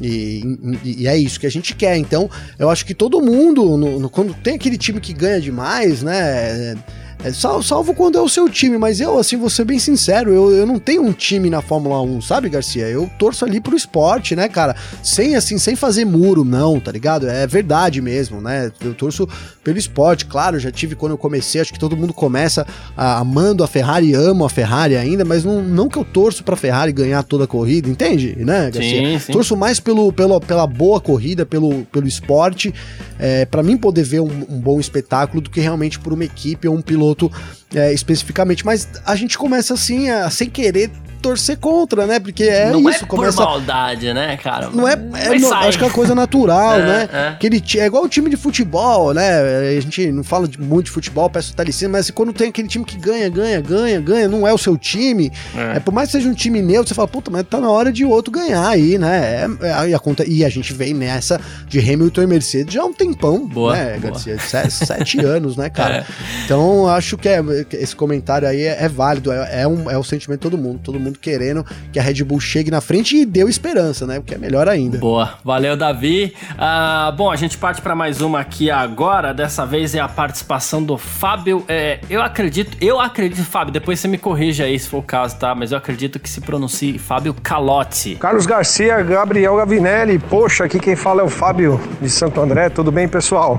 E, 0.00 0.42
e, 0.82 1.02
e, 1.02 1.06
é 1.06 1.16
isso 1.16 1.38
que 1.38 1.46
a 1.46 1.50
gente 1.50 1.74
quer. 1.74 1.96
Então, 1.96 2.30
eu 2.58 2.70
acho 2.70 2.86
que 2.86 2.94
todo 2.94 3.20
mundo, 3.20 3.76
no, 3.76 4.00
no, 4.00 4.08
quando 4.08 4.32
tem 4.32 4.54
aquele 4.54 4.78
time 4.78 4.98
que 4.98 5.12
ganha 5.12 5.40
demais, 5.40 6.02
né? 6.02 6.74
É, 7.22 7.32
salvo, 7.34 7.62
salvo 7.62 7.94
quando 7.94 8.16
é 8.16 8.20
o 8.20 8.28
seu 8.28 8.48
time, 8.48 8.78
mas 8.78 8.98
eu, 8.98 9.18
assim, 9.18 9.36
vou 9.36 9.50
ser 9.50 9.66
bem 9.66 9.78
sincero, 9.78 10.32
eu, 10.32 10.52
eu 10.52 10.66
não 10.66 10.78
tenho 10.78 11.02
um 11.02 11.12
time 11.12 11.50
na 11.50 11.60
Fórmula 11.60 12.00
1, 12.00 12.22
sabe, 12.22 12.48
Garcia? 12.48 12.88
Eu 12.88 13.10
torço 13.18 13.44
ali 13.44 13.60
pro 13.60 13.76
esporte, 13.76 14.34
né, 14.34 14.48
cara? 14.48 14.74
Sem, 15.02 15.36
assim, 15.36 15.58
sem 15.58 15.76
fazer 15.76 16.06
muro, 16.06 16.46
não, 16.46 16.80
tá 16.80 16.90
ligado? 16.90 17.28
É 17.28 17.46
verdade 17.46 18.00
mesmo, 18.00 18.40
né? 18.40 18.72
Eu 18.80 18.94
torço 18.94 19.28
pelo 19.62 19.78
esporte, 19.78 20.24
claro, 20.26 20.58
já 20.58 20.70
tive 20.70 20.94
quando 20.94 21.12
eu 21.12 21.18
comecei, 21.18 21.60
acho 21.60 21.72
que 21.72 21.78
todo 21.78 21.96
mundo 21.96 22.14
começa 22.14 22.66
a, 22.96 23.18
amando 23.18 23.62
a 23.62 23.66
Ferrari, 23.66 24.14
amo 24.14 24.44
a 24.44 24.48
Ferrari 24.48 24.96
ainda, 24.96 25.24
mas 25.24 25.44
não, 25.44 25.62
não 25.62 25.88
que 25.88 25.98
eu 25.98 26.04
torço 26.04 26.42
pra 26.42 26.56
Ferrari 26.56 26.92
ganhar 26.92 27.22
toda 27.22 27.44
a 27.44 27.46
corrida, 27.46 27.88
entende, 27.88 28.36
né, 28.38 28.70
Garcia? 28.70 29.10
Sim, 29.10 29.18
sim. 29.18 29.32
Torço 29.32 29.56
mais 29.56 29.78
pelo, 29.78 30.12
pelo, 30.12 30.40
pela 30.40 30.66
boa 30.66 31.00
corrida, 31.00 31.44
pelo, 31.44 31.84
pelo 31.86 32.08
esporte, 32.08 32.72
é, 33.18 33.44
para 33.44 33.62
mim 33.62 33.76
poder 33.76 34.02
ver 34.02 34.20
um, 34.20 34.46
um 34.48 34.58
bom 34.58 34.80
espetáculo 34.80 35.42
do 35.42 35.50
que 35.50 35.60
realmente 35.60 35.98
por 35.98 36.12
uma 36.12 36.24
equipe 36.24 36.66
ou 36.66 36.74
um 36.74 36.82
piloto 36.82 37.30
é, 37.74 37.92
especificamente, 37.92 38.64
mas 38.64 38.88
a 39.04 39.14
gente 39.14 39.36
começa 39.36 39.74
assim, 39.74 40.08
a, 40.08 40.30
sem 40.30 40.48
querer 40.48 40.90
torcer 41.20 41.58
contra, 41.58 42.06
né? 42.06 42.18
Porque 42.18 42.44
é 42.44 42.70
não 42.70 42.88
isso. 42.88 43.04
É 43.04 43.06
começa... 43.06 43.36
por 43.36 43.44
maldade, 43.46 44.12
né, 44.12 44.36
cara? 44.36 44.70
Não 44.70 44.86
é. 44.86 44.92
é 44.92 45.38
não, 45.38 45.52
acho 45.54 45.78
que 45.78 45.84
é 45.84 45.86
uma 45.86 45.92
coisa 45.92 46.14
natural, 46.14 46.74
é, 46.74 46.86
né? 46.86 47.08
É. 47.12 47.28
Aquele, 47.28 47.62
é 47.76 47.86
igual 47.86 48.04
o 48.04 48.08
time 48.08 48.28
de 48.28 48.36
futebol, 48.36 49.14
né? 49.14 49.76
A 49.76 49.80
gente 49.80 50.10
não 50.12 50.24
fala 50.24 50.48
de, 50.48 50.60
muito 50.60 50.86
de 50.86 50.92
futebol, 50.92 51.28
peço 51.30 51.54
licença, 51.62 51.88
mas 51.88 52.10
quando 52.10 52.32
tem 52.32 52.48
aquele 52.48 52.68
time 52.68 52.84
que 52.84 52.96
ganha, 52.96 53.28
ganha, 53.28 53.60
ganha, 53.60 54.00
ganha, 54.00 54.28
não 54.28 54.46
é 54.46 54.52
o 54.52 54.58
seu 54.58 54.76
time, 54.76 55.32
é. 55.54 55.76
é 55.76 55.80
por 55.80 55.92
mais 55.92 56.08
que 56.08 56.12
seja 56.12 56.28
um 56.28 56.34
time 56.34 56.60
neutro, 56.60 56.88
você 56.88 56.94
fala, 56.94 57.08
puta, 57.08 57.30
mas 57.30 57.44
tá 57.46 57.60
na 57.60 57.70
hora 57.70 57.92
de 57.92 58.04
outro 58.04 58.32
ganhar 58.32 58.68
aí, 58.68 58.98
né? 58.98 59.46
É, 59.60 59.66
é, 59.66 59.88
e, 59.88 59.94
a 59.94 59.98
conta, 59.98 60.24
e 60.26 60.44
a 60.44 60.48
gente 60.48 60.72
vem 60.72 60.94
nessa 60.94 61.40
de 61.66 61.78
Hamilton 61.78 62.22
e 62.22 62.26
Mercedes 62.26 62.74
já 62.74 62.82
há 62.82 62.86
um 62.86 62.92
tempão, 62.92 63.46
boa, 63.46 63.74
né, 63.74 63.98
boa. 63.98 64.12
Garcia? 64.12 64.38
Sete, 64.38 64.72
sete 64.72 65.20
anos, 65.24 65.56
né, 65.56 65.70
cara? 65.70 65.98
É. 65.98 66.04
Então 66.44 66.86
acho 66.88 67.16
que 67.16 67.28
é, 67.28 67.40
esse 67.72 67.94
comentário 67.94 68.48
aí 68.48 68.62
é, 68.62 68.88
válido, 68.88 69.32
é, 69.32 69.62
é, 69.62 69.68
um, 69.68 69.90
é 69.90 69.96
o 69.96 70.04
sentimento 70.04 70.40
de 70.40 70.50
todo 70.50 70.58
mundo, 70.58 70.80
todo 70.82 70.98
mundo 70.98 71.09
mundo 71.10 71.18
querendo 71.18 71.64
que 71.92 71.98
a 71.98 72.02
Red 72.02 72.24
Bull 72.24 72.40
chegue 72.40 72.70
na 72.70 72.80
frente 72.80 73.16
e 73.16 73.26
deu 73.26 73.48
esperança, 73.48 74.06
né? 74.06 74.18
O 74.18 74.22
que 74.22 74.34
é 74.34 74.38
melhor 74.38 74.68
ainda. 74.68 74.98
Boa, 74.98 75.34
valeu, 75.44 75.76
Davi. 75.76 76.34
Ah, 76.56 77.12
bom, 77.16 77.30
a 77.30 77.36
gente 77.36 77.58
parte 77.58 77.82
para 77.82 77.94
mais 77.94 78.20
uma 78.20 78.40
aqui 78.40 78.70
agora. 78.70 79.34
Dessa 79.34 79.66
vez 79.66 79.94
é 79.94 80.00
a 80.00 80.08
participação 80.08 80.82
do 80.82 80.96
Fábio. 80.96 81.64
É, 81.68 82.00
eu 82.08 82.22
acredito, 82.22 82.76
eu 82.80 83.00
acredito, 83.00 83.42
Fábio, 83.44 83.72
depois 83.72 83.98
você 83.98 84.08
me 84.08 84.18
corrija 84.18 84.64
aí 84.64 84.78
se 84.78 84.88
for 84.88 84.98
o 84.98 85.02
caso, 85.02 85.36
tá? 85.36 85.54
Mas 85.54 85.72
eu 85.72 85.78
acredito 85.78 86.18
que 86.18 86.28
se 86.28 86.40
pronuncie 86.40 86.98
Fábio 86.98 87.34
Calotti. 87.34 88.16
Carlos 88.16 88.46
Garcia, 88.46 89.02
Gabriel 89.02 89.56
Gavinelli. 89.56 90.18
Poxa, 90.18 90.64
aqui 90.64 90.78
quem 90.78 90.96
fala 90.96 91.22
é 91.22 91.24
o 91.24 91.28
Fábio 91.28 91.80
de 92.00 92.08
Santo 92.08 92.40
André. 92.40 92.68
Tudo 92.68 92.92
bem, 92.92 93.08
pessoal? 93.08 93.58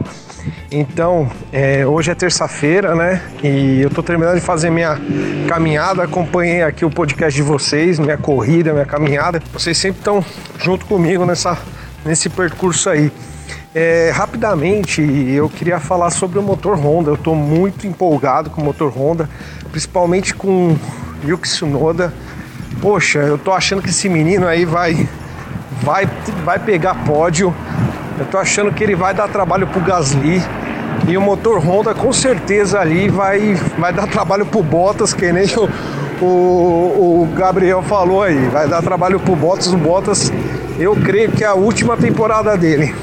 Então, 0.73 1.29
é, 1.51 1.85
hoje 1.85 2.11
é 2.11 2.15
terça-feira, 2.15 2.95
né? 2.95 3.21
E 3.43 3.81
eu 3.81 3.89
tô 3.89 4.01
terminando 4.01 4.35
de 4.35 4.41
fazer 4.41 4.69
minha 4.69 4.97
caminhada. 5.45 6.01
Acompanhei 6.03 6.63
aqui 6.63 6.85
o 6.85 6.89
podcast 6.89 7.35
de 7.35 7.43
vocês, 7.45 7.99
minha 7.99 8.17
corrida, 8.17 8.71
minha 8.71 8.85
caminhada. 8.85 9.41
Vocês 9.51 9.77
sempre 9.77 9.99
estão 9.99 10.23
junto 10.63 10.85
comigo 10.85 11.25
nessa, 11.25 11.57
nesse 12.05 12.29
percurso 12.29 12.89
aí. 12.89 13.11
É, 13.75 14.11
rapidamente, 14.15 15.01
eu 15.01 15.49
queria 15.49 15.77
falar 15.77 16.09
sobre 16.09 16.39
o 16.39 16.41
motor 16.41 16.77
Honda. 16.77 17.11
Eu 17.11 17.17
tô 17.17 17.35
muito 17.35 17.85
empolgado 17.85 18.49
com 18.49 18.61
o 18.61 18.63
motor 18.63 18.97
Honda, 18.97 19.29
principalmente 19.73 20.33
com 20.33 20.77
Yuki 21.25 21.49
Tsunoda. 21.49 22.13
Poxa, 22.81 23.19
eu 23.19 23.37
tô 23.37 23.51
achando 23.51 23.81
que 23.81 23.89
esse 23.89 24.07
menino 24.07 24.47
aí 24.47 24.63
vai, 24.63 25.05
vai, 25.81 26.09
vai 26.45 26.59
pegar 26.59 27.03
pódio. 27.03 27.53
Eu 28.17 28.25
tô 28.25 28.37
achando 28.37 28.71
que 28.71 28.81
ele 28.81 28.95
vai 28.95 29.13
dar 29.13 29.27
trabalho 29.27 29.67
pro 29.67 29.81
Gasly. 29.81 30.41
E 31.07 31.17
o 31.17 31.21
motor 31.21 31.59
Honda 31.59 31.93
com 31.93 32.13
certeza 32.13 32.79
ali 32.79 33.09
vai, 33.09 33.55
vai 33.77 33.91
dar 33.91 34.07
trabalho 34.07 34.45
pro 34.45 34.61
Bottas, 34.61 35.13
que 35.13 35.31
nem 35.31 35.45
o, 35.55 36.25
o, 36.25 37.23
o 37.23 37.29
Gabriel 37.35 37.81
falou 37.81 38.23
aí. 38.23 38.47
Vai 38.47 38.67
dar 38.67 38.81
trabalho 38.81 39.19
pro 39.19 39.35
Bottas. 39.35 39.73
O 39.73 39.77
Bottas, 39.77 40.31
eu 40.79 40.95
creio 40.95 41.31
que 41.31 41.43
é 41.43 41.47
a 41.47 41.53
última 41.53 41.97
temporada 41.97 42.55
dele. 42.55 42.93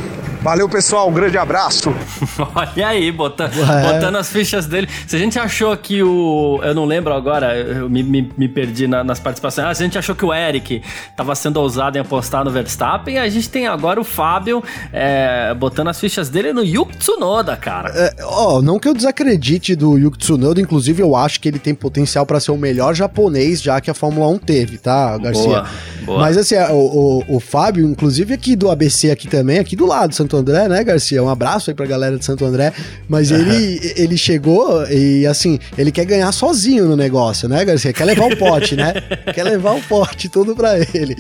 Valeu, 0.49 0.67
pessoal. 0.67 1.11
Um 1.11 1.13
grande 1.13 1.37
abraço. 1.37 1.95
Olha 2.55 2.89
aí, 2.89 3.13
botando, 3.13 3.53
botando 3.53 4.17
as 4.17 4.31
fichas 4.31 4.65
dele. 4.65 4.89
Se 5.07 5.15
a 5.15 5.19
gente 5.19 5.39
achou 5.39 5.77
que 5.77 6.03
o. 6.03 6.59
Eu 6.63 6.75
não 6.75 6.87
lembro 6.87 7.13
agora, 7.13 7.55
eu 7.55 7.91
me, 7.91 8.03
me, 8.03 8.33
me 8.35 8.49
perdi 8.49 8.89
na, 8.89 9.05
nas 9.05 9.21
participações. 9.21 9.67
Ah, 9.67 9.75
se 9.75 9.83
a 9.83 9.85
gente 9.85 9.99
achou 9.99 10.15
que 10.15 10.25
o 10.25 10.33
Eric 10.33 10.81
estava 11.11 11.35
sendo 11.35 11.61
ousado 11.61 11.99
em 11.99 12.01
apostar 12.01 12.47
no 12.47 12.51
Verstappen, 12.51 13.19
a 13.19 13.29
gente 13.29 13.47
tem 13.51 13.67
agora 13.67 14.01
o 14.01 14.05
Fábio 14.05 14.65
é, 14.91 15.53
botando 15.53 15.89
as 15.89 16.01
fichas 16.01 16.31
dele 16.31 16.55
no 16.55 16.65
Yuki 16.65 16.97
Tsunoda, 16.97 17.55
cara. 17.55 17.91
É, 17.95 18.15
ó, 18.23 18.63
não 18.63 18.79
que 18.79 18.89
eu 18.89 18.95
desacredite 18.95 19.77
do 19.77 19.99
Yuki 19.99 20.17
Tsunoda, 20.17 20.63
inclusive 20.63 21.03
eu 21.03 21.15
acho 21.15 21.43
que 21.43 21.49
ele 21.49 21.59
tem 21.59 21.75
potencial 21.75 22.25
para 22.25 22.41
ser 22.41 22.53
o 22.53 22.57
melhor 22.57 22.95
japonês 22.95 23.61
já 23.61 23.83
que 23.83 23.91
a 23.91 23.95
Fórmula 23.95 24.27
1 24.29 24.39
teve, 24.39 24.79
tá, 24.79 25.19
Garcia? 25.19 25.45
Boa, 25.45 25.67
boa. 26.07 26.21
Mas 26.21 26.39
assim, 26.39 26.57
o, 26.71 27.25
o, 27.29 27.37
o 27.37 27.39
Fábio, 27.39 27.87
inclusive 27.87 28.33
aqui 28.33 28.57
do 28.57 28.71
ABC 28.71 29.11
aqui 29.11 29.29
também, 29.29 29.59
aqui 29.59 29.77
do 29.77 29.85
lado, 29.85 30.15
Santo 30.15 30.38
André, 30.39 30.69
né, 30.69 30.83
Garcia? 30.85 31.23
Um 31.23 31.29
abraço 31.29 31.71
aí 31.71 31.75
pra 31.75 31.87
galera 31.87 32.19
de 32.19 32.25
Santo 32.25 32.45
André. 32.45 32.73
Mas 33.09 33.31
ele, 33.31 33.81
ele 33.97 34.17
chegou 34.17 34.87
e, 34.89 35.27
assim, 35.27 35.59
ele 35.77 35.93
quer 35.93 36.05
ganhar 36.05 36.31
sozinho 36.33 36.87
no 36.87 36.97
negócio, 36.97 37.49
né, 37.49 37.65
Garcia? 37.65 37.93
Quer 37.93 38.05
levar 38.05 38.33
o 38.33 38.37
pote, 38.37 38.77
né? 38.77 38.95
quer 39.35 39.45
levar 39.45 39.75
o 39.77 39.83
pote 39.83 40.29
tudo 40.29 40.55
pra 40.55 40.79
ele. 40.79 41.17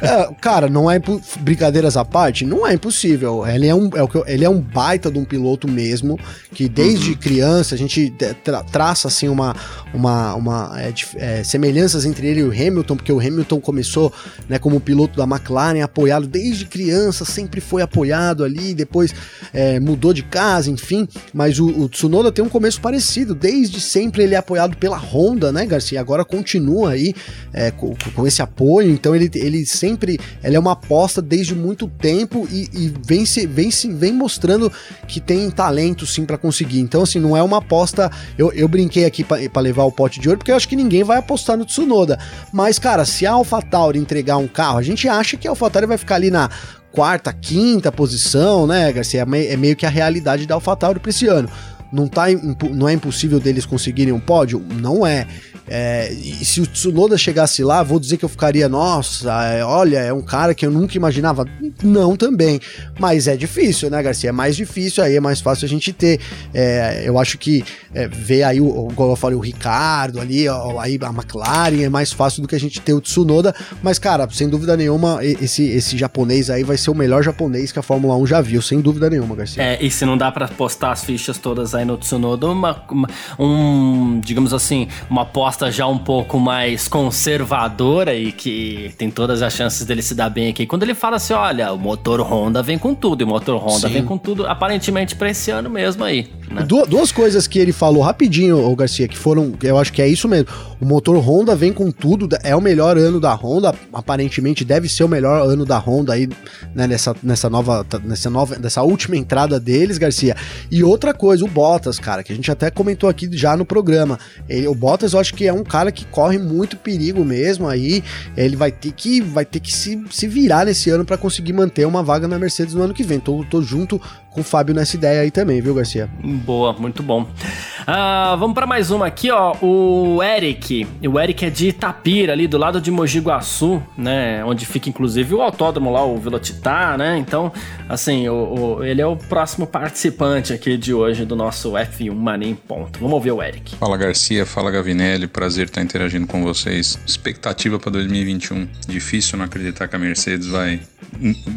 É, 0.00 0.28
cara, 0.40 0.68
não 0.68 0.90
é 0.90 1.00
brincadeiras 1.40 1.96
à 1.96 2.04
parte, 2.04 2.44
não 2.44 2.66
é 2.66 2.74
impossível. 2.74 3.46
Ele 3.46 3.66
é 3.66 3.74
um, 3.74 3.88
é 3.88 4.32
ele 4.32 4.44
é 4.44 4.50
um 4.50 4.60
baita 4.60 5.10
de 5.10 5.18
um 5.18 5.24
piloto 5.24 5.68
mesmo, 5.68 6.18
que 6.52 6.68
desde 6.68 7.10
uhum. 7.10 7.16
criança 7.16 7.74
a 7.74 7.78
gente 7.78 8.12
tra 8.42 8.62
traça 8.62 9.08
assim 9.08 9.28
uma, 9.28 9.54
uma, 9.92 10.34
uma 10.34 10.80
é, 10.80 10.92
é, 11.16 11.44
semelhanças 11.44 12.04
entre 12.04 12.26
ele 12.26 12.40
e 12.40 12.44
o 12.44 12.50
Hamilton, 12.50 12.96
porque 12.96 13.12
o 13.12 13.18
Hamilton 13.18 13.60
começou 13.60 14.12
né, 14.48 14.58
como 14.58 14.80
piloto 14.80 15.16
da 15.16 15.24
McLaren, 15.24 15.82
apoiado 15.82 16.26
desde 16.26 16.64
criança, 16.66 17.24
sempre 17.24 17.60
foi 17.60 17.82
apoiado 17.82 18.44
ali 18.44 18.51
ali, 18.52 18.74
depois 18.74 19.14
é, 19.52 19.80
mudou 19.80 20.12
de 20.12 20.22
casa, 20.22 20.70
enfim. 20.70 21.08
Mas 21.32 21.58
o, 21.58 21.66
o, 21.66 21.88
Tsunoda 21.88 22.30
tem 22.30 22.44
um 22.44 22.48
começo 22.48 22.80
parecido, 22.80 23.34
desde 23.34 23.80
sempre 23.80 24.22
ele 24.22 24.34
é 24.34 24.38
apoiado 24.38 24.76
pela 24.76 24.96
Honda, 24.96 25.50
né, 25.50 25.66
Garcia? 25.66 26.00
Agora 26.00 26.24
continua 26.24 26.92
aí 26.92 27.14
é, 27.52 27.70
com, 27.70 27.94
com, 28.14 28.26
esse 28.26 28.42
apoio, 28.42 28.90
então 28.90 29.14
ele, 29.14 29.30
ele 29.34 29.64
sempre 29.66 30.18
ele 30.42 30.56
é 30.56 30.58
uma 30.58 30.72
aposta 30.72 31.20
desde 31.20 31.54
muito 31.54 31.88
tempo 31.88 32.46
e, 32.50 32.68
e 32.72 32.94
vem, 33.04 33.24
se, 33.24 33.46
vem, 33.46 33.70
se, 33.70 33.92
vem 33.92 34.12
mostrando 34.12 34.70
que 35.08 35.20
tem 35.20 35.50
talento 35.50 36.06
sim 36.06 36.24
para 36.24 36.38
conseguir. 36.38 36.80
Então, 36.80 37.02
assim, 37.02 37.18
não 37.18 37.36
é 37.36 37.42
uma 37.42 37.58
aposta. 37.58 38.10
Eu, 38.36 38.52
eu 38.52 38.68
brinquei 38.68 39.04
aqui 39.04 39.24
para 39.24 39.62
levar 39.62 39.84
o 39.84 39.92
pote 39.92 40.20
de 40.20 40.28
ouro, 40.28 40.38
porque 40.38 40.50
eu 40.50 40.56
acho 40.56 40.68
que 40.68 40.76
ninguém 40.76 41.04
vai 41.04 41.18
apostar 41.18 41.56
no 41.56 41.64
Tsunoda. 41.64 42.18
Mas, 42.52 42.78
cara, 42.78 43.04
se 43.04 43.26
a 43.26 43.32
AlphaTauri 43.32 43.98
entregar 43.98 44.36
um 44.36 44.48
carro, 44.48 44.78
a 44.78 44.82
gente 44.82 45.08
acha 45.08 45.36
que 45.36 45.46
a 45.46 45.50
AlphaTauri 45.50 45.86
vai 45.86 45.98
ficar 45.98 46.16
ali 46.16 46.30
na 46.30 46.50
quarta, 46.92 47.32
quinta 47.32 47.90
posição, 47.90 48.66
né, 48.66 48.92
Garcia? 48.92 49.26
É, 49.32 49.52
é 49.52 49.56
meio 49.56 49.74
que 49.74 49.86
a 49.86 49.90
realidade 49.90 50.46
da 50.46 50.54
AlphaTauri 50.54 51.00
para 51.00 51.10
esse 51.10 51.26
ano. 51.26 51.48
Não, 51.92 52.06
tá, 52.08 52.24
não 52.70 52.88
é 52.88 52.92
impossível 52.92 53.38
deles 53.38 53.66
conseguirem 53.66 54.12
um 54.12 54.20
pódio? 54.20 54.64
Não 54.80 55.06
é. 55.06 55.26
É, 55.68 56.12
e 56.12 56.44
se 56.44 56.60
o 56.60 56.66
Tsunoda 56.66 57.16
chegasse 57.16 57.62
lá, 57.62 57.82
vou 57.82 57.98
dizer 57.98 58.16
que 58.16 58.24
eu 58.24 58.28
ficaria, 58.28 58.68
nossa, 58.68 59.30
é, 59.44 59.64
olha, 59.64 59.98
é 59.98 60.12
um 60.12 60.22
cara 60.22 60.54
que 60.54 60.66
eu 60.66 60.70
nunca 60.70 60.96
imaginava. 60.96 61.46
Não 61.82 62.16
também. 62.16 62.60
Mas 62.98 63.26
é 63.26 63.36
difícil, 63.36 63.90
né, 63.90 64.02
Garcia? 64.02 64.30
É 64.30 64.32
mais 64.32 64.56
difícil, 64.56 65.02
aí 65.02 65.16
é 65.16 65.20
mais 65.20 65.40
fácil 65.40 65.66
a 65.66 65.68
gente 65.68 65.92
ter. 65.92 66.20
É, 66.52 67.02
eu 67.04 67.18
acho 67.18 67.38
que 67.38 67.64
é, 67.94 68.08
ver 68.08 68.42
aí, 68.42 68.60
o, 68.60 68.88
como 68.94 69.12
eu 69.12 69.16
falei, 69.16 69.36
o 69.36 69.40
Ricardo 69.40 70.20
ali, 70.20 70.48
ó, 70.48 70.78
aí 70.78 70.98
a 71.00 71.10
McLaren 71.10 71.82
é 71.82 71.88
mais 71.88 72.12
fácil 72.12 72.42
do 72.42 72.48
que 72.48 72.54
a 72.54 72.60
gente 72.60 72.80
ter 72.80 72.92
o 72.92 73.00
Tsunoda. 73.00 73.54
Mas, 73.82 73.98
cara, 73.98 74.28
sem 74.30 74.48
dúvida 74.48 74.76
nenhuma, 74.76 75.18
esse, 75.22 75.64
esse 75.64 75.96
japonês 75.96 76.50
aí 76.50 76.62
vai 76.62 76.76
ser 76.76 76.90
o 76.90 76.94
melhor 76.94 77.22
japonês 77.22 77.72
que 77.72 77.78
a 77.78 77.82
Fórmula 77.82 78.16
1 78.16 78.26
já 78.26 78.40
viu, 78.40 78.60
sem 78.62 78.80
dúvida 78.80 79.08
nenhuma, 79.08 79.34
Garcia. 79.34 79.62
É, 79.62 79.82
e 79.82 79.90
se 79.90 80.04
não 80.04 80.16
dá 80.16 80.30
para 80.30 80.48
postar 80.48 80.92
as 80.92 81.04
fichas 81.04 81.38
todas 81.38 81.74
aí 81.74 81.84
no 81.84 81.96
Tsunoda, 81.96 82.46
uma, 82.48 82.84
uma, 82.90 83.08
um, 83.38 84.20
digamos 84.20 84.52
assim, 84.52 84.88
uma 85.08 85.22
aposta 85.22 85.61
já 85.70 85.86
um 85.86 85.98
pouco 85.98 86.38
mais 86.38 86.88
conservadora 86.88 88.14
e 88.14 88.32
que 88.32 88.92
tem 88.98 89.10
todas 89.10 89.42
as 89.42 89.52
chances 89.52 89.86
dele 89.86 90.02
se 90.02 90.14
dar 90.14 90.30
bem 90.30 90.50
aqui. 90.50 90.66
Quando 90.66 90.82
ele 90.82 90.94
fala 90.94 91.16
assim, 91.16 91.32
olha, 91.32 91.72
o 91.72 91.78
motor 91.78 92.20
Honda 92.20 92.62
vem 92.62 92.78
com 92.78 92.94
tudo, 92.94 93.22
e 93.22 93.24
o 93.24 93.26
motor 93.26 93.56
Honda 93.56 93.88
Sim. 93.88 93.94
vem 93.94 94.04
com 94.04 94.18
tudo, 94.18 94.46
aparentemente 94.46 95.14
para 95.14 95.30
esse 95.30 95.50
ano 95.50 95.70
mesmo 95.70 96.04
aí. 96.04 96.28
Né? 96.50 96.62
Du 96.62 96.84
duas 96.86 97.10
coisas 97.12 97.46
que 97.46 97.58
ele 97.58 97.72
falou 97.72 98.02
rapidinho, 98.02 98.58
o 98.58 98.76
Garcia, 98.76 99.08
que 99.08 99.16
foram, 99.16 99.54
eu 99.62 99.78
acho 99.78 99.92
que 99.92 100.02
é 100.02 100.08
isso 100.08 100.28
mesmo. 100.28 100.48
O 100.80 100.84
motor 100.84 101.16
Honda 101.18 101.54
vem 101.54 101.72
com 101.72 101.90
tudo, 101.90 102.28
é 102.42 102.54
o 102.54 102.60
melhor 102.60 102.98
ano 102.98 103.20
da 103.20 103.34
Honda, 103.34 103.74
aparentemente 103.92 104.64
deve 104.64 104.88
ser 104.88 105.04
o 105.04 105.08
melhor 105.08 105.48
ano 105.48 105.64
da 105.64 105.78
Honda 105.78 106.12
aí, 106.12 106.28
né, 106.74 106.86
nessa, 106.86 107.14
nessa 107.22 107.48
nova, 107.48 107.86
nessa 108.04 108.28
nova, 108.28 108.58
nessa 108.58 108.82
última 108.82 109.16
entrada 109.16 109.58
deles, 109.58 109.98
Garcia. 109.98 110.36
E 110.70 110.82
outra 110.82 111.14
coisa, 111.14 111.44
o 111.44 111.48
Bottas, 111.48 111.98
cara, 111.98 112.22
que 112.22 112.32
a 112.32 112.36
gente 112.36 112.50
até 112.50 112.70
comentou 112.70 113.08
aqui 113.08 113.28
já 113.32 113.56
no 113.56 113.64
programa. 113.64 114.18
Ele, 114.48 114.66
o 114.66 114.74
Bottas, 114.74 115.12
eu 115.12 115.20
acho 115.20 115.34
que 115.34 115.41
é 115.46 115.52
um 115.52 115.64
cara 115.64 115.92
que 115.92 116.04
corre 116.06 116.38
muito 116.38 116.76
perigo 116.76 117.24
mesmo 117.24 117.68
aí. 117.68 118.02
Ele 118.36 118.56
vai 118.56 118.72
ter 118.72 118.92
que, 118.92 119.20
vai 119.20 119.44
ter 119.44 119.60
que 119.60 119.72
se, 119.72 120.02
se 120.10 120.26
virar 120.26 120.66
nesse 120.66 120.90
ano 120.90 121.04
para 121.04 121.18
conseguir 121.18 121.52
manter 121.52 121.86
uma 121.86 122.02
vaga 122.02 122.28
na 122.28 122.38
Mercedes 122.38 122.74
no 122.74 122.82
ano 122.82 122.94
que 122.94 123.02
vem. 123.02 123.20
Tô, 123.20 123.44
tô 123.50 123.62
junto 123.62 124.00
com 124.32 124.40
o 124.40 124.44
Fábio 124.44 124.74
nessa 124.74 124.96
ideia 124.96 125.20
aí 125.20 125.30
também, 125.30 125.60
viu, 125.60 125.74
Garcia? 125.74 126.08
Boa, 126.22 126.72
muito 126.72 127.02
bom. 127.02 127.22
Uh, 127.22 128.36
vamos 128.38 128.54
para 128.54 128.66
mais 128.66 128.90
uma 128.90 129.06
aqui, 129.06 129.30
ó. 129.30 129.54
O 129.60 130.22
Eric. 130.22 130.86
O 131.06 131.20
Eric 131.20 131.44
é 131.44 131.50
de 131.50 131.68
Itapira, 131.68 132.32
ali 132.32 132.46
do 132.46 132.56
lado 132.56 132.80
de 132.80 132.90
Mogi 132.90 133.18
Guaçu, 133.18 133.82
né? 133.96 134.44
Onde 134.44 134.64
fica 134.64 134.88
inclusive 134.88 135.34
o 135.34 135.42
autódromo 135.42 135.90
lá, 135.90 136.04
o 136.04 136.18
Velocitar, 136.18 136.96
né? 136.96 137.18
Então, 137.18 137.52
assim, 137.88 138.28
o, 138.28 138.76
o, 138.78 138.84
ele 138.84 139.02
é 139.02 139.06
o 139.06 139.16
próximo 139.16 139.66
participante 139.66 140.52
aqui 140.52 140.76
de 140.76 140.94
hoje 140.94 141.24
do 141.24 141.36
nosso 141.36 141.72
F1 141.72 142.14
Mania 142.14 142.48
em 142.48 142.54
Ponto. 142.54 142.98
Vamos 142.98 143.14
ouvir 143.14 143.32
o 143.32 143.42
Eric. 143.42 143.76
Fala 143.76 143.96
Garcia, 143.96 144.46
fala 144.46 144.70
Gavinelli, 144.70 145.26
prazer 145.26 145.66
estar 145.66 145.82
interagindo 145.82 146.26
com 146.26 146.42
vocês. 146.42 146.98
Expectativa 147.06 147.78
para 147.78 147.90
2021. 147.92 148.68
Difícil 148.86 149.36
não 149.36 149.44
acreditar 149.44 149.88
que 149.88 149.96
a 149.96 149.98
Mercedes 149.98 150.46
vai 150.46 150.80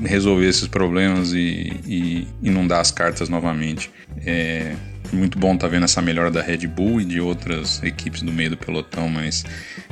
resolver 0.03 0.47
esses 0.47 0.67
problemas 0.67 1.33
e, 1.33 1.79
e, 1.85 2.27
e 2.43 2.49
não 2.49 2.64
dar 2.67 2.79
as 2.79 2.91
cartas 2.91 3.29
novamente. 3.29 3.91
É 4.25 4.75
muito 5.13 5.37
bom 5.37 5.53
estar 5.53 5.67
tá 5.67 5.71
vendo 5.71 5.83
essa 5.83 6.01
melhora 6.01 6.31
da 6.31 6.41
Red 6.41 6.67
Bull 6.67 7.01
e 7.01 7.05
de 7.05 7.19
outras 7.19 7.81
equipes 7.83 8.21
do 8.21 8.31
meio 8.31 8.51
do 8.51 8.57
pelotão, 8.57 9.07
mas 9.07 9.45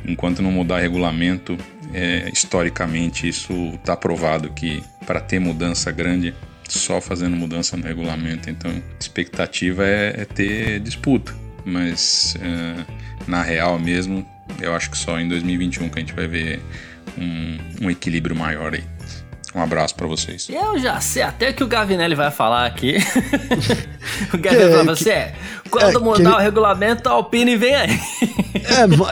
enquanto 0.06 0.42
não 0.42 0.52
mudar 0.52 0.80
regulamento, 0.80 1.58
é, 1.94 2.30
historicamente 2.32 3.28
isso 3.28 3.54
está 3.76 3.96
provado 3.96 4.50
que 4.52 4.84
para 5.06 5.20
ter 5.20 5.40
mudança 5.40 5.92
grande 5.92 6.34
só 6.68 7.00
fazendo 7.00 7.36
mudança 7.36 7.78
no 7.78 7.84
regulamento. 7.84 8.50
Então, 8.50 8.72
expectativa 9.00 9.86
é, 9.86 10.22
é 10.22 10.26
ter 10.26 10.80
disputa, 10.80 11.34
mas 11.66 12.36
é, 12.42 12.86
na 13.28 13.42
real 13.42 13.78
mesmo, 13.80 14.26
eu 14.60 14.74
acho 14.74 14.90
que 14.90 14.98
só 14.98 15.20
em 15.20 15.28
2021 15.28 15.90
que 15.90 16.00
a 16.00 16.02
gente 16.02 16.14
vai 16.14 16.28
ver 16.28 16.62
um, 17.18 17.86
um 17.86 17.92
equilíbrio 17.92 18.36
maior 18.36 18.74
aí. 18.74 18.84
Um 19.56 19.62
abraço 19.62 19.94
para 19.94 20.08
vocês. 20.08 20.48
Eu 20.50 20.80
já 20.80 21.00
sei 21.00 21.22
até 21.22 21.54
que 21.54 21.64
o 21.64 21.68
Gavinelli 21.68 22.16
vai 22.16 22.32
falar 22.32 22.66
aqui. 22.66 22.98
o 24.34 24.38
Gavinelli 24.38 24.72
vai 24.72 24.80
falar, 24.80 24.96
você 24.96 25.12
é, 25.12 25.36
quando 25.74 25.98
é, 25.98 26.00
mudar 26.00 26.36
o 26.36 26.40
regulamento, 26.40 27.10
a 27.10 27.14
Alpine 27.14 27.58
vem 27.58 27.76
aí. 27.76 28.00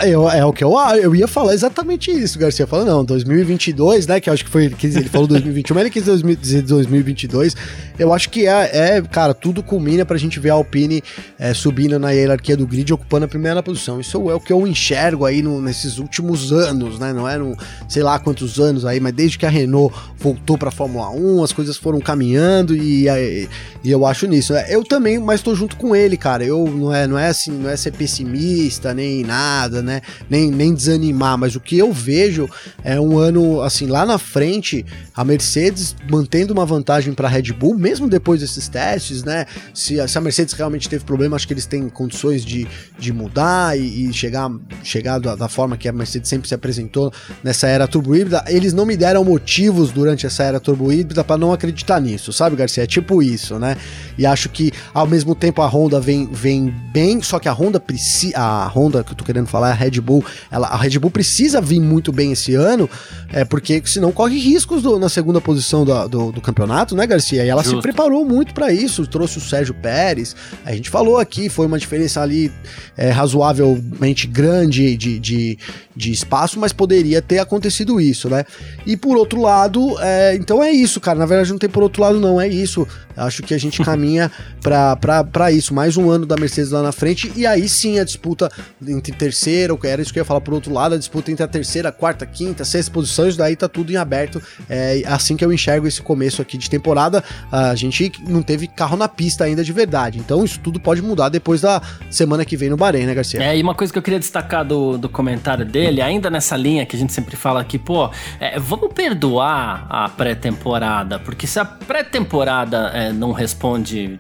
é, 0.02 0.10
eu, 0.10 0.30
é 0.30 0.46
o 0.46 0.54
que 0.54 0.64
eu, 0.64 0.74
eu 1.02 1.16
ia 1.16 1.28
falar 1.28 1.54
exatamente 1.54 2.12
isso, 2.12 2.38
Garcia. 2.38 2.68
Falou, 2.68 2.86
não, 2.86 3.04
2022, 3.04 4.08
né, 4.08 4.20
que 4.20 4.30
eu 4.30 4.34
acho 4.34 4.46
que 4.46 4.50
foi, 4.52 4.66
ele 4.66 5.10
falou 5.10 5.28
2021, 5.28 5.76
mas 5.76 5.82
ele 5.82 5.90
quis 5.90 6.04
dizer 6.40 6.62
2022. 6.62 7.56
Eu 7.98 8.14
acho 8.14 8.30
que 8.30 8.48
é, 8.48 8.98
é 8.98 9.02
cara, 9.02 9.34
tudo 9.34 9.64
culmina 9.64 10.06
pra 10.06 10.18
gente 10.18 10.40
ver 10.40 10.52
a 10.52 10.54
Alpine 10.54 11.04
é, 11.40 11.54
subindo 11.54 11.98
na 12.00 12.12
hierarquia 12.12 12.56
do 12.56 12.68
grid, 12.68 12.94
ocupando 12.94 13.26
a 13.26 13.28
primeira 13.28 13.62
posição. 13.64 14.00
Isso 14.00 14.30
é 14.30 14.36
o 14.36 14.40
que 14.40 14.54
eu 14.54 14.66
enxergo 14.68 15.26
aí 15.26 15.42
no, 15.42 15.62
nesses 15.62 15.98
últimos 15.98 16.52
anos, 16.52 17.00
né, 17.00 17.12
não 17.12 17.28
é 17.28 17.38
no, 17.38 17.56
sei 17.90 18.04
lá 18.04 18.20
quantos 18.20 18.60
anos 18.60 18.86
aí, 18.86 19.00
mas 19.00 19.14
desde 19.14 19.38
que 19.38 19.46
a 19.46 19.50
Renault 19.50 19.96
voltou 20.18 20.58
para 20.58 20.72
Fórmula 20.72 21.10
1, 21.10 21.44
as 21.44 21.52
coisas 21.52 21.78
foram 21.78 22.00
caminhando 22.00 22.76
e, 22.76 23.08
e, 23.08 23.50
e 23.84 23.92
eu 23.92 24.06
acho 24.06 24.28
nisso. 24.28 24.54
Né? 24.54 24.66
Eu 24.70 24.84
também, 24.84 25.20
mas 25.20 25.42
tô 25.42 25.56
junto 25.56 25.76
com 25.76 25.96
ele, 25.96 26.18
cara. 26.18 26.44
Eu 26.44 26.51
não 26.52 26.94
é, 26.94 27.08
não 27.08 27.18
é 27.18 27.28
assim, 27.28 27.52
não 27.52 27.70
é 27.70 27.76
ser 27.76 27.92
pessimista 27.92 28.94
nem 28.94 29.24
nada, 29.24 29.82
né? 29.82 30.02
Nem, 30.30 30.50
nem 30.50 30.74
desanimar, 30.74 31.38
mas 31.38 31.56
o 31.56 31.60
que 31.60 31.78
eu 31.78 31.92
vejo 31.92 32.50
é 32.84 33.00
um 33.00 33.18
ano 33.18 33.62
assim 33.62 33.88
lá 33.88 34.06
na 34.06 34.18
frente, 34.18 34.86
a 35.16 35.24
Mercedes 35.24 35.96
mantendo 36.10 36.54
uma 36.54 36.66
vantagem 36.66 37.14
para 37.14 37.28
a 37.28 37.32
Red 37.32 37.54
Bull, 37.54 37.78
mesmo 37.78 38.10
depois 38.10 38.42
desses 38.42 38.68
testes, 38.68 39.24
né? 39.24 39.46
Se, 39.74 39.96
se, 40.08 40.18
a 40.18 40.22
Mercedes 40.22 40.54
realmente 40.54 40.90
teve 40.90 41.04
problema, 41.04 41.36
acho 41.36 41.48
que 41.48 41.54
eles 41.54 41.66
têm 41.66 41.90
condições 41.90 42.44
de, 42.44 42.68
de 42.98 43.14
mudar 43.14 43.78
e, 43.78 44.10
e 44.10 44.14
chegar, 44.14 44.50
chegar 44.84 45.20
da, 45.20 45.36
da, 45.36 45.48
forma 45.48 45.78
que 45.78 45.88
a 45.88 45.94
Mercedes 45.94 46.30
sempre 46.30 46.48
se 46.48 46.56
apresentou 46.56 47.12
nessa 47.44 47.68
era 47.68 47.88
turbo 47.88 48.16
híbrida. 48.16 48.44
Eles 48.48 48.74
não 48.74 48.86
me 48.86 48.96
deram 48.96 49.24
motivos 49.24 49.92
durante 49.92 50.26
essa 50.26 50.44
era 50.44 50.60
turbo 50.60 50.92
híbrida 50.92 51.24
para 51.24 51.38
não 51.38 51.54
acreditar 51.54 52.00
nisso, 52.00 52.32
sabe, 52.32 52.56
Garcia? 52.56 52.84
É 52.84 52.88
tipo 52.88 53.22
isso, 53.22 53.60
né? 53.60 53.78
E 54.18 54.26
acho 54.26 54.50
que 54.50 54.72
ao 54.94 55.08
mesmo 55.08 55.36
tempo 55.36 55.62
a 55.62 55.68
Honda 55.68 56.00
vem, 56.00 56.28
vem 56.42 56.74
bem, 56.92 57.22
só 57.22 57.38
que 57.38 57.48
a 57.48 57.54
Honda 57.54 57.80
precisa. 57.80 58.38
A 58.38 58.68
Honda 58.68 59.04
que 59.04 59.12
eu 59.12 59.16
tô 59.16 59.24
querendo 59.24 59.46
falar 59.46 59.70
é 59.70 59.72
a 59.72 59.76
Red 59.76 60.02
Bull. 60.02 60.26
Ela, 60.50 60.68
a 60.68 60.76
Red 60.76 60.98
Bull 60.98 61.12
precisa 61.12 61.62
vir 61.62 61.80
muito 61.80 62.12
bem 62.12 62.32
esse 62.32 62.56
ano, 62.56 62.90
é 63.32 63.46
porque 63.46 63.82
senão 63.86 64.12
corre 64.12 64.40
riscos 64.40 64.82
do, 64.82 64.98
na 64.98 65.08
segunda 65.08 65.40
posição 65.40 65.86
do, 65.86 66.08
do, 66.08 66.32
do, 66.32 66.42
campeonato, 66.42 66.96
né, 66.96 67.06
Garcia? 67.06 67.46
E 67.46 67.50
ela 67.50 67.62
Justo. 67.62 67.78
se 67.78 67.82
preparou 67.82 68.26
muito 68.26 68.54
para 68.54 68.74
isso, 68.74 69.06
trouxe 69.06 69.38
o 69.38 69.42
Sérgio 69.42 69.76
Pérez. 69.76 70.36
A 70.66 70.74
gente 70.74 70.90
falou 70.90 71.18
aqui, 71.18 71.48
foi 71.48 71.68
uma 71.68 71.78
diferença 71.78 72.22
ali 72.22 72.52
é, 72.98 73.10
razoavelmente 73.10 74.26
grande 74.26 74.98
de, 74.98 75.20
de, 75.20 75.60
de 75.96 76.12
espaço, 76.12 76.60
mas 76.60 76.74
poderia 76.74 77.22
ter 77.22 77.38
acontecido 77.38 78.02
isso, 78.02 78.30
né? 78.30 78.46
E 78.86 78.98
por 78.98 79.16
outro 79.16 79.40
lado, 79.40 79.96
é, 80.00 80.36
então 80.36 80.64
é 80.64 80.72
isso, 80.72 81.00
cara. 81.00 81.20
Na 81.20 81.26
verdade, 81.26 81.52
não 81.52 81.60
tem 81.60 81.70
por 81.70 81.84
outro 81.84 82.02
lado, 82.02 82.20
não. 82.20 82.42
É 82.42 82.48
isso. 82.48 82.88
Acho 83.16 83.44
que 83.44 83.54
a 83.54 83.58
gente 83.58 83.82
caminha 83.84 84.32
para 84.62 85.52
isso. 85.52 85.74
Mais 85.74 85.98
um 85.98 86.10
ano 86.10 86.21
da 86.26 86.36
Mercedes 86.36 86.72
lá 86.72 86.82
na 86.82 86.92
frente. 86.92 87.32
E 87.36 87.46
aí 87.46 87.68
sim 87.68 88.00
a 88.00 88.04
disputa 88.04 88.52
entre 88.88 89.12
terceira, 89.12 89.78
era 89.84 90.02
isso 90.02 90.14
que 90.14 90.20
eu 90.20 90.22
ia 90.22 90.26
falar 90.26 90.42
por 90.42 90.54
outro 90.54 90.74
lado, 90.74 90.96
a 90.96 90.98
disputa 90.98 91.32
entre 91.32 91.44
a 91.44 91.48
terceira, 91.48 91.92
quarta, 91.92 92.26
quinta, 92.26 92.64
sexta 92.64 92.92
posições, 92.92 93.36
daí 93.38 93.56
tá 93.56 93.68
tudo 93.68 93.92
em 93.92 93.96
aberto. 93.96 94.42
É 94.70 95.04
assim 95.06 95.36
que 95.36 95.44
eu 95.44 95.52
enxergo 95.52 95.88
esse 95.88 96.02
começo 96.02 96.42
aqui 96.42 96.58
de 96.58 96.70
temporada. 96.70 97.24
A 97.52 97.76
gente 97.76 98.12
não 98.28 98.42
teve 98.42 98.68
carro 98.68 98.98
na 98.98 99.08
pista 99.08 99.44
ainda 99.44 99.64
de 99.64 99.74
verdade. 99.74 100.20
Então 100.20 100.44
isso 100.44 100.60
tudo 100.60 100.80
pode 100.80 101.02
mudar 101.02 101.30
depois 101.30 101.62
da 101.62 101.82
semana 102.10 102.46
que 102.46 102.58
vem 102.58 102.70
no 102.70 102.78
Bahrein, 102.78 103.06
né, 103.06 103.14
Garcia? 103.14 103.42
É, 103.42 103.58
e 103.58 103.62
uma 103.62 103.76
coisa 103.76 103.92
que 103.92 104.00
eu 104.00 104.04
queria 104.04 104.20
destacar 104.20 104.66
do, 104.66 104.98
do 104.98 105.10
comentário 105.10 105.66
dele, 105.66 106.02
ainda 106.02 106.30
nessa 106.30 106.56
linha 106.56 106.86
que 106.86 106.96
a 106.96 107.00
gente 107.00 107.14
sempre 107.14 107.36
fala 107.36 107.62
aqui, 107.62 107.78
pô, 107.78 108.10
é, 108.40 108.60
vamos 108.60 108.94
perdoar 108.94 109.86
a 109.90 110.10
pré-temporada, 110.10 111.20
porque 111.20 111.48
se 111.48 111.60
a 111.60 111.66
pré-temporada 111.66 112.92
é, 112.94 113.12
não 113.12 113.32
responde 113.32 114.20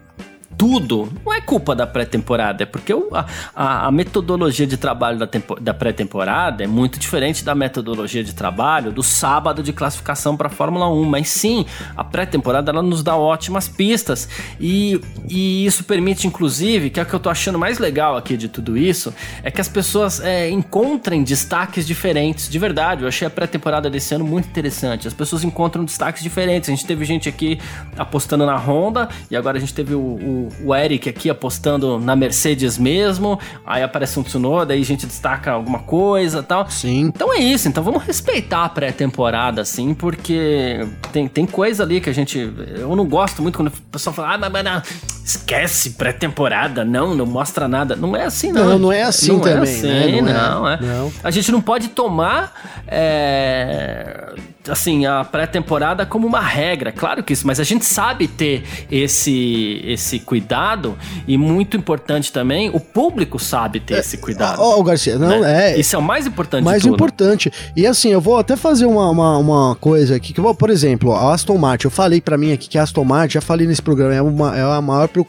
tudo, 0.58 1.12
não 1.26 1.34
é 1.34 1.42
culpa 1.42 1.76
da 1.76 1.88
pré-temporada, 1.88 2.64
é 2.64 2.66
porque 2.66 2.94
o, 2.94 3.10
a, 3.14 3.88
a, 3.88 3.92
metodologia 3.92 4.68
de 4.68 4.78
trabalho 4.78 5.18
da, 5.18 5.28
da 5.60 5.74
pré-temporada 5.74 6.64
é 6.64 6.68
muito 6.68 7.00
diferente 7.00 7.44
da 7.44 7.56
metodologia 7.56 8.24
de 8.24 8.34
trabalho 8.34 8.92
do 8.92 9.02
sábado 9.02 9.64
de 9.64 9.74
classificação 9.74 10.38
para 10.38 10.48
a 10.48 10.50
Fórmula 10.50 10.88
1. 10.90 11.04
Mas 11.06 11.30
sim, 11.30 11.66
a 11.96 12.04
pré-temporada 12.04 12.72
ela 12.72 12.82
nos 12.82 13.02
dá 13.02 13.16
ótimas 13.16 13.68
pistas 13.68 14.30
e, 14.60 15.02
e 15.28 15.66
isso 15.66 15.84
permite, 15.84 16.28
inclusive, 16.28 16.90
que 16.90 17.00
é 17.00 17.04
o 17.04 17.06
que 17.06 17.14
eu 17.14 17.20
tô 17.20 17.30
achando 17.30 17.58
mais 17.58 17.80
legal 17.80 18.16
aqui 18.16 18.38
de 18.38 18.48
tudo 18.48 18.78
isso, 18.78 19.14
é 19.44 19.50
que 19.50 19.62
as 19.62 19.68
pessoas 19.68 20.20
é, 20.20 20.50
encontrem 20.50 21.24
destaques 21.24 21.88
diferentes. 21.88 22.50
De 22.50 22.60
verdade, 22.60 23.02
eu 23.02 23.08
achei 23.08 23.28
a 23.28 23.32
pré-temporada 23.32 23.90
desse 23.90 24.14
ano 24.14 24.26
muito 24.26 24.48
interessante. 24.48 25.08
As 25.08 25.14
pessoas 25.14 25.44
encontram 25.44 25.84
destaques 25.84 26.22
diferentes. 26.22 26.70
A 26.70 26.72
gente 26.72 26.86
teve 26.86 27.04
gente 27.04 27.28
aqui 27.28 27.60
apostando 27.98 28.46
na 28.46 28.58
Honda 28.58 29.10
e 29.30 29.36
agora 29.36 29.58
a 29.58 29.60
gente 29.60 29.74
teve 29.74 29.94
o, 29.94 30.00
o 30.00 30.41
o 30.64 30.76
Eric 30.76 31.10
aqui 31.10 31.30
apostando 31.30 32.00
na 32.00 32.16
Mercedes 32.16 32.78
mesmo, 32.78 33.40
aí 33.66 33.84
aparece 33.84 34.20
um 34.20 34.24
Tsunoda, 34.24 34.74
aí 34.74 34.82
a 34.82 34.86
gente 34.86 35.06
destaca 35.06 35.52
alguma 35.52 35.80
coisa 35.80 36.44
tal. 36.44 36.70
Sim. 36.70 37.12
Então 37.14 37.34
é 37.34 37.40
isso, 37.40 37.68
então 37.68 37.84
vamos 37.84 38.04
respeitar 38.04 38.66
a 38.66 38.70
pré-temporada, 38.70 39.62
assim, 39.62 39.94
porque 39.94 40.86
tem, 41.12 41.28
tem 41.28 41.46
coisa 41.46 41.84
ali 41.84 42.02
que 42.02 42.10
a 42.10 42.14
gente. 42.14 42.40
Eu 42.76 42.96
não 42.96 43.06
gosto 43.06 43.42
muito 43.42 43.58
quando 43.58 43.70
o 43.70 43.72
pessoal 43.92 44.14
fala, 44.14 44.34
ah, 44.36 44.38
mas, 44.38 44.52
mas 44.52 45.21
esquece 45.24 45.92
pré-temporada, 45.92 46.84
não, 46.84 47.16
não 47.16 47.26
mostra 47.26 47.68
nada. 47.68 47.96
Não 47.96 48.16
é 48.16 48.26
assim, 48.26 48.52
não. 48.52 48.70
Não, 48.70 48.80
não 48.80 48.92
é 48.92 49.04
assim 49.04 49.32
não 49.32 49.40
também, 49.40 49.58
é 49.58 49.62
assim, 49.62 50.22
né? 50.22 50.34
Não, 50.34 50.62
Não 50.62 50.70
é, 50.70 50.74
é. 50.74 50.78
não. 50.82 51.12
A 51.24 51.32
gente 51.32 51.52
não 51.52 51.62
pode 51.62 51.90
tomar 51.90 52.82
é, 52.88 54.34
assim 54.68 55.06
a 55.06 55.24
pré-temporada 55.24 56.06
como 56.06 56.28
uma 56.28 56.42
regra, 56.42 56.92
claro 56.92 57.24
que 57.24 57.34
isso, 57.34 57.46
mas 57.46 57.60
a 57.60 57.64
gente 57.64 57.86
sabe 57.86 58.28
ter 58.28 58.64
esse 58.92 59.82
esse 59.86 60.20
cuidado 60.20 60.98
e 61.28 61.38
muito 61.38 61.78
importante 61.78 62.32
também, 62.32 62.70
o 62.70 62.80
público 62.80 63.40
sabe 63.40 63.80
ter 63.80 64.00
esse 64.00 64.18
cuidado. 64.18 64.60
Ó, 64.60 64.80
ó, 64.80 64.84
Garcia, 64.84 65.18
não, 65.18 65.42
né? 65.42 65.72
é. 65.72 65.80
Isso 65.80 65.96
é 65.96 66.00
o 66.00 66.02
mais 66.02 66.28
importante 66.28 66.64
mais 66.64 66.86
importante. 66.86 67.52
E 67.76 67.86
assim, 67.86 68.10
eu 68.10 68.22
vou 68.22 68.38
até 68.38 68.56
fazer 68.56 68.86
uma, 68.86 69.10
uma, 69.10 69.38
uma 69.38 69.76
coisa 69.76 70.16
aqui, 70.16 70.34
que 70.34 70.40
eu 70.40 70.44
vou, 70.44 70.56
por 70.56 70.70
exemplo, 70.70 71.14
a 71.14 71.34
Aston 71.34 71.58
Martin, 71.58 71.88
eu 71.88 71.92
falei 71.92 72.22
pra 72.22 72.38
mim 72.38 72.52
aqui 72.52 72.68
que 72.68 72.78
a 72.78 72.84
Aston 72.84 73.04
Martin, 73.04 73.34
já 73.36 73.42
falei 73.42 73.68
nesse 73.68 73.82
programa, 73.82 74.14
é, 74.14 74.22
uma, 74.22 74.58
é 74.58 74.62
a 74.62 74.82
maior 74.82 75.08
preocupação 75.08 75.21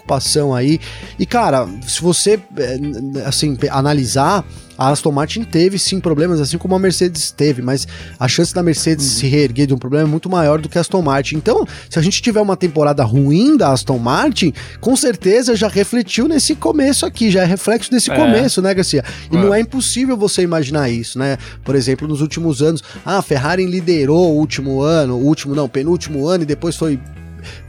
aí. 0.55 0.81
E 1.19 1.27
cara, 1.27 1.69
se 1.87 2.01
você, 2.01 2.41
é, 2.57 2.79
assim, 3.27 3.57
analisar, 3.71 4.45
a 4.77 4.89
Aston 4.89 5.13
Martin 5.13 5.45
teve 5.45 5.79
sim 5.79 6.01
problemas, 6.01 6.41
assim 6.41 6.59
como 6.59 6.75
a 6.75 6.79
Mercedes 6.79 7.31
teve, 7.31 7.63
mas 7.63 7.87
a 8.19 8.27
chance 8.27 8.55
da 8.55 8.63
Mercedes 8.63 9.05
se 9.05 9.27
reerguer 9.27 9.67
de 9.67 9.75
um 9.75 9.79
problema 9.79 10.09
é 10.09 10.11
muito 10.11 10.29
maior 10.31 10.61
do 10.61 10.69
que 10.69 10.79
a 10.79 10.81
Aston 10.81 11.03
Martin. 11.03 11.37
Então, 11.37 11.67
se 11.89 11.99
a 11.99 12.03
gente 12.03 12.21
tiver 12.23 12.41
uma 12.41 12.57
temporada 12.57 13.05
ruim 13.05 13.57
da 13.57 13.71
Aston 13.71 13.99
Martin, 13.99 14.53
com 14.81 14.97
certeza 14.97 15.55
já 15.55 15.69
refletiu 15.69 16.27
nesse 16.27 16.55
começo 16.55 17.05
aqui, 17.07 17.31
já 17.31 17.43
é 17.43 17.45
reflexo 17.45 17.91
desse 17.91 18.11
É. 18.11 18.17
começo, 18.17 18.61
né, 18.63 18.75
Garcia? 18.75 19.05
E 19.31 19.37
É. 19.37 19.41
não 19.41 19.55
é 19.55 19.61
impossível 19.61 20.17
você 20.17 20.43
imaginar 20.43 20.89
isso, 20.91 21.19
né? 21.19 21.37
Por 21.63 21.77
exemplo, 21.77 22.09
nos 22.09 22.21
últimos 22.21 22.63
anos, 22.63 22.83
ah, 23.05 23.19
a 23.19 23.23
Ferrari 23.23 23.67
liderou 23.67 24.33
o 24.33 24.39
último 24.39 24.81
ano, 24.81 25.15
o 25.17 25.25
último 25.27 25.55
não, 25.55 25.69
penúltimo 25.69 26.27
ano 26.27 26.43
e 26.43 26.47
depois 26.47 26.77
foi 26.77 26.99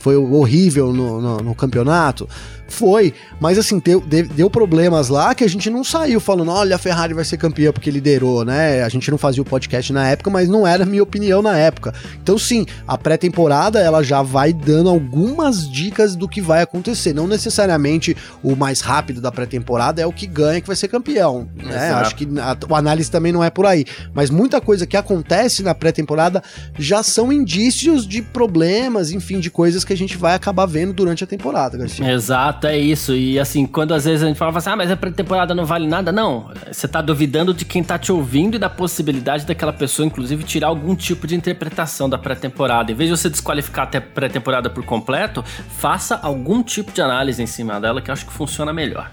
foi 0.04 0.18
horrível 0.18 0.92
no, 0.92 1.22
no, 1.22 1.38
no 1.38 1.56
campeonato. 1.56 2.28
Foi, 2.74 3.14
mas 3.40 3.60
assim, 3.60 3.80
deu, 3.80 4.02
deu, 4.02 4.50
problemas 4.50 5.08
lá 5.08 5.36
que 5.36 5.44
a 5.44 5.48
gente 5.48 5.70
não 5.70 5.84
saiu 5.84 6.20
falando, 6.20 6.50
olha, 6.52 6.76
a 6.76 6.80
Ferrari 6.80 7.14
vai 7.14 7.24
ser 7.24 7.38
campeã 7.38 7.72
porque 7.72 7.92
liderou, 7.92 8.44
né? 8.44 8.82
A 8.82 8.90
gente 8.90 9.12
não 9.12 9.18
fazia 9.18 9.44
o 9.44 9.46
podcast 9.46 9.94
na 9.94 10.10
época, 10.10 10.32
mas 10.32 10.50
não 10.50 10.66
era 10.66 10.82
a 10.82 10.86
minha 10.86 11.04
opinião 11.04 11.42
na 11.42 11.56
época. 11.56 11.94
Então, 12.22 12.36
sim, 12.36 12.66
a 12.88 12.98
pré-temporada 12.98 13.80
ela 13.80 14.02
já 14.02 14.24
vai 14.24 14.52
dando 14.52 14.90
algumas 14.90 15.70
dicas 15.70 16.16
do 16.16 16.28
que 16.28 16.42
vai 16.42 16.64
acontecer. 16.64 17.14
Não 17.14 17.28
necessariamente 17.28 18.18
o 18.42 18.56
mais 18.56 18.82
rápido 18.82 19.22
da 19.22 19.32
pré-temporada 19.32 20.02
é 20.02 20.06
o 20.08 20.12
que 20.12 20.26
ganha 20.26 20.60
que 20.60 20.68
vai 20.68 20.76
ser 20.76 20.88
campeão. 20.88 21.48
Né? 21.56 21.76
Exato. 21.76 22.06
Acho 22.06 22.16
que 22.16 22.28
a, 22.40 22.58
o 22.68 22.76
análise 22.76 23.12
também 23.12 23.32
não 23.32 23.44
é 23.44 23.52
por 23.52 23.68
aí. 23.68 23.86
Mas 24.16 24.32
muita 24.32 24.60
coisa 24.60 24.88
que 24.88 24.98
acontece 24.98 25.62
na 25.62 25.76
pré-temporada 25.76 26.42
já 26.78 27.04
são 27.04 27.32
indícios 27.32 28.08
de 28.08 28.22
problemas, 28.22 29.12
enfim, 29.12 29.40
de 29.40 29.52
coisas 29.52 29.84
que 29.84 29.94
a 29.94 29.98
gente 29.98 30.18
vai 30.18 30.34
acabar 30.34 30.66
vendo 30.66 30.92
durante 30.92 31.24
a 31.24 31.28
temporada, 31.28 31.78
Garcia. 31.78 32.12
Exato, 32.12 32.63
é 32.68 32.78
isso. 32.78 33.16
E 33.16 33.40
assim, 33.40 33.66
quando 33.66 33.94
às 33.94 34.06
vezes 34.06 34.24
a 34.24 34.28
gente 34.28 34.38
fala 34.38 34.58
assim, 34.58 34.70
ah, 34.70 34.76
mas 34.76 34.92
a 34.92 34.98
pré-temporada 34.98 35.54
não 35.54 35.66
vale 35.66 35.88
nada, 35.88 36.12
não. 36.12 36.52
Você 36.72 36.88
tá 36.88 37.02
duvidando 37.02 37.54
de 37.54 37.66
quem 37.66 37.84
tá 37.84 37.98
te 37.98 38.12
ouvindo 38.12 38.56
e 38.56 38.60
da 38.60 38.70
possibilidade 38.70 39.46
daquela 39.46 39.74
pessoa, 39.74 40.06
inclusive, 40.06 40.44
tirar 40.44 40.68
algum 40.68 40.96
tipo 40.96 41.28
de 41.28 41.36
interpretação 41.36 42.10
da 42.10 42.18
pré-temporada. 42.18 42.92
Em 42.92 42.96
vez 42.96 43.10
de 43.10 43.18
você 43.18 43.30
desqualificar 43.30 43.86
até 43.86 43.98
a 43.98 44.02
pré-temporada 44.02 44.70
por 44.70 44.84
completo, 44.84 45.44
faça 45.78 46.20
algum 46.22 46.64
tipo 46.64 46.92
de 46.92 47.02
análise 47.02 47.42
em 47.42 47.48
cima 47.48 47.80
dela 47.80 48.02
que 48.02 48.10
eu 48.10 48.14
acho 48.14 48.26
que 48.26 48.34
funciona 48.34 48.74
melhor. 48.74 49.12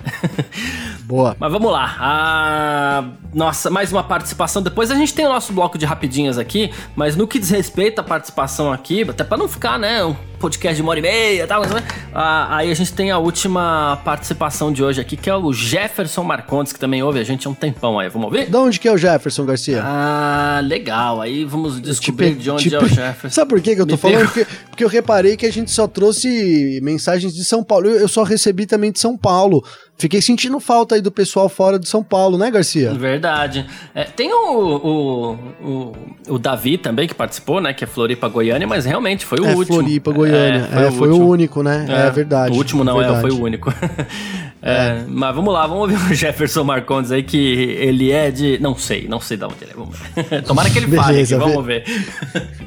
Boa. 1.04 1.36
Mas 1.38 1.52
vamos 1.52 1.70
lá. 1.70 1.96
Ah, 1.98 3.04
nossa, 3.32 3.70
mais 3.70 3.92
uma 3.92 4.02
participação. 4.02 4.62
Depois 4.62 4.90
a 4.90 4.94
gente 4.94 5.14
tem 5.14 5.26
o 5.26 5.28
nosso 5.28 5.52
bloco 5.52 5.76
de 5.76 5.84
rapidinhas 5.84 6.38
aqui, 6.38 6.70
mas 6.94 7.16
no 7.16 7.26
que 7.26 7.38
diz 7.38 7.50
respeito 7.50 8.00
à 8.00 8.04
participação 8.04 8.72
aqui, 8.72 9.02
até 9.02 9.24
pra 9.24 9.36
não 9.36 9.48
ficar, 9.48 9.78
né, 9.78 10.04
um 10.04 10.29
podcast 10.40 10.74
de 10.74 10.82
uma 10.82 10.90
hora 10.90 10.98
e 10.98 11.02
meia 11.02 11.46
tal, 11.46 11.60
mas, 11.60 11.70
ah, 12.14 12.56
aí 12.56 12.70
a 12.70 12.74
gente 12.74 12.92
tem 12.92 13.10
a 13.10 13.18
última 13.18 14.00
participação 14.04 14.72
de 14.72 14.82
hoje 14.82 15.00
aqui, 15.00 15.16
que 15.16 15.28
é 15.28 15.36
o 15.36 15.52
Jefferson 15.52 16.24
Marcondes, 16.24 16.72
que 16.72 16.78
também 16.78 17.02
ouve 17.02 17.20
a 17.20 17.24
gente 17.24 17.46
há 17.46 17.50
um 17.50 17.54
tempão 17.54 17.98
aí. 17.98 18.08
Vamos 18.08 18.26
ouvir? 18.26 18.50
De 18.50 18.56
onde 18.56 18.80
que 18.80 18.88
é 18.88 18.92
o 18.92 18.96
Jefferson, 18.96 19.44
Garcia? 19.44 19.82
Ah, 19.84 20.60
legal. 20.64 21.20
Aí 21.20 21.44
vamos 21.44 21.80
descobrir 21.80 22.34
de 22.34 22.50
onde 22.50 22.74
é 22.74 22.78
o 22.78 22.88
Jefferson. 22.88 23.30
Sabe 23.30 23.50
por 23.50 23.60
que, 23.60 23.74
que 23.74 23.82
eu 23.82 23.86
tô 23.86 23.94
Me 23.94 24.00
falando? 24.00 24.24
Porque, 24.24 24.46
porque 24.70 24.84
eu 24.84 24.88
reparei 24.88 25.36
que 25.36 25.44
a 25.44 25.52
gente 25.52 25.70
só 25.70 25.86
trouxe 25.86 26.80
mensagens 26.82 27.34
de 27.34 27.44
São 27.44 27.62
Paulo. 27.62 27.86
Eu, 27.88 28.00
eu 28.00 28.08
só 28.08 28.22
recebi 28.22 28.64
também 28.64 28.90
de 28.90 28.98
São 28.98 29.16
Paulo. 29.16 29.62
Fiquei 30.00 30.22
sentindo 30.22 30.58
falta 30.58 30.94
aí 30.94 31.02
do 31.02 31.10
pessoal 31.10 31.46
fora 31.46 31.78
de 31.78 31.86
São 31.86 32.02
Paulo, 32.02 32.38
né, 32.38 32.50
Garcia? 32.50 32.94
Verdade. 32.94 33.66
É, 33.94 34.04
tem 34.04 34.32
o, 34.32 34.56
o, 34.56 35.32
o, 35.62 35.92
o 36.26 36.38
Davi 36.38 36.78
também, 36.78 37.06
que 37.06 37.14
participou, 37.14 37.60
né? 37.60 37.74
Que 37.74 37.84
é 37.84 37.86
Floripa 37.86 38.26
Goiânia, 38.26 38.66
mas 38.66 38.86
realmente 38.86 39.26
foi 39.26 39.38
o 39.38 39.44
é 39.44 39.54
último. 39.54 39.76
Floripa, 39.78 40.10
Goiânia. 40.10 40.68
É, 40.72 40.90
foi, 40.90 41.08
o, 41.08 41.12
último. 41.12 41.28
único, 41.28 41.62
né? 41.62 41.84
É, 41.86 42.10
verdade. 42.10 42.54
O 42.54 42.56
último 42.56 42.82
não 42.82 42.96
verdade. 42.96 43.18
é, 43.18 43.20
foi 43.20 43.30
o 43.30 43.42
único. 43.42 43.72
É, 44.62 45.04
Mas 45.08 45.34
vamos 45.34 45.54
lá, 45.54 45.66
vamos 45.66 45.90
ouvir 45.90 45.94
o 45.94 46.12
Jefferson 46.14 46.62
Marcondes 46.64 47.10
aí, 47.10 47.22
que 47.22 47.38
ele 47.80 48.12
é 48.12 48.30
de. 48.30 48.58
Não 48.60 48.76
sei, 48.76 49.08
não 49.08 49.18
sei 49.18 49.38
de 49.38 49.44
onde 49.44 49.54
ele 49.62 49.70
é. 49.70 49.74
Vamos 49.74 49.96
ver. 49.98 50.42
Tomara 50.44 50.68
que 50.68 50.78
ele 50.78 50.96
fale, 50.96 51.22
aqui, 51.22 51.34
vamos 51.34 51.64
ver. 51.64 51.82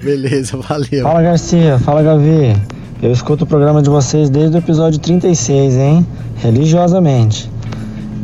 Beleza, 0.01 0.57
valeu. 0.57 1.03
Fala 1.03 1.21
Garcia, 1.21 1.77
fala 1.77 2.01
Gavi. 2.01 2.82
Eu 3.03 3.11
escuto 3.11 3.43
o 3.43 3.47
programa 3.47 3.81
de 3.81 3.89
vocês 3.89 4.29
desde 4.29 4.55
o 4.55 4.59
episódio 4.59 4.97
36, 4.97 5.75
hein? 5.75 6.07
Religiosamente. 6.37 7.51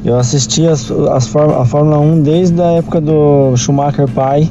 Eu 0.05 0.17
assisti 0.17 0.65
as, 0.65 0.89
as, 0.89 1.35
a 1.35 1.65
Fórmula 1.65 1.99
1 1.99 2.21
desde 2.21 2.61
a 2.61 2.71
época 2.77 3.01
do 3.01 3.57
Schumacher 3.57 4.09
pai 4.09 4.49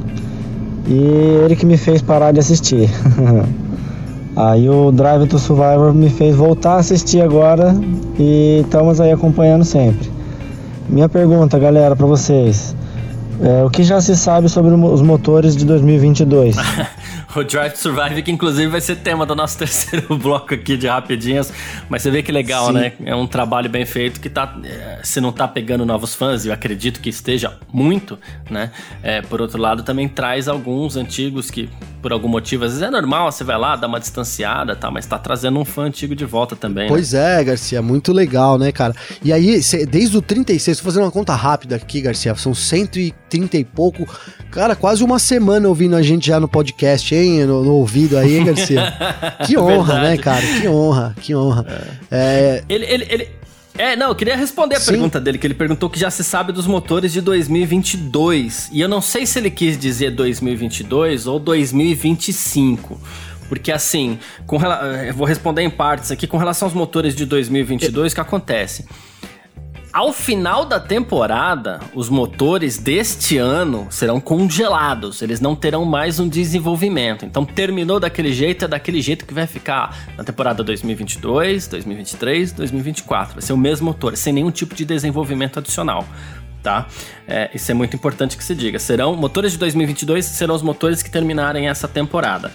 e 0.87 0.99
ele 1.43 1.57
que 1.57 1.65
me 1.65 1.79
fez 1.79 2.03
parar 2.03 2.33
de 2.33 2.41
assistir. 2.41 2.91
aí 4.37 4.69
o 4.69 4.93
Drive 4.93 5.27
to 5.29 5.39
Survivor 5.39 5.95
me 5.95 6.11
fez 6.11 6.37
voltar 6.37 6.75
a 6.75 6.81
assistir 6.81 7.23
agora 7.23 7.75
e 8.19 8.61
estamos 8.67 9.01
aí 9.01 9.11
acompanhando 9.11 9.65
sempre. 9.65 10.11
Minha 10.91 11.09
pergunta, 11.09 11.59
galera, 11.59 11.97
para 11.97 12.07
vocês. 12.07 12.77
É, 13.41 13.65
o 13.65 13.71
que 13.71 13.83
já 13.83 13.99
se 13.99 14.15
sabe 14.15 14.51
sobre 14.51 14.75
os 14.75 15.01
motores 15.01 15.57
de 15.57 15.65
2022? 15.65 16.55
O 17.39 17.45
Drive 17.45 17.73
to 17.73 17.79
Survive, 17.79 18.23
que 18.23 18.33
inclusive 18.33 18.67
vai 18.67 18.81
ser 18.81 18.97
tema 18.97 19.25
do 19.25 19.35
nosso 19.35 19.57
terceiro 19.59 20.19
bloco 20.19 20.55
aqui 20.55 20.77
de 20.77 20.89
rapidinhas. 20.89 21.53
Mas 21.89 22.03
você 22.03 22.11
vê 22.11 22.23
que 22.23 22.33
legal, 22.33 22.67
Sim. 22.67 22.73
né? 22.73 22.93
É 23.05 23.15
um 23.15 23.27
trabalho 23.27 23.71
bem 23.71 23.87
feito 23.87 24.21
que 24.21 24.29
tá. 24.29 24.57
é, 24.65 25.01
se 25.05 25.21
não 25.21 25.31
tá 25.31 25.47
pegando 25.47 25.87
novos 25.87 26.15
fãs, 26.15 26.45
eu 26.45 26.53
acredito 26.53 27.01
que 27.01 27.09
esteja 27.09 27.57
muito, 27.73 28.19
né? 28.51 28.73
É, 29.03 29.23
por 29.23 29.41
outro 29.41 29.61
lado, 29.61 29.85
também 29.85 30.09
traz 30.09 30.49
alguns 30.49 30.97
antigos 30.97 31.49
que, 31.49 31.69
por 32.01 32.13
algum 32.13 32.29
motivo, 32.29 32.65
às 32.65 32.73
vezes 32.73 32.87
é 32.87 32.91
normal, 32.91 33.31
você 33.33 33.43
vai 33.45 33.59
lá, 33.59 33.75
dá 33.77 33.87
uma 33.87 33.99
distanciada, 33.99 34.77
tá? 34.77 34.91
Mas 34.91 35.05
tá 35.07 35.19
trazendo 35.19 35.59
um 35.59 35.65
fã 35.65 35.85
antigo 35.85 36.15
de 36.15 36.25
volta 36.25 36.55
também. 36.55 36.85
né? 36.85 36.89
Pois 36.89 37.13
é, 37.15 37.43
Garcia, 37.43 37.83
muito 37.83 38.13
legal, 38.13 38.59
né, 38.59 38.71
cara? 38.73 38.95
E 39.23 39.33
aí, 39.33 39.63
cê- 39.63 39.85
desde 39.85 40.17
o 40.17 40.23
36, 40.23 40.79
tô 40.79 40.85
fazendo 40.85 41.03
uma 41.05 41.11
conta 41.11 41.35
rápida 41.35 41.77
aqui, 41.77 42.01
Garcia, 42.01 42.35
são 42.37 42.55
130 42.55 43.57
e 43.59 43.65
pouco, 43.65 44.07
cara, 44.51 44.77
quase 44.77 45.03
uma 45.03 45.19
semana 45.19 45.69
ouvindo 45.69 45.97
a 45.97 46.03
gente 46.03 46.27
já 46.29 46.39
no 46.39 46.49
podcast, 46.49 47.15
hein, 47.15 47.45
no, 47.45 47.65
no 47.65 47.73
ouvido 47.75 48.17
aí, 48.17 48.37
hein, 48.39 48.45
Garcia? 48.45 48.95
Que 49.47 49.57
honra, 49.59 49.95
Verdade. 49.95 50.17
né, 50.17 50.17
cara? 50.19 50.43
Que 50.61 50.69
honra, 50.69 51.15
que 51.21 51.35
honra. 51.35 51.67
É, 52.11 52.63
Ele, 52.69 52.85
ele, 52.87 53.07
ele... 53.11 53.29
É, 53.79 53.95
não, 53.95 54.09
eu 54.09 54.15
queria 54.15 54.37
responder 54.37 54.75
a 54.77 54.81
Sim. 54.81 54.91
pergunta 54.93 55.21
dele, 55.21 55.39
que 55.39 55.47
ele 55.47 55.55
perguntou 55.55 55.89
que 55.89 55.99
já 55.99 56.11
se 56.11 56.25
sabe 56.25 56.53
dos 56.53 56.67
motores 56.67 57.13
de 57.13 57.21
2022. 57.21 58.69
E 58.73 58.81
eu 58.81 58.89
não 58.89 59.01
sei 59.01 59.25
se 59.25 59.39
ele 59.39 59.51
quis 59.51 59.79
dizer 59.79 60.11
2022 60.11 61.27
ou 61.29 61.39
2025. 61.39 63.01
Porque 63.49 63.73
assim, 63.73 64.19
com 64.47 64.57
rela- 64.59 64.83
eu 65.07 65.15
vou 65.15 65.27
responder 65.27 65.63
em 65.63 65.71
partes 65.71 66.11
aqui. 66.11 66.27
Com 66.27 66.37
relação 66.37 66.67
aos 66.67 66.75
motores 66.75 67.15
de 67.15 67.25
2022, 67.25 68.13
o 68.13 68.15
que 68.15 68.21
acontece? 68.21 68.85
Ao 69.99 70.13
final 70.13 70.65
da 70.65 70.79
temporada, 70.79 71.81
os 71.93 72.09
motores 72.09 72.79
deste 72.79 73.37
ano 73.37 73.89
serão 73.91 74.21
congelados, 74.21 75.23
eles 75.23 75.41
não 75.41 75.57
terão 75.57 75.85
mais 75.85 76.21
um 76.21 76.29
desenvolvimento. 76.29 77.27
Então, 77.27 77.45
terminou 77.45 77.99
daquele 77.99 78.33
jeito, 78.33 78.65
é 78.65 78.69
daquele 78.69 79.03
jeito 79.03 79.27
que 79.27 79.35
vai 79.35 79.49
ficar 79.49 80.15
na 80.17 80.23
temporada 80.23 80.63
2022, 80.63 81.67
2023, 81.67 82.53
2024. 82.53 83.35
Vai 83.35 83.43
ser 83.43 83.53
o 83.53 83.57
mesmo 83.57 83.87
motor, 83.87 84.17
sem 84.17 84.33
nenhum 84.33 84.53
tipo 84.53 84.73
de 84.73 84.85
desenvolvimento 84.85 85.59
adicional. 85.59 86.07
Tá? 86.63 86.87
É, 87.27 87.51
isso 87.53 87.69
é 87.69 87.75
muito 87.75 87.97
importante 87.97 88.37
que 88.37 88.45
se 88.45 88.55
diga. 88.55 88.79
Serão 88.79 89.17
motores 89.17 89.51
de 89.51 89.59
2022 89.59 90.25
serão 90.27 90.55
os 90.55 90.63
motores 90.63 91.03
que 91.03 91.11
terminarem 91.11 91.69
essa 91.69 91.89
temporada. 91.89 92.53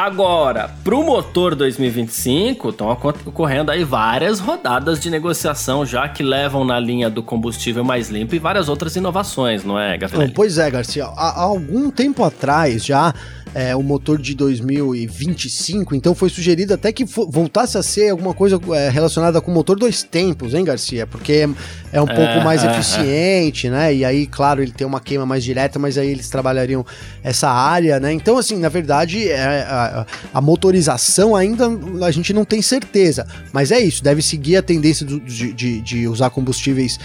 Agora, 0.00 0.70
pro 0.82 1.04
motor 1.04 1.54
2025, 1.54 2.70
estão 2.70 2.90
ocorrendo 2.90 3.70
aí 3.70 3.84
várias 3.84 4.40
rodadas 4.40 4.98
de 4.98 5.10
negociação 5.10 5.84
já 5.84 6.08
que 6.08 6.22
levam 6.22 6.64
na 6.64 6.80
linha 6.80 7.10
do 7.10 7.22
combustível 7.22 7.84
mais 7.84 8.08
limpo 8.08 8.34
e 8.34 8.38
várias 8.38 8.70
outras 8.70 8.96
inovações, 8.96 9.62
não 9.62 9.78
é, 9.78 9.98
Gabriel? 9.98 10.30
pois 10.34 10.56
é, 10.56 10.70
Garcia. 10.70 11.04
Há 11.04 11.42
algum 11.42 11.90
tempo 11.90 12.24
atrás 12.24 12.82
já 12.82 13.12
é, 13.54 13.74
o 13.74 13.82
motor 13.82 14.18
de 14.18 14.34
2025, 14.34 15.94
então 15.94 16.14
foi 16.14 16.30
sugerido 16.30 16.74
até 16.74 16.92
que 16.92 17.04
voltasse 17.04 17.76
a 17.76 17.82
ser 17.82 18.10
alguma 18.10 18.32
coisa 18.32 18.60
é, 18.74 18.88
relacionada 18.88 19.40
com 19.40 19.50
o 19.50 19.54
motor 19.54 19.78
dois 19.78 20.02
tempos, 20.02 20.54
hein, 20.54 20.64
Garcia? 20.64 21.06
Porque 21.06 21.32
é, 21.32 21.48
é 21.92 22.00
um 22.00 22.08
é, 22.08 22.14
pouco 22.14 22.44
mais 22.44 22.62
é, 22.62 22.70
eficiente, 22.70 23.68
né? 23.68 23.94
E 23.94 24.04
aí, 24.04 24.26
claro, 24.26 24.62
ele 24.62 24.72
tem 24.72 24.86
uma 24.86 25.00
queima 25.00 25.26
mais 25.26 25.42
direta, 25.42 25.78
mas 25.78 25.98
aí 25.98 26.08
eles 26.08 26.28
trabalhariam 26.28 26.84
essa 27.22 27.50
área, 27.50 27.98
né? 27.98 28.12
Então, 28.12 28.38
assim, 28.38 28.56
na 28.56 28.68
verdade, 28.68 29.28
é, 29.28 29.62
a, 29.62 30.06
a, 30.32 30.40
motorização 30.40 31.34
ainda 31.34 31.68
a 32.02 32.10
gente 32.10 32.32
não 32.32 32.44
tem 32.44 32.62
certeza, 32.62 33.26
mas 33.52 33.70
é 33.72 33.80
isso, 33.80 34.02
deve 34.02 34.22
seguir 34.22 34.56
a 34.56 34.62
tendência 34.62 35.04
do, 35.04 35.18
de, 35.20 35.52
de, 35.52 35.80
de, 35.80 36.08
usar 36.08 36.30
combustíveis 36.30 36.98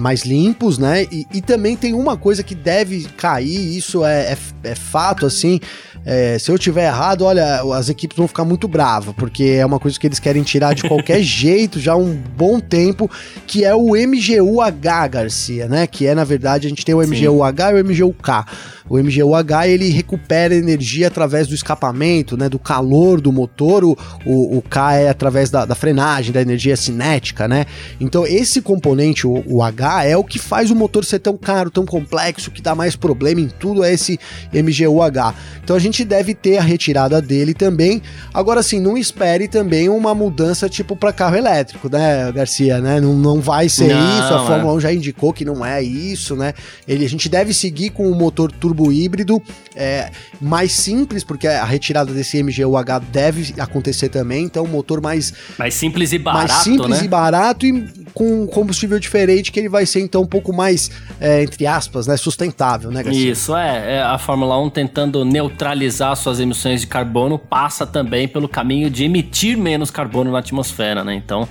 mais 0.00 0.24
limpos, 0.24 0.78
né? 0.78 1.04
E, 1.10 1.26
e, 1.32 1.40
também 1.40 1.76
tem 1.76 1.94
uma 1.94 2.16
coisa 2.16 2.42
que 2.42 2.54
deve 2.54 3.04
cair, 3.16 3.76
isso 3.76 4.04
é, 4.04 4.32
é, 4.32 4.38
é 4.64 4.74
fato, 4.74 5.26
assim, 5.26 5.60
é, 6.04 6.38
se 6.38 6.50
eu 6.50 6.58
tiver 6.58 6.86
errado, 6.86 7.22
olha, 7.22 7.62
as 7.74 7.88
equipes 7.88 8.16
vão 8.16 8.28
ficar 8.28 8.44
muito 8.44 8.66
bravas, 8.66 9.14
porque 9.14 9.44
é 9.44 9.66
uma 9.66 9.78
coisa 9.78 9.98
que 9.98 10.06
eles 10.06 10.18
querem 10.18 10.42
tirar 10.42 10.74
de 10.74 10.82
qualquer 10.82 11.20
jeito 11.22 11.80
já 11.80 11.92
há 11.92 11.96
um 11.96 12.14
bom 12.14 12.60
tempo, 12.60 13.10
que 13.46 13.64
é 13.64 13.74
o 13.74 13.90
MGU-H, 13.94 15.08
Garcia, 15.08 15.68
né? 15.68 15.86
Que 15.86 16.06
é, 16.06 16.14
na 16.14 16.24
verdade, 16.24 16.66
a 16.66 16.70
gente 16.70 16.84
tem 16.84 16.94
o 16.94 16.98
MGU-H 16.98 17.72
e 17.72 17.74
o 17.74 17.84
MGU-K. 17.84 18.46
O 18.88 18.96
MGU-H 18.96 19.68
ele 19.68 19.90
recupera 19.90 20.54
energia 20.54 21.08
através 21.08 21.46
do 21.46 21.54
escapamento, 21.54 22.36
né, 22.36 22.48
do 22.48 22.58
calor 22.58 23.20
do 23.20 23.30
motor. 23.30 23.84
O, 23.84 23.96
o, 24.24 24.58
o 24.58 24.62
K 24.62 24.94
é 24.94 25.08
através 25.10 25.50
da, 25.50 25.64
da, 25.64 25.74
frenagem, 25.74 26.32
da 26.32 26.40
energia 26.40 26.76
cinética, 26.76 27.46
né? 27.46 27.66
Então 28.00 28.26
esse 28.26 28.62
componente, 28.62 29.26
o, 29.26 29.42
o, 29.46 29.62
H, 29.62 30.04
é 30.04 30.16
o 30.16 30.24
que 30.24 30.38
faz 30.38 30.70
o 30.70 30.74
motor 30.74 31.04
ser 31.04 31.18
tão 31.18 31.36
caro, 31.36 31.70
tão 31.70 31.84
complexo, 31.84 32.50
que 32.50 32.62
dá 32.62 32.74
mais 32.74 32.96
problema 32.96 33.40
em 33.40 33.48
tudo 33.48 33.84
é 33.84 33.92
esse 33.92 34.18
MGU-H. 34.52 35.34
Então 35.62 35.77
a 35.78 35.82
gente 35.82 36.04
deve 36.04 36.34
ter 36.34 36.58
a 36.58 36.62
retirada 36.62 37.20
dele 37.20 37.54
também. 37.54 38.02
Agora 38.32 38.62
sim, 38.62 38.80
não 38.80 38.96
espere 38.96 39.48
também 39.48 39.88
uma 39.88 40.14
mudança 40.14 40.68
tipo 40.68 40.96
para 40.96 41.12
carro 41.12 41.36
elétrico, 41.36 41.88
né, 41.90 42.30
Garcia, 42.32 42.80
né? 42.80 43.00
Não, 43.00 43.14
não 43.14 43.40
vai 43.40 43.68
ser 43.68 43.94
não, 43.94 44.18
isso. 44.18 44.34
A 44.34 44.46
Fórmula 44.46 44.72
é. 44.72 44.76
1 44.76 44.80
já 44.80 44.92
indicou 44.92 45.32
que 45.32 45.44
não 45.44 45.64
é 45.64 45.82
isso, 45.82 46.36
né? 46.36 46.54
Ele, 46.86 47.04
a 47.04 47.08
gente 47.08 47.28
deve 47.28 47.52
seguir 47.52 47.90
com 47.90 48.10
o 48.10 48.14
motor 48.14 48.50
turbo 48.52 48.78
turbo 48.78 48.92
híbrido 48.92 49.42
é, 49.74 50.10
mais 50.40 50.72
simples, 50.72 51.24
porque 51.24 51.46
a 51.46 51.64
retirada 51.64 52.12
desse 52.12 52.42
MGU-H 52.42 52.98
deve 53.10 53.54
acontecer 53.60 54.08
também, 54.08 54.44
então 54.44 54.64
um 54.64 54.68
motor 54.68 55.00
mais... 55.00 55.32
Mais 55.58 55.74
simples 55.74 56.12
e 56.12 56.18
barato, 56.18 56.48
Mais 56.48 56.62
simples 56.62 56.98
né? 56.98 57.04
e 57.04 57.08
barato 57.08 57.66
e 57.66 57.86
com 58.12 58.46
combustível 58.46 58.98
diferente, 58.98 59.52
que 59.52 59.58
ele 59.60 59.68
vai 59.68 59.86
ser 59.86 60.00
então 60.00 60.22
um 60.22 60.26
pouco 60.26 60.52
mais, 60.52 60.90
é, 61.20 61.42
entre 61.42 61.66
aspas, 61.66 62.06
né, 62.06 62.16
sustentável, 62.16 62.90
né, 62.90 63.02
Garcia? 63.02 63.30
Isso, 63.30 63.54
é, 63.56 63.96
é, 63.96 64.02
a 64.02 64.18
Fórmula 64.18 64.60
1 64.60 64.70
tentando 64.70 65.24
neutralizar 65.24 65.67
suas 66.16 66.40
emissões 66.40 66.82
de 66.82 66.86
carbono, 66.86 67.38
passa 67.38 67.86
também 67.86 68.26
pelo 68.28 68.48
caminho 68.48 68.90
de 68.90 69.04
emitir 69.04 69.56
menos 69.56 69.90
carbono 69.90 70.30
na 70.30 70.38
atmosfera, 70.38 71.02
né? 71.04 71.14
Então, 71.14 71.48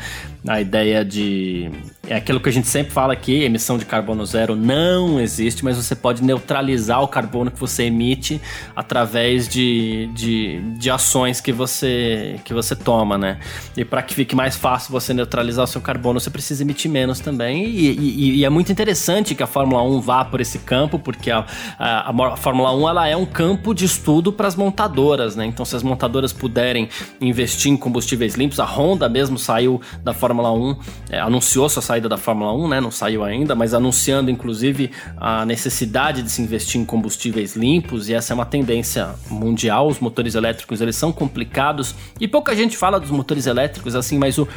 a 0.47 0.61
ideia 0.61 1.03
de. 1.03 1.69
É 2.07 2.15
aquilo 2.15 2.39
que 2.39 2.47
a 2.47 2.51
gente 2.51 2.67
sempre 2.67 2.93
fala 2.93 3.11
aqui: 3.11 3.43
emissão 3.43 3.77
de 3.77 3.85
carbono 3.85 4.25
zero 4.25 4.55
não 4.55 5.19
existe, 5.19 5.63
mas 5.63 5.75
você 5.75 5.93
pode 5.93 6.23
neutralizar 6.23 7.03
o 7.03 7.07
carbono 7.07 7.51
que 7.51 7.59
você 7.59 7.83
emite 7.83 8.41
através 8.75 9.47
de, 9.47 10.09
de, 10.13 10.61
de 10.77 10.89
ações 10.89 11.41
que 11.41 11.51
você, 11.51 12.39
que 12.45 12.53
você 12.53 12.75
toma, 12.75 13.17
né? 13.17 13.39
E 13.75 13.83
para 13.83 14.01
que 14.01 14.13
fique 14.13 14.35
mais 14.35 14.55
fácil 14.55 14.91
você 14.91 15.13
neutralizar 15.13 15.65
o 15.65 15.67
seu 15.67 15.81
carbono, 15.81 16.19
você 16.19 16.29
precisa 16.29 16.63
emitir 16.63 16.89
menos 16.89 17.19
também. 17.19 17.65
E, 17.65 17.91
e, 17.91 18.35
e 18.37 18.45
é 18.45 18.49
muito 18.49 18.71
interessante 18.71 19.35
que 19.35 19.43
a 19.43 19.47
Fórmula 19.47 19.83
1 19.83 19.99
vá 19.99 20.23
por 20.23 20.39
esse 20.39 20.59
campo, 20.59 20.97
porque 20.97 21.29
a, 21.29 21.45
a, 21.77 22.09
a 22.09 22.37
Fórmula 22.37 22.73
1 22.73 22.89
ela 22.89 23.07
é 23.07 23.17
um 23.17 23.25
campo 23.25 23.73
de 23.73 23.83
estudo 23.83 24.31
para 24.31 24.47
as 24.47 24.55
montadoras, 24.55 25.35
né? 25.35 25.45
Então, 25.45 25.65
se 25.65 25.75
as 25.75 25.83
montadoras 25.83 26.31
puderem 26.31 26.87
investir 27.19 27.69
em 27.69 27.75
combustíveis 27.75 28.35
limpos, 28.35 28.61
a 28.61 28.65
Honda 28.65 29.09
mesmo 29.09 29.37
saiu 29.37 29.81
da 30.01 30.13
Fórmula 30.13 30.36
Fórmula 30.37 30.51
1 30.51 30.75
é, 31.09 31.19
anunciou 31.19 31.67
sua 31.67 31.81
saída 31.81 32.07
da 32.07 32.17
Fórmula 32.17 32.53
1, 32.53 32.67
né? 32.67 32.81
Não 32.81 32.91
saiu 32.91 33.23
ainda, 33.23 33.55
mas 33.55 33.73
anunciando 33.73 34.29
inclusive 34.29 34.91
a 35.17 35.45
necessidade 35.45 36.21
de 36.21 36.29
se 36.29 36.41
investir 36.41 36.79
em 36.79 36.85
combustíveis 36.85 37.55
limpos 37.55 38.07
e 38.07 38.13
essa 38.13 38.33
é 38.33 38.35
uma 38.35 38.45
tendência 38.45 39.09
mundial. 39.29 39.87
Os 39.87 39.99
motores 39.99 40.35
elétricos 40.35 40.79
eles 40.79 40.95
são 40.95 41.11
complicados 41.11 41.95
e 42.19 42.27
pouca 42.27 42.55
gente 42.55 42.77
fala 42.77 42.99
dos 42.99 43.09
motores 43.09 43.47
elétricos 43.47 43.95
assim, 43.95 44.17
mas 44.19 44.37
o, 44.37 44.47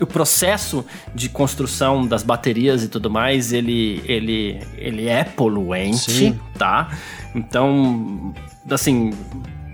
o 0.00 0.06
processo 0.06 0.84
de 1.14 1.28
construção 1.28 2.06
das 2.06 2.22
baterias 2.22 2.84
e 2.84 2.88
tudo 2.88 3.10
mais, 3.10 3.52
ele, 3.52 4.02
ele, 4.04 4.60
ele 4.76 5.08
é 5.08 5.24
poluente, 5.24 6.10
Sim. 6.10 6.38
tá? 6.58 6.90
Então, 7.34 8.34
assim, 8.68 9.12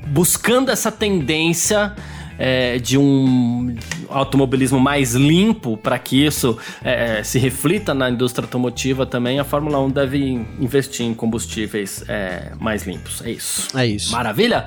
buscando 0.09 0.71
essa 0.71 0.93
tendência 0.93 1.95
é, 2.39 2.79
de 2.79 2.99
um 2.99 3.75
automobilismo 4.09 4.79
mais 4.79 5.15
limpo 5.15 5.77
para 5.77 5.99
que 5.99 6.25
isso 6.25 6.57
é, 6.83 7.19
é, 7.19 7.23
se 7.23 7.39
reflita 7.39 7.95
na 7.95 8.11
indústria 8.11 8.45
automotiva 8.45 9.07
também, 9.07 9.39
a 9.39 9.45
Fórmula 9.45 9.79
1 9.81 9.91
deve 9.91 10.47
investir 10.61 11.07
em 11.07 11.15
combustíveis 11.15 12.05
é, 12.09 12.53
mais 12.61 12.87
limpos. 12.87 13.23
É 13.25 13.31
isso. 13.31 13.69
É 13.77 13.87
isso. 13.87 14.13
Maravilha? 14.13 14.67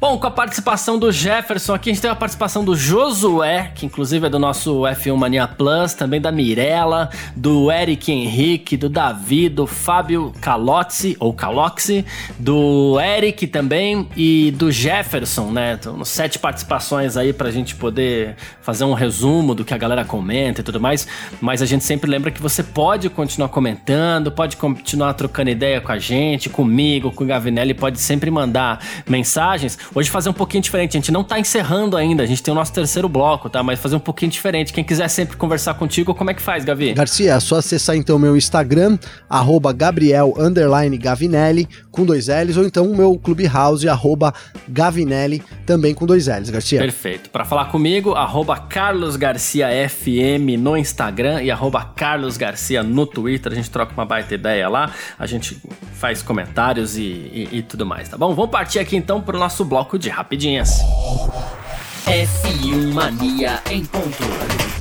Bom, 0.00 0.16
com 0.16 0.28
a 0.28 0.30
participação 0.30 0.96
do 0.96 1.10
Jefferson 1.10 1.74
aqui, 1.74 1.90
a 1.90 1.92
gente 1.92 2.00
tem 2.00 2.08
a 2.08 2.14
participação 2.14 2.64
do 2.64 2.76
Josué, 2.76 3.72
que 3.74 3.84
inclusive 3.84 4.28
é 4.28 4.30
do 4.30 4.38
nosso 4.38 4.82
F1 4.82 5.16
Mania 5.16 5.48
Plus, 5.48 5.92
também 5.92 6.20
da 6.20 6.30
Mirella, 6.30 7.10
do 7.34 7.68
Eric 7.68 8.12
Henrique, 8.12 8.76
do 8.76 8.88
Davi, 8.88 9.48
do 9.48 9.66
Fábio 9.66 10.32
Calozzi, 10.40 11.16
ou 11.18 11.32
Caloxi, 11.32 12.06
do 12.38 12.96
Eric 13.00 13.48
também 13.48 14.08
e 14.16 14.52
do 14.52 14.70
Jefferson, 14.70 15.50
né? 15.50 15.72
Então, 15.72 16.04
sete 16.04 16.38
participações 16.38 17.16
aí 17.16 17.32
pra 17.32 17.50
gente 17.50 17.74
poder 17.74 18.36
fazer 18.62 18.84
um 18.84 18.94
resumo 18.94 19.52
do 19.52 19.64
que 19.64 19.74
a 19.74 19.78
galera 19.78 20.04
comenta 20.04 20.60
e 20.60 20.64
tudo 20.64 20.78
mais, 20.78 21.08
mas 21.40 21.60
a 21.60 21.66
gente 21.66 21.82
sempre 21.82 22.08
lembra 22.08 22.30
que 22.30 22.40
você 22.40 22.62
pode 22.62 23.10
continuar 23.10 23.48
comentando, 23.48 24.30
pode 24.30 24.56
continuar 24.56 25.14
trocando 25.14 25.50
ideia 25.50 25.80
com 25.80 25.90
a 25.90 25.98
gente, 25.98 26.48
comigo, 26.48 27.10
com 27.10 27.24
o 27.24 27.26
Gavinelli, 27.26 27.74
pode 27.74 27.98
sempre 27.98 28.30
mandar 28.30 28.78
mensagens 29.04 29.76
Hoje 29.94 30.10
fazer 30.10 30.28
um 30.28 30.34
pouquinho 30.34 30.62
diferente, 30.62 30.96
a 30.96 31.00
gente 31.00 31.10
não 31.10 31.24
tá 31.24 31.40
encerrando 31.40 31.96
ainda, 31.96 32.22
a 32.22 32.26
gente 32.26 32.42
tem 32.42 32.52
o 32.52 32.54
nosso 32.54 32.72
terceiro 32.72 33.08
bloco, 33.08 33.48
tá? 33.48 33.62
Mas 33.62 33.80
fazer 33.80 33.96
um 33.96 34.00
pouquinho 34.00 34.30
diferente. 34.30 34.72
Quem 34.72 34.84
quiser 34.84 35.08
sempre 35.08 35.36
conversar 35.36 35.74
contigo, 35.74 36.14
como 36.14 36.30
é 36.30 36.34
que 36.34 36.42
faz, 36.42 36.64
Gavi? 36.64 36.92
Garcia, 36.92 37.32
é 37.32 37.40
só 37.40 37.56
acessar 37.56 37.96
então 37.96 38.18
meu 38.18 38.36
Instagram, 38.36 38.98
arroba 39.28 39.72
Gabriel 39.72 40.34
Gavinelli, 41.00 41.66
com 41.90 42.04
dois 42.04 42.28
L's, 42.28 42.56
ou 42.56 42.64
então 42.64 42.84
o 42.90 42.96
meu 42.96 43.18
Clubhouse, 43.18 43.88
arroba 43.88 44.34
Gavinelli, 44.68 45.42
também 45.64 45.94
com 45.94 46.04
dois 46.04 46.26
L's, 46.26 46.50
Garcia. 46.50 46.80
Perfeito. 46.80 47.30
Para 47.30 47.44
falar 47.44 47.66
comigo, 47.66 48.12
arroba 48.12 48.56
Carlos 48.58 49.16
Garcia 49.16 49.68
FM 49.88 50.58
no 50.58 50.76
Instagram 50.76 51.42
e 51.42 51.50
arroba 51.50 51.82
Carlos 51.96 52.36
Garcia 52.36 52.82
no 52.82 53.06
Twitter. 53.06 53.52
A 53.52 53.54
gente 53.54 53.70
troca 53.70 53.94
uma 53.94 54.04
baita 54.04 54.34
ideia 54.34 54.68
lá, 54.68 54.92
a 55.18 55.26
gente 55.26 55.56
faz 55.94 56.22
comentários 56.22 56.96
e, 56.96 57.00
e, 57.02 57.48
e 57.52 57.62
tudo 57.62 57.86
mais, 57.86 58.08
tá 58.08 58.18
bom? 58.18 58.34
Vamos 58.34 58.50
partir 58.50 58.78
aqui 58.78 58.94
então 58.94 59.20
pro 59.20 59.38
nosso 59.38 59.64
bloco 59.64 59.77
bloco 59.78 59.96
de 59.96 60.10
rapidinhas. 60.10 60.82
F1 62.04 62.92
Mania 62.92 63.62
em 63.70 63.84
ponto. 63.84 64.77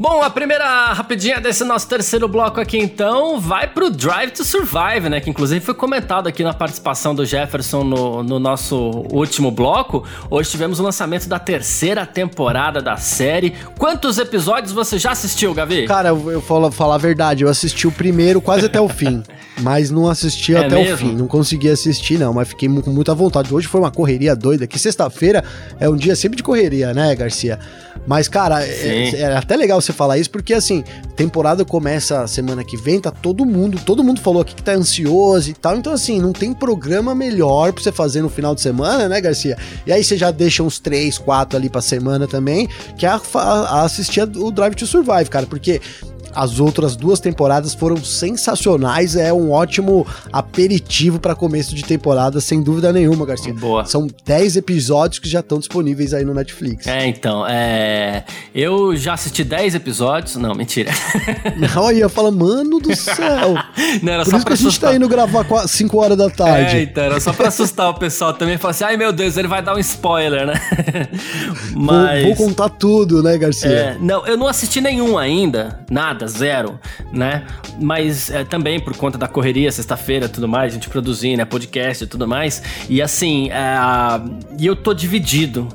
Bom, 0.00 0.22
a 0.22 0.30
primeira 0.30 0.92
rapidinha 0.92 1.40
desse 1.40 1.64
nosso 1.64 1.88
terceiro 1.88 2.28
bloco 2.28 2.60
aqui 2.60 2.78
então 2.78 3.40
vai 3.40 3.66
pro 3.66 3.90
Drive 3.90 4.30
to 4.30 4.44
Survive, 4.44 5.08
né? 5.08 5.20
Que 5.20 5.28
inclusive 5.28 5.60
foi 5.60 5.74
comentado 5.74 6.28
aqui 6.28 6.44
na 6.44 6.54
participação 6.54 7.16
do 7.16 7.26
Jefferson 7.26 7.82
no, 7.82 8.22
no 8.22 8.38
nosso 8.38 8.76
último 9.10 9.50
bloco. 9.50 10.04
Hoje 10.30 10.50
tivemos 10.50 10.78
o 10.78 10.84
lançamento 10.84 11.28
da 11.28 11.40
terceira 11.40 12.06
temporada 12.06 12.80
da 12.80 12.96
série. 12.96 13.54
Quantos 13.76 14.18
episódios 14.18 14.72
você 14.72 15.00
já 15.00 15.10
assistiu, 15.10 15.52
Gavi? 15.52 15.88
Cara, 15.88 16.10
eu, 16.10 16.30
eu 16.30 16.40
falo 16.40 16.70
falar 16.70 16.94
a 16.94 16.98
verdade, 16.98 17.42
eu 17.42 17.48
assisti 17.48 17.88
o 17.88 17.90
primeiro 17.90 18.40
quase 18.40 18.66
até 18.66 18.80
o 18.80 18.86
fim, 18.88 19.20
mas 19.62 19.90
não 19.90 20.08
assisti 20.08 20.54
é 20.54 20.58
até 20.64 20.76
mesmo? 20.76 20.94
o 20.94 20.96
fim. 20.96 21.16
Não 21.16 21.26
consegui 21.26 21.70
assistir, 21.70 22.20
não, 22.20 22.32
mas 22.32 22.46
fiquei 22.46 22.68
com 22.68 22.92
muita 22.92 23.16
vontade. 23.16 23.52
Hoje 23.52 23.66
foi 23.66 23.80
uma 23.80 23.90
correria 23.90 24.36
doida, 24.36 24.64
que 24.64 24.78
sexta-feira 24.78 25.42
é 25.80 25.88
um 25.88 25.96
dia 25.96 26.14
sempre 26.14 26.36
de 26.36 26.44
correria, 26.44 26.94
né, 26.94 27.16
Garcia? 27.16 27.58
Mas, 28.06 28.28
cara, 28.28 28.64
é, 28.64 29.10
é, 29.16 29.36
até 29.36 29.56
legal 29.56 29.80
você 29.88 29.92
falar 29.92 30.18
isso, 30.18 30.30
porque 30.30 30.54
assim, 30.54 30.84
temporada 31.16 31.64
começa 31.64 32.26
semana 32.26 32.62
que 32.64 32.76
vem, 32.76 33.00
tá 33.00 33.10
todo 33.10 33.44
mundo, 33.44 33.80
todo 33.84 34.04
mundo 34.04 34.20
falou 34.20 34.42
aqui 34.42 34.54
que 34.54 34.62
tá 34.62 34.72
ansioso 34.72 35.50
e 35.50 35.54
tal. 35.54 35.76
Então, 35.76 35.92
assim, 35.92 36.20
não 36.20 36.32
tem 36.32 36.52
programa 36.52 37.14
melhor 37.14 37.72
pra 37.72 37.82
você 37.82 37.92
fazer 37.92 38.22
no 38.22 38.28
final 38.28 38.54
de 38.54 38.60
semana, 38.60 39.08
né, 39.08 39.20
Garcia? 39.20 39.56
E 39.86 39.92
aí 39.92 40.04
você 40.04 40.16
já 40.16 40.30
deixa 40.30 40.62
uns 40.62 40.78
3, 40.78 41.18
4 41.18 41.56
ali 41.56 41.68
pra 41.68 41.80
semana 41.80 42.26
também, 42.26 42.68
que 42.96 43.06
é 43.06 43.08
a, 43.08 43.20
a 43.34 43.82
assistir 43.82 44.22
o 44.22 44.50
Drive 44.50 44.74
to 44.74 44.86
Survive, 44.86 45.30
cara, 45.30 45.46
porque 45.46 45.80
as 46.34 46.60
outras 46.60 46.96
duas 46.96 47.20
temporadas 47.20 47.74
foram 47.74 47.96
sensacionais. 47.96 49.16
É 49.16 49.32
um 49.32 49.50
ótimo 49.50 50.06
aperitivo 50.32 51.18
para 51.18 51.34
começo 51.34 51.74
de 51.74 51.84
temporada, 51.84 52.40
sem 52.40 52.62
dúvida 52.62 52.92
nenhuma, 52.92 53.24
Garcia. 53.26 53.52
Boa. 53.54 53.84
São 53.84 54.06
10 54.24 54.56
episódios 54.56 55.18
que 55.18 55.28
já 55.28 55.40
estão 55.40 55.58
disponíveis 55.58 56.14
aí 56.14 56.24
no 56.24 56.34
Netflix. 56.34 56.86
É, 56.86 57.06
então, 57.06 57.46
é. 57.46 58.24
Eu 58.54 58.96
já 58.96 59.14
assisti 59.14 59.44
10 59.44 59.74
episódios. 59.74 60.36
Não, 60.36 60.54
mentira. 60.54 60.90
Não, 61.74 61.90
eu 61.90 62.08
falo, 62.08 62.30
mano 62.32 62.78
do 62.80 62.94
céu. 62.94 63.54
Não, 64.02 64.12
era 64.12 64.24
Por 64.24 64.30
só 64.30 64.36
isso 64.36 64.46
que 64.46 64.52
a 64.52 64.56
gente 64.56 64.66
assustar. 64.68 64.90
tá 64.90 64.96
indo 64.96 65.08
gravar 65.08 65.44
5 65.66 65.96
horas 65.98 66.16
da 66.16 66.30
tarde. 66.30 66.76
É, 66.76 66.82
então, 66.82 67.02
era 67.04 67.20
só 67.20 67.32
pra 67.32 67.48
assustar 67.48 67.88
o 67.90 67.94
pessoal 67.94 68.32
também. 68.32 68.56
Falar 68.58 68.70
assim, 68.72 68.84
ai 68.84 68.96
meu 68.96 69.12
Deus, 69.12 69.36
ele 69.36 69.48
vai 69.48 69.62
dar 69.62 69.74
um 69.74 69.78
spoiler, 69.78 70.46
né? 70.46 70.54
Vou- 71.72 71.82
Mas. 71.82 72.24
Vou, 72.24 72.36
contar 72.36 72.68
tudo, 72.68 73.22
né, 73.22 73.36
Garcia? 73.38 73.68
É, 73.68 73.96
não, 74.00 74.26
eu 74.26 74.36
não 74.36 74.46
assisti 74.46 74.80
nenhum 74.80 75.16
ainda, 75.18 75.80
nada, 75.90 76.17
zero, 76.26 76.78
né? 77.12 77.46
Mas 77.80 78.30
é, 78.30 78.44
também 78.44 78.80
por 78.80 78.96
conta 78.96 79.16
da 79.16 79.28
correria, 79.28 79.70
sexta-feira 79.70 80.26
e 80.26 80.28
tudo 80.28 80.48
mais, 80.48 80.72
a 80.72 80.74
gente 80.74 80.88
produzindo, 80.88 81.38
né, 81.38 81.44
podcast 81.44 82.04
e 82.04 82.06
tudo 82.06 82.26
mais. 82.26 82.62
E 82.88 83.00
assim, 83.00 83.50
é, 83.50 83.76
e 84.58 84.66
eu 84.66 84.74
tô 84.76 84.92
dividido, 84.94 85.68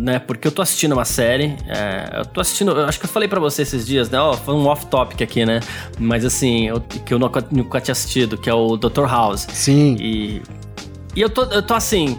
né? 0.00 0.18
Porque 0.18 0.46
eu 0.48 0.52
tô 0.52 0.62
assistindo 0.62 0.92
uma 0.92 1.04
série, 1.04 1.56
é, 1.68 2.18
eu 2.20 2.26
tô 2.26 2.40
assistindo, 2.40 2.72
eu 2.72 2.84
acho 2.86 2.98
que 2.98 3.06
eu 3.06 3.10
falei 3.10 3.28
pra 3.28 3.40
você 3.40 3.62
esses 3.62 3.86
dias, 3.86 4.10
né? 4.10 4.18
Ó, 4.20 4.32
foi 4.34 4.54
um 4.54 4.66
off-topic 4.66 5.22
aqui, 5.22 5.44
né? 5.46 5.60
Mas 5.98 6.24
assim, 6.24 6.66
eu- 6.68 6.80
que 6.80 7.12
eu 7.14 7.18
nunca, 7.18 7.44
nunca 7.50 7.80
tinha 7.80 7.92
assistido, 7.92 8.36
que 8.36 8.48
é 8.50 8.54
o 8.54 8.76
Dr. 8.76 9.04
House. 9.06 9.46
Sim. 9.52 9.96
E, 10.00 10.42
e 11.14 11.20
eu, 11.20 11.30
tô, 11.30 11.44
eu 11.44 11.62
tô 11.62 11.74
assim. 11.74 12.18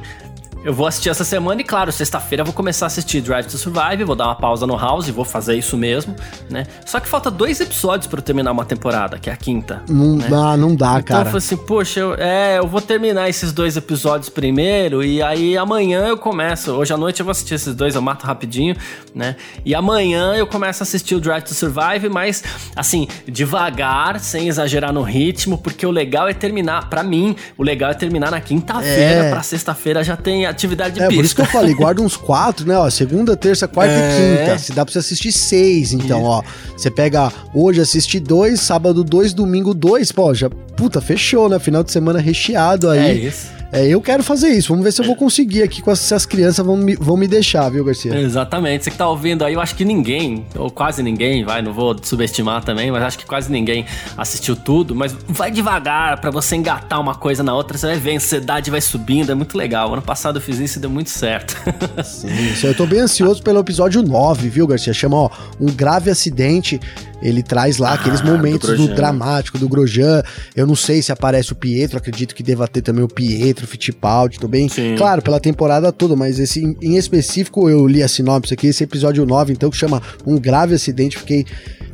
Eu 0.63 0.73
vou 0.73 0.85
assistir 0.85 1.09
essa 1.09 1.23
semana 1.23 1.61
e, 1.61 1.63
claro, 1.63 1.93
sexta-feira 1.93 2.41
eu 2.41 2.45
vou 2.45 2.53
começar 2.53 2.85
a 2.85 2.87
assistir 2.87 3.21
Drive 3.21 3.45
to 3.45 3.57
Survive, 3.57 4.03
vou 4.03 4.17
dar 4.17 4.25
uma 4.25 4.35
pausa 4.35 4.67
no 4.67 4.75
House 4.75 5.07
e 5.07 5.13
vou 5.13 5.23
fazer 5.23 5.55
isso 5.55 5.77
mesmo, 5.77 6.13
né? 6.49 6.65
Só 6.85 6.99
que 6.99 7.07
falta 7.07 7.31
dois 7.31 7.61
episódios 7.61 8.07
pra 8.07 8.19
eu 8.19 8.21
terminar 8.23 8.51
uma 8.51 8.65
temporada, 8.65 9.17
que 9.17 9.29
é 9.29 9.33
a 9.33 9.37
quinta. 9.37 9.81
Não 9.87 10.17
né? 10.17 10.27
dá, 10.27 10.57
não 10.57 10.75
dá, 10.75 10.87
Então 10.87 10.97
eu 10.99 11.03
cara. 11.03 11.25
falei 11.25 11.37
assim, 11.37 11.55
poxa, 11.55 12.01
eu, 12.01 12.15
é, 12.15 12.57
eu 12.57 12.67
vou 12.67 12.81
terminar 12.81 13.29
esses 13.29 13.53
dois 13.53 13.77
episódios 13.77 14.27
primeiro 14.27 15.01
e 15.05 15.23
aí 15.23 15.57
amanhã 15.57 16.05
eu 16.07 16.17
começo. 16.17 16.71
Hoje 16.73 16.91
à 16.91 16.97
noite 16.97 17.21
eu 17.21 17.25
vou 17.25 17.31
assistir 17.31 17.53
esses 17.53 17.73
dois, 17.73 17.95
eu 17.95 18.01
mato 18.01 18.25
rapidinho, 18.25 18.75
né? 19.15 19.37
E 19.63 19.73
amanhã 19.73 20.33
eu 20.35 20.45
começo 20.45 20.81
a 20.81 20.83
assistir 20.83 21.15
o 21.15 21.21
Drive 21.21 21.43
to 21.43 21.53
Survive, 21.53 22.09
mas 22.09 22.43
assim, 22.75 23.07
devagar, 23.25 24.19
sem 24.19 24.49
exagerar 24.49 24.91
no 24.91 25.01
ritmo, 25.03 25.57
porque 25.57 25.85
o 25.85 25.91
legal 25.91 26.27
é 26.27 26.33
terminar, 26.33 26.89
pra 26.89 27.03
mim, 27.03 27.37
o 27.57 27.63
legal 27.63 27.91
é 27.91 27.93
terminar 27.93 28.31
na 28.31 28.41
quinta-feira, 28.41 29.27
É. 29.27 29.29
pra 29.29 29.41
sexta-feira 29.41 30.03
já 30.03 30.17
tem 30.17 30.45
atividade 30.49 30.95
de 30.95 30.99
É, 31.01 31.07
pista. 31.07 31.15
por 31.15 31.25
isso 31.25 31.35
que 31.35 31.41
eu 31.41 31.45
falei, 31.45 31.73
guarda 31.73 32.01
uns 32.01 32.15
quatro, 32.17 32.65
né? 32.67 32.77
Ó, 32.77 32.89
segunda, 32.89 33.35
terça, 33.35 33.67
quarta 33.67 33.93
É. 33.93 33.97
e 33.97 34.37
quinta. 34.45 34.57
Se 34.57 34.71
dá 34.73 34.83
pra 34.85 34.91
você 34.91 34.99
assistir 34.99 35.31
seis, 35.31 35.93
então, 35.93 36.23
ó. 36.23 36.41
Você 36.75 36.89
pega 36.91 37.31
hoje, 37.53 37.81
assiste 37.81 38.19
dois, 38.19 38.59
sábado 38.61 39.03
dois, 39.03 39.33
domingo 39.33 39.73
dois, 39.73 40.11
pô, 40.11 40.33
já, 40.33 40.49
puta, 40.49 40.99
fechou, 41.01 41.49
né? 41.49 41.59
Final 41.59 41.83
de 41.83 41.91
semana 41.91 42.19
recheado 42.19 42.89
aí. 42.89 42.99
É 42.99 43.13
isso. 43.13 43.56
É, 43.71 43.85
eu 43.85 44.01
quero 44.01 44.23
fazer 44.23 44.49
isso. 44.49 44.69
Vamos 44.69 44.83
ver 44.83 44.91
se 44.91 45.01
eu 45.01 45.05
vou 45.05 45.15
conseguir 45.15 45.61
aqui 45.63 45.81
com 45.81 45.91
as, 45.91 45.99
se 45.99 46.13
as 46.13 46.25
crianças 46.25 46.65
vão 46.65 46.77
me, 46.77 46.95
vão 46.95 47.17
me 47.17 47.27
deixar, 47.27 47.69
viu, 47.69 47.83
Garcia? 47.83 48.17
Exatamente. 48.17 48.85
Você 48.85 48.91
que 48.91 48.97
tá 48.97 49.07
ouvindo 49.09 49.43
aí, 49.43 49.53
eu 49.53 49.61
acho 49.61 49.75
que 49.75 49.83
ninguém, 49.83 50.45
ou 50.55 50.69
quase 50.71 51.03
ninguém, 51.03 51.43
vai, 51.43 51.61
não 51.61 51.73
vou 51.73 51.95
subestimar 52.01 52.63
também, 52.63 52.91
mas 52.91 53.03
acho 53.03 53.17
que 53.17 53.25
quase 53.25 53.51
ninguém 53.51 53.85
assistiu 54.17 54.55
tudo. 54.55 54.95
Mas 54.95 55.15
vai 55.27 55.51
devagar 55.51 56.19
pra 56.21 56.31
você 56.31 56.55
engatar 56.55 56.99
uma 56.99 57.15
coisa 57.15 57.43
na 57.43 57.53
outra, 57.53 57.77
você 57.77 57.87
vai 57.87 57.97
ver, 57.97 58.11
a 58.11 58.15
ansiedade 58.15 58.71
vai 58.71 58.81
subindo, 58.81 59.31
é 59.31 59.35
muito 59.35 59.57
legal. 59.57 59.93
Ano 59.93 60.01
passado 60.01 60.37
eu 60.37 60.41
fiz 60.41 60.59
isso 60.59 60.77
e 60.77 60.81
deu 60.81 60.89
muito 60.89 61.09
certo. 61.09 61.55
Sim, 62.03 62.67
eu 62.67 62.75
tô 62.75 62.85
bem 62.85 63.01
ansioso 63.01 63.43
pelo 63.43 63.59
episódio 63.59 64.01
9, 64.01 64.49
viu, 64.49 64.65
Garcia? 64.67 64.93
Chama, 64.93 65.17
ó, 65.17 65.29
um 65.59 65.67
grave 65.67 66.09
acidente. 66.09 66.79
Ele 67.21 67.41
traz 67.41 67.77
lá 67.77 67.93
aqueles 67.93 68.19
Ah, 68.21 68.23
do 68.23 68.31
momentos 68.31 68.69
do, 68.69 68.75
Grosjean. 68.75 68.95
dramático 68.95 69.57
do 69.57 69.67
Grosjean. 69.67 70.21
Eu 70.55 70.67
não 70.67 70.75
sei 70.75 71.01
se 71.01 71.11
aparece 71.11 71.51
o 71.51 71.55
Pietro, 71.55 71.97
acredito 71.97 72.35
que 72.35 72.43
deva 72.43 72.67
ter 72.67 72.81
também 72.81 73.03
o 73.03 73.07
Pietro, 73.07 73.65
o 73.65 73.67
Fittipaldi, 73.67 74.39
tô 74.39 74.47
bem. 74.47 74.69
Sim. 74.69 74.95
Claro, 74.97 75.21
pela 75.21 75.39
temporada 75.39 75.91
toda, 75.91 76.15
mas 76.15 76.37
esse 76.39 76.63
em- 76.81 76.95
específico 76.95 77.69
eu 77.69 77.87
li 77.87 78.03
a 78.03 78.07
sinopse 78.07 78.53
aqui, 78.53 78.67
esse 78.67 78.83
episódio 78.83 79.25
9, 79.25 79.51
então, 79.53 79.69
que 79.69 79.77
chama 79.77 80.01
Um 80.25 80.37
Grave 80.39 80.75
Acidente, 80.75 81.17
fiquei 81.17 81.45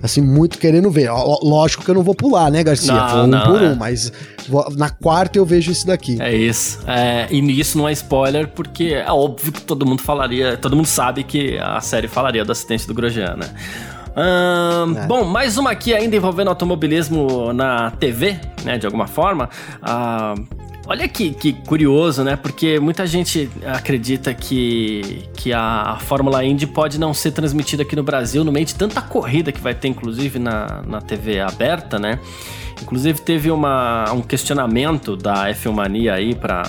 assim, 0.01 0.19
muito 0.19 0.57
querendo 0.57 0.91
ver. 0.91 1.09
Lógico 1.41 1.85
que 1.85 1.89
eu 1.89 1.95
não 1.95 2.03
vou 2.03 2.13
pular, 2.13 2.51
né, 2.51 2.61
Garcia? 2.61 2.91
Não, 2.93 3.09
Foi 3.09 3.19
um 3.21 3.27
não, 3.27 3.45
por 3.45 3.61
é. 3.63 3.69
um, 3.69 3.75
mas 3.75 4.11
vou- 4.49 4.69
na 4.75 4.89
quarta 4.89 5.37
eu 5.39 5.45
vejo 5.45 5.71
isso 5.71 5.87
daqui. 5.87 6.21
É 6.21 6.35
isso. 6.35 6.79
É, 6.85 7.27
e 7.31 7.59
isso 7.59 7.77
não 7.77 7.87
é 7.87 7.93
spoiler, 7.93 8.49
porque 8.49 8.85
é 8.93 9.09
óbvio 9.09 9.53
que 9.53 9.61
todo 9.61 9.85
mundo 9.85 10.01
falaria, 10.01 10.57
todo 10.57 10.75
mundo 10.75 10.87
sabe 10.87 11.23
que 11.23 11.57
a 11.57 11.79
série 11.79 12.09
falaria 12.09 12.43
do 12.43 12.51
acidente 12.51 12.85
do 12.85 12.93
Grosjean, 12.93 13.37
né? 13.37 13.49
Ahn, 14.15 14.95
É. 14.95 15.07
Bom, 15.07 15.23
mais 15.23 15.57
uma 15.57 15.71
aqui 15.71 15.93
ainda 15.93 16.15
envolvendo 16.15 16.49
automobilismo 16.49 17.51
na 17.53 17.91
TV, 17.91 18.39
né? 18.63 18.77
De 18.77 18.85
alguma 18.85 19.07
forma. 19.07 19.49
Ah, 19.81 20.35
olha 20.85 21.07
que, 21.07 21.31
que 21.31 21.53
curioso, 21.53 22.23
né? 22.23 22.35
Porque 22.35 22.79
muita 22.79 23.07
gente 23.07 23.49
acredita 23.65 24.33
que, 24.33 25.27
que 25.35 25.51
a, 25.51 25.93
a 25.93 25.99
Fórmula 25.99 26.43
Indy 26.43 26.67
pode 26.67 26.99
não 26.99 27.13
ser 27.13 27.31
transmitida 27.31 27.83
aqui 27.83 27.95
no 27.95 28.03
Brasil 28.03 28.43
no 28.43 28.51
meio 28.51 28.65
de 28.65 28.75
tanta 28.75 29.01
corrida 29.01 29.51
que 29.51 29.61
vai 29.61 29.73
ter, 29.73 29.87
inclusive, 29.87 30.37
na, 30.37 30.83
na 30.85 31.01
TV 31.01 31.39
aberta, 31.39 31.97
né? 31.97 32.19
Inclusive 32.81 33.21
teve 33.21 33.49
uma, 33.49 34.11
um 34.11 34.21
questionamento 34.21 35.15
da 35.15 35.47
F1 35.49 35.71
Mania 35.71 36.13
aí 36.15 36.35
para 36.35 36.63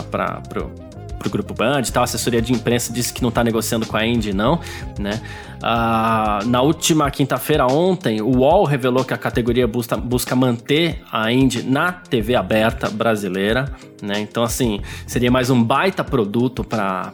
pro, 1.29 1.31
grupo 1.31 1.55
Band 1.55 1.83
e 1.83 1.93
tal. 1.93 2.03
A 2.03 2.05
assessoria 2.05 2.41
de 2.43 2.53
imprensa 2.53 2.93
disse 2.93 3.13
que 3.13 3.23
não 3.23 3.31
tá 3.31 3.43
negociando 3.43 3.87
com 3.87 3.97
a 3.97 4.07
Indy, 4.07 4.33
não, 4.33 4.61
né? 4.99 5.21
Ah, 5.63 6.41
na 6.45 6.61
última 6.61 7.11
quinta-feira, 7.11 7.67
ontem, 7.67 8.21
o 8.21 8.39
UOL 8.39 8.65
revelou 8.65 9.05
que 9.05 9.15
a 9.15 9.19
categoria 9.19 9.67
busca, 9.67 9.97
busca 9.97 10.37
manter 10.37 11.03
a 11.11 11.33
Indy 11.33 11.63
na 11.63 11.91
TV 11.93 12.35
aberta 12.35 12.91
brasileira, 12.91 13.73
né? 14.03 14.21
Então, 14.21 14.43
assim, 14.43 14.81
seria 15.07 15.31
mais 15.31 15.49
um 15.49 15.63
baita 15.63 16.05
produto 16.05 16.63
para 16.63 17.13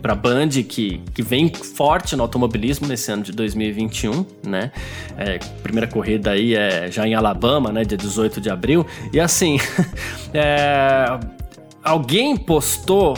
para 0.00 0.14
Band 0.14 0.48
que, 0.68 1.00
que 1.14 1.22
vem 1.22 1.52
forte 1.52 2.14
no 2.14 2.22
automobilismo 2.22 2.86
nesse 2.86 3.10
ano 3.10 3.22
de 3.22 3.32
2021, 3.32 4.24
né? 4.46 4.70
É, 5.16 5.38
primeira 5.62 5.86
corrida 5.86 6.32
aí 6.32 6.54
é 6.54 6.90
já 6.90 7.06
em 7.06 7.14
Alabama, 7.14 7.72
né? 7.72 7.84
Dia 7.84 7.98
18 7.98 8.40
de 8.40 8.50
abril. 8.50 8.86
E 9.12 9.18
assim, 9.18 9.58
é, 10.32 11.18
alguém 11.88 12.36
postou 12.36 13.16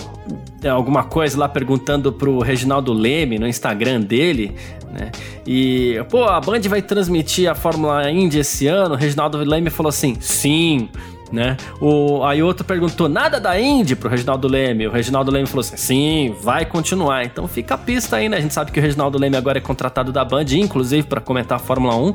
é, 0.62 0.68
alguma 0.68 1.02
coisa 1.02 1.38
lá 1.38 1.48
perguntando 1.48 2.12
pro 2.12 2.38
Reginaldo 2.38 2.92
Leme 2.92 3.38
no 3.38 3.46
Instagram 3.46 4.00
dele, 4.00 4.54
né? 4.92 5.10
E, 5.46 5.96
pô, 6.08 6.24
a 6.24 6.40
Band 6.40 6.60
vai 6.62 6.80
transmitir 6.80 7.50
a 7.50 7.54
Fórmula 7.54 8.10
Indy 8.10 8.38
esse 8.38 8.66
ano? 8.66 8.94
O 8.94 8.96
Reginaldo 8.96 9.38
Leme 9.38 9.70
falou 9.70 9.90
assim: 9.90 10.16
sim. 10.20 10.88
Né? 11.32 11.56
O, 11.80 12.24
aí 12.24 12.42
outro 12.42 12.64
perguntou 12.64 13.08
nada 13.08 13.38
da 13.38 13.58
Indy 13.60 13.94
pro 13.94 14.08
Reginaldo 14.08 14.48
Leme. 14.48 14.88
O 14.88 14.90
Reginaldo 14.90 15.30
Leme 15.30 15.46
falou 15.46 15.60
assim: 15.60 15.76
sim, 15.76 16.34
vai 16.42 16.64
continuar. 16.64 17.24
Então 17.24 17.46
fica 17.46 17.74
a 17.74 17.78
pista 17.78 18.16
aí, 18.16 18.28
né? 18.28 18.38
A 18.38 18.40
gente 18.40 18.52
sabe 18.52 18.72
que 18.72 18.80
o 18.80 18.82
Reginaldo 18.82 19.18
Leme 19.18 19.36
agora 19.36 19.58
é 19.58 19.60
contratado 19.60 20.10
da 20.10 20.24
Band, 20.24 20.46
inclusive 20.52 21.06
para 21.06 21.20
comentar 21.20 21.56
a 21.56 21.60
Fórmula 21.60 21.96
1. 21.96 22.14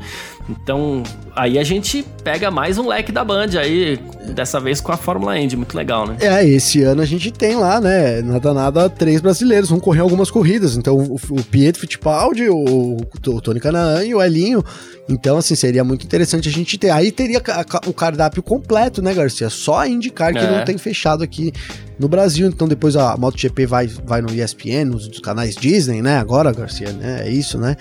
Então 0.49 1.01
aí 1.35 1.57
a 1.57 1.63
gente 1.63 2.05
pega 2.23 2.51
mais 2.51 2.77
um 2.77 2.87
leque 2.87 3.11
da 3.11 3.23
Band 3.23 3.57
aí, 3.59 3.99
dessa 4.33 4.59
vez 4.59 4.81
com 4.81 4.91
a 4.91 4.97
Fórmula 4.97 5.39
Indy. 5.39 5.55
Muito 5.55 5.75
legal, 5.77 6.05
né? 6.05 6.17
É, 6.19 6.45
esse 6.45 6.81
ano 6.83 7.01
a 7.01 7.05
gente 7.05 7.31
tem 7.31 7.55
lá, 7.55 7.79
né? 7.79 8.21
Nada, 8.21 8.53
nada, 8.53 8.89
três 8.89 9.21
brasileiros 9.21 9.69
vão 9.69 9.79
correr 9.79 10.01
algumas 10.01 10.29
corridas. 10.29 10.75
Então, 10.75 10.97
o, 10.97 11.15
o 11.15 11.43
Pietro 11.43 11.81
Fittipaldi, 11.81 12.49
o, 12.49 12.97
o 12.97 13.41
Tony 13.41 13.59
Canaan 13.59 14.03
e 14.03 14.13
o 14.13 14.21
Elinho. 14.21 14.63
Então, 15.07 15.37
assim, 15.37 15.53
seria 15.55 15.83
muito 15.83 16.03
interessante 16.03 16.49
a 16.49 16.51
gente 16.51 16.77
ter. 16.79 16.89
Aí 16.89 17.11
teria 17.11 17.39
o 17.85 17.93
cardápio 17.93 18.41
completo, 18.41 19.03
né, 19.03 19.13
Garcia? 19.13 19.49
Só 19.51 19.79
a 19.79 19.87
IndyCar 19.87 20.33
que 20.33 20.39
É. 20.39 20.57
não 20.57 20.65
tem 20.65 20.77
fechado 20.79 21.23
aqui 21.23 21.51
no 21.99 22.07
Brasil. 22.07 22.47
Então, 22.47 22.67
depois 22.67 22.95
a 22.95 23.15
MotoGP 23.15 23.67
vai, 23.67 23.87
vai 23.87 24.21
no 24.21 24.33
ESPN, 24.33 24.85
nos 24.85 25.19
canais 25.19 25.55
Disney, 25.55 26.01
né? 26.01 26.17
Agora, 26.17 26.51
Garcia, 26.51 26.91
né? 26.91 27.21
É 27.27 27.29
isso, 27.29 27.59
né? 27.59 27.75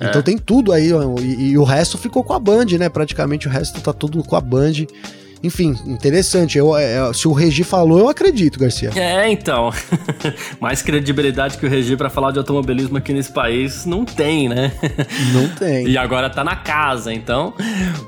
Então 0.00 0.22
tem 0.22 0.38
tudo 0.38 0.72
aí. 0.72 0.90
E, 1.20 1.50
e 1.50 1.58
o 1.58 1.64
resto 1.64 1.98
ficou 1.98 2.22
com 2.22 2.32
a 2.32 2.38
Band, 2.38 2.66
né? 2.78 2.88
Praticamente 2.88 3.48
o 3.48 3.50
resto 3.50 3.80
tá 3.80 3.92
tudo 3.92 4.22
com 4.22 4.36
a 4.36 4.40
Band. 4.40 4.86
Enfim, 5.42 5.76
interessante. 5.86 6.58
Eu, 6.58 6.76
é, 6.76 7.12
se 7.12 7.28
o 7.28 7.32
Regi 7.32 7.62
falou, 7.62 7.98
eu 7.98 8.08
acredito, 8.08 8.58
Garcia. 8.58 8.90
É, 8.96 9.28
então. 9.30 9.72
Mais 10.60 10.82
credibilidade 10.82 11.56
que 11.58 11.66
o 11.66 11.68
Regi 11.68 11.96
pra 11.96 12.10
falar 12.10 12.32
de 12.32 12.38
automobilismo 12.38 12.98
aqui 12.98 13.12
nesse 13.12 13.32
país 13.32 13.86
não 13.86 14.04
tem, 14.04 14.48
né? 14.48 14.72
Não 15.32 15.48
tem. 15.48 15.86
E 15.86 15.98
agora 15.98 16.30
tá 16.30 16.42
na 16.42 16.56
casa, 16.56 17.12
então. 17.12 17.54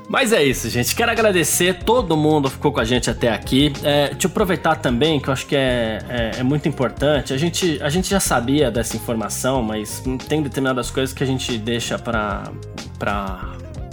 Mas 0.09 0.33
é 0.33 0.43
isso, 0.43 0.69
gente. 0.69 0.95
Quero 0.95 1.11
agradecer 1.11 1.83
todo 1.83 2.17
mundo 2.17 2.49
que 2.49 2.55
ficou 2.55 2.71
com 2.71 2.79
a 2.79 2.83
gente 2.83 3.09
até 3.09 3.29
aqui. 3.29 3.71
É, 3.83 4.09
deixa 4.09 4.27
eu 4.27 4.31
aproveitar 4.31 4.75
também, 4.75 5.19
que 5.19 5.29
eu 5.29 5.33
acho 5.33 5.45
que 5.45 5.55
é, 5.55 5.99
é, 6.09 6.31
é 6.39 6.43
muito 6.43 6.67
importante. 6.67 7.33
A 7.33 7.37
gente, 7.37 7.79
a 7.81 7.89
gente 7.89 8.09
já 8.09 8.19
sabia 8.19 8.71
dessa 8.71 8.95
informação, 8.95 9.61
mas 9.61 10.03
tem 10.27 10.41
determinadas 10.41 10.89
coisas 10.89 11.13
que 11.13 11.23
a 11.23 11.27
gente 11.27 11.57
deixa 11.57 11.97
pra 11.97 12.43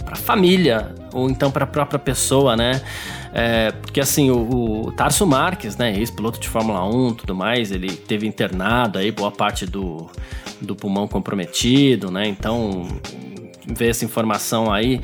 pra 0.09 0.15
família, 0.15 0.93
ou 1.13 1.29
então 1.29 1.51
pra 1.51 1.67
própria 1.67 1.99
pessoa, 1.99 2.55
né? 2.55 2.81
É, 3.33 3.71
porque 3.71 3.99
assim, 3.99 4.31
o, 4.31 4.87
o 4.87 4.91
Tarso 4.91 5.25
Marques, 5.25 5.77
né, 5.77 5.95
ex-piloto 5.97 6.39
de 6.39 6.47
Fórmula 6.49 6.83
1 6.85 7.13
tudo 7.13 7.35
mais, 7.35 7.71
ele 7.71 7.91
teve 7.91 8.27
internado 8.27 8.97
aí 8.97 9.11
boa 9.11 9.31
parte 9.31 9.65
do, 9.65 10.07
do 10.59 10.75
pulmão 10.75 11.07
comprometido, 11.07 12.09
né? 12.09 12.27
Então, 12.27 12.87
ver 13.67 13.89
essa 13.89 14.03
informação 14.03 14.71
aí 14.71 14.99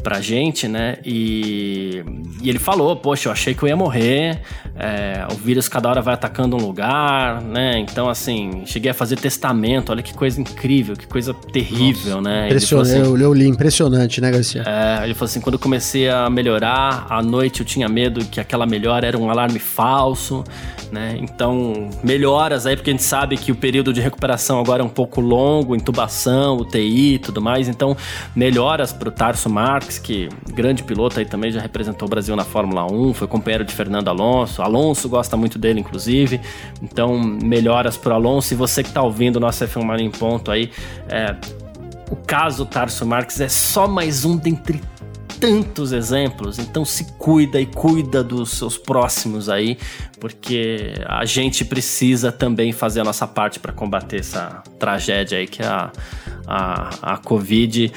pra 0.00 0.20
gente, 0.20 0.66
né? 0.66 0.96
E, 1.04 2.02
e 2.42 2.48
ele 2.48 2.58
falou, 2.58 2.96
poxa, 2.96 3.28
eu 3.28 3.32
achei 3.32 3.54
que 3.54 3.62
eu 3.62 3.68
ia 3.68 3.76
morrer, 3.76 4.40
é, 4.74 5.26
o 5.30 5.34
vírus 5.34 5.68
cada 5.68 5.88
hora 5.88 6.00
vai 6.00 6.14
atacando 6.14 6.56
um 6.56 6.60
lugar, 6.60 7.40
né? 7.42 7.78
Então, 7.78 8.08
assim, 8.08 8.62
cheguei 8.66 8.90
a 8.90 8.94
fazer 8.94 9.16
testamento, 9.16 9.90
olha 9.90 10.02
que 10.02 10.14
coisa 10.14 10.40
incrível, 10.40 10.96
que 10.96 11.06
coisa 11.06 11.34
terrível, 11.34 12.16
Nossa, 12.16 12.28
né? 12.28 12.46
Impressionante, 12.46 12.90
assim, 12.90 13.00
eu, 13.00 13.18
eu 13.18 13.34
li, 13.34 13.46
impressionante, 13.46 14.20
né, 14.20 14.30
Garcia? 14.30 14.62
É, 14.66 15.04
ele 15.04 15.14
falou 15.14 15.26
assim, 15.26 15.40
quando 15.40 15.54
eu 15.54 15.58
comecei 15.58 16.08
a 16.08 16.30
melhorar, 16.30 17.06
à 17.08 17.22
noite 17.22 17.60
eu 17.60 17.66
tinha 17.66 17.88
medo 17.88 18.24
que 18.24 18.40
aquela 18.40 18.66
melhora 18.66 19.06
era 19.06 19.18
um 19.18 19.30
alarme 19.30 19.58
falso, 19.58 20.44
né? 20.90 21.16
Então, 21.20 21.90
melhoras 22.02 22.66
aí, 22.66 22.76
porque 22.76 22.90
a 22.90 22.92
gente 22.92 23.02
sabe 23.02 23.36
que 23.36 23.52
o 23.52 23.54
período 23.54 23.92
de 23.92 24.00
recuperação 24.00 24.58
agora 24.58 24.82
é 24.82 24.84
um 24.84 24.88
pouco 24.88 25.20
longo, 25.20 25.76
intubação, 25.76 26.56
UTI 26.56 27.14
e 27.14 27.18
tudo 27.18 27.40
mais, 27.40 27.68
então 27.68 27.96
melhoras 28.34 28.92
pro 28.92 29.10
Tarso 29.10 29.48
Marques, 29.90 29.98
que 29.98 30.28
grande 30.52 30.84
piloto 30.84 31.18
aí 31.18 31.24
também 31.24 31.50
já 31.50 31.60
representou 31.60 32.06
o 32.06 32.08
Brasil 32.08 32.36
na 32.36 32.44
Fórmula 32.44 32.86
1, 32.90 33.14
foi 33.14 33.26
companheiro 33.26 33.64
de 33.64 33.74
Fernando 33.74 34.08
Alonso, 34.08 34.62
Alonso 34.62 35.08
gosta 35.08 35.36
muito 35.36 35.58
dele, 35.58 35.80
inclusive, 35.80 36.40
então 36.80 37.18
melhoras 37.18 37.96
pro 37.96 38.14
Alonso, 38.14 38.54
e 38.54 38.56
você 38.56 38.82
que 38.82 38.92
tá 38.92 39.02
ouvindo 39.02 39.36
o 39.36 39.40
nosso 39.40 39.64
F1 39.66 39.82
Mania 39.82 40.06
em 40.06 40.10
ponto 40.10 40.50
aí, 40.50 40.70
é, 41.08 41.34
o 42.10 42.16
caso 42.16 42.64
Tarso 42.64 43.04
Marques 43.04 43.40
é 43.40 43.48
só 43.48 43.88
mais 43.88 44.24
um 44.24 44.36
dentre 44.36 44.80
tantos 45.40 45.92
exemplos, 45.92 46.58
então 46.58 46.84
se 46.84 47.04
cuida 47.14 47.58
e 47.58 47.64
cuida 47.64 48.22
dos 48.22 48.50
seus 48.50 48.76
próximos 48.76 49.48
aí, 49.48 49.78
porque 50.20 50.92
a 51.06 51.24
gente 51.24 51.64
precisa 51.64 52.30
também 52.30 52.72
fazer 52.72 53.00
a 53.00 53.04
nossa 53.04 53.26
parte 53.26 53.58
para 53.58 53.72
combater 53.72 54.20
essa 54.20 54.62
tragédia 54.78 55.38
aí 55.38 55.46
que 55.46 55.62
é 55.62 55.66
a, 55.66 55.90
a, 56.46 57.14
a 57.14 57.16
Covid 57.16 57.90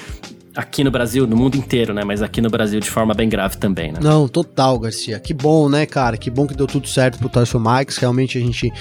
aqui 0.55 0.83
no 0.83 0.91
Brasil, 0.91 1.25
no 1.25 1.35
mundo 1.35 1.55
inteiro, 1.55 1.93
né? 1.93 2.03
Mas 2.03 2.21
aqui 2.21 2.41
no 2.41 2.49
Brasil 2.49 2.79
de 2.79 2.89
forma 2.89 3.13
bem 3.13 3.27
grave 3.27 3.57
também, 3.57 3.91
né? 3.91 3.99
Não, 4.01 4.27
total, 4.27 4.77
Garcia. 4.79 5.19
Que 5.19 5.33
bom, 5.33 5.67
né, 5.69 5.85
cara? 5.85 6.17
Que 6.17 6.29
bom 6.29 6.45
que 6.45 6.55
deu 6.55 6.67
tudo 6.67 6.87
certo 6.87 7.17
pro 7.17 7.29
Tarso 7.29 7.59
Marques. 7.59 7.97
Realmente 7.97 8.37
a 8.37 8.41
gente 8.41 8.71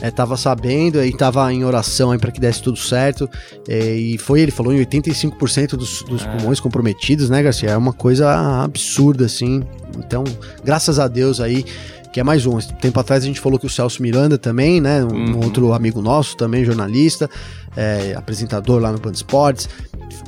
é, 0.00 0.10
tava 0.10 0.36
sabendo 0.36 1.02
e 1.04 1.12
tava 1.12 1.52
em 1.52 1.64
oração 1.64 2.10
aí 2.10 2.18
para 2.18 2.30
que 2.30 2.40
desse 2.40 2.62
tudo 2.62 2.78
certo. 2.78 3.28
É, 3.68 3.94
e 3.94 4.18
foi, 4.18 4.40
ele 4.40 4.50
falou, 4.50 4.72
em 4.72 4.84
85% 4.84 5.70
dos, 5.70 6.02
dos 6.02 6.24
é. 6.24 6.28
pulmões 6.36 6.60
comprometidos, 6.60 7.28
né, 7.28 7.42
Garcia? 7.42 7.70
É 7.70 7.76
uma 7.76 7.92
coisa 7.92 8.62
absurda, 8.62 9.26
assim. 9.26 9.62
Então, 9.98 10.24
graças 10.64 10.98
a 10.98 11.06
Deus 11.06 11.40
aí 11.40 11.64
que 12.12 12.20
é 12.20 12.22
mais 12.22 12.46
um. 12.46 12.58
Tempo 12.58 12.98
atrás 12.98 13.22
a 13.22 13.26
gente 13.26 13.40
falou 13.40 13.58
que 13.58 13.66
o 13.66 13.70
Celso 13.70 14.02
Miranda 14.02 14.36
também, 14.36 14.80
né? 14.80 15.04
Um 15.04 15.32
uhum. 15.32 15.44
outro 15.44 15.72
amigo 15.72 16.02
nosso 16.02 16.36
também, 16.36 16.64
jornalista, 16.64 17.30
é, 17.76 18.14
apresentador 18.16 18.80
lá 18.80 18.92
no 18.92 18.98
Band 18.98 19.12
Esportes 19.12 19.68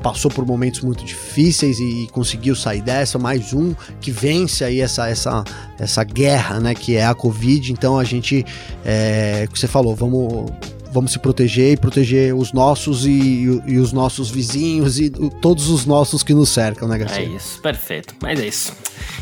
passou 0.03 0.31
por 0.31 0.45
momentos 0.45 0.81
muito 0.81 1.05
difíceis 1.05 1.79
e, 1.79 2.09
conseguiu 2.13 2.55
sair 2.55 2.83
dessa, 2.83 3.19
mais 3.19 3.53
um 3.53 3.75
que 4.01 4.11
vence 4.11 4.65
aí 4.65 4.81
essa, 4.81 5.09
essa, 5.09 5.45
essa 5.79 6.05
guerra, 6.05 6.61
né, 6.61 6.75
que 6.75 6.97
é 6.97 7.07
a 7.07 7.15
Covid. 7.15 7.73
Então 7.73 7.99
a 7.99 8.05
gente, 8.05 8.45
é, 8.85 9.47
que 9.51 9.59
você 9.59 9.69
falou, 9.69 9.95
vamos 9.95 10.51
vamos 10.93 11.13
se 11.13 11.19
proteger 11.19 11.73
e 11.73 11.77
proteger 11.79 12.35
os 12.35 12.53
nossos 12.53 13.07
e, 13.07 13.63
e, 13.67 13.79
os 13.79 13.95
nossos 13.95 14.31
vizinhos 14.31 15.01
e 15.01 15.11
todos 15.41 15.71
os 15.71 15.87
nossos 15.87 16.23
que 16.23 16.35
nos 16.35 16.51
cercam, 16.51 16.87
né, 16.87 16.99
Garcia? 16.99 17.23
É 17.23 17.29
isso, 17.29 17.63
perfeito. 17.63 18.15
Mas 18.21 18.39
é 18.39 18.47
isso. 18.47 18.75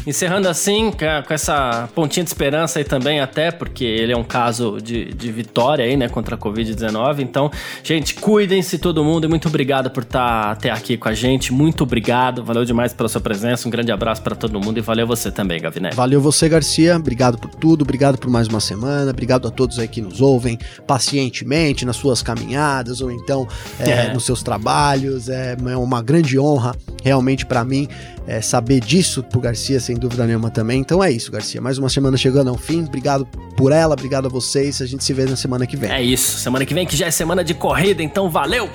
Encerrando 0.06 0.48
assim, 0.48 0.90
com 0.90 1.34
essa 1.34 1.88
pontinha 1.94 2.24
de 2.24 2.30
esperança 2.30 2.78
aí 2.78 2.84
também, 2.84 3.20
até 3.20 3.50
porque 3.50 3.84
ele 3.84 4.12
é 4.12 4.16
um 4.16 4.24
caso 4.24 4.78
de, 4.82 5.12
de 5.12 5.30
vitória 5.30 5.84
aí, 5.84 5.96
né, 5.96 6.08
contra 6.08 6.36
a 6.36 6.38
Covid-19. 6.38 7.20
Então, 7.20 7.50
gente, 7.82 8.14
cuidem-se 8.14 8.78
todo 8.78 9.04
mundo 9.04 9.26
e 9.26 9.28
muito 9.28 9.48
obrigado 9.48 9.90
por 9.90 10.02
estar 10.02 10.42
tá 10.44 10.50
até 10.50 10.70
aqui 10.70 10.96
com 10.96 11.08
a 11.08 11.14
gente. 11.14 11.52
Muito 11.52 11.84
obrigado, 11.84 12.42
valeu 12.42 12.64
demais 12.64 12.92
pela 12.92 13.08
sua 13.08 13.20
presença. 13.20 13.68
Um 13.68 13.70
grande 13.70 13.92
abraço 13.92 14.22
para 14.22 14.34
todo 14.34 14.58
mundo 14.60 14.78
e 14.78 14.80
valeu 14.80 15.06
você 15.06 15.30
também, 15.30 15.60
Gaviné. 15.60 15.90
Valeu 15.90 16.20
você, 16.20 16.48
Garcia. 16.48 16.96
Obrigado 16.96 17.38
por 17.38 17.50
tudo, 17.50 17.82
obrigado 17.82 18.16
por 18.16 18.30
mais 18.30 18.48
uma 18.48 18.60
semana, 18.60 19.10
obrigado 19.10 19.48
a 19.48 19.50
todos 19.50 19.78
aí 19.78 19.88
que 19.88 20.00
nos 20.00 20.20
ouvem 20.20 20.58
pacientemente 20.86 21.84
nas 21.84 21.96
suas 21.96 22.22
caminhadas 22.22 23.00
ou 23.00 23.10
então 23.10 23.46
é, 23.78 23.90
é. 23.90 24.14
nos 24.14 24.24
seus 24.24 24.42
trabalhos. 24.42 25.28
É, 25.28 25.56
é 25.68 25.76
uma 25.76 26.02
grande 26.02 26.38
honra 26.38 26.74
realmente 27.02 27.44
para 27.44 27.64
mim 27.64 27.88
é, 28.30 28.40
saber 28.40 28.78
disso 28.78 29.24
pro 29.24 29.40
Garcia, 29.40 29.80
sem 29.80 29.96
dúvida 29.96 30.24
nenhuma 30.24 30.50
também. 30.50 30.80
Então 30.80 31.02
é 31.02 31.10
isso, 31.10 31.32
Garcia. 31.32 31.60
Mais 31.60 31.78
uma 31.78 31.88
semana 31.88 32.16
chegando 32.16 32.48
ao 32.48 32.56
fim. 32.56 32.84
Obrigado 32.84 33.26
por 33.56 33.72
ela, 33.72 33.94
obrigado 33.94 34.26
a 34.26 34.28
vocês. 34.28 34.80
A 34.80 34.86
gente 34.86 35.02
se 35.02 35.12
vê 35.12 35.24
na 35.24 35.34
semana 35.34 35.66
que 35.66 35.76
vem. 35.76 35.90
É 35.90 36.00
isso. 36.00 36.38
Semana 36.38 36.64
que 36.64 36.72
vem 36.72 36.86
que 36.86 36.96
já 36.96 37.06
é 37.06 37.10
semana 37.10 37.42
de 37.42 37.54
corrida, 37.54 38.04
então 38.04 38.30
valeu! 38.30 38.70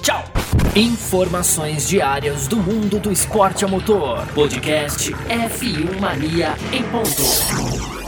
Tchau! 0.00 0.24
Informações 0.76 1.88
diárias 1.88 2.46
do 2.46 2.56
mundo 2.56 3.00
do 3.00 3.10
esporte 3.10 3.64
a 3.64 3.68
motor. 3.68 4.24
Podcast 4.28 5.12
F1 5.12 6.00
Mania 6.00 6.54
em 6.72 6.84
ponto. 6.84 7.99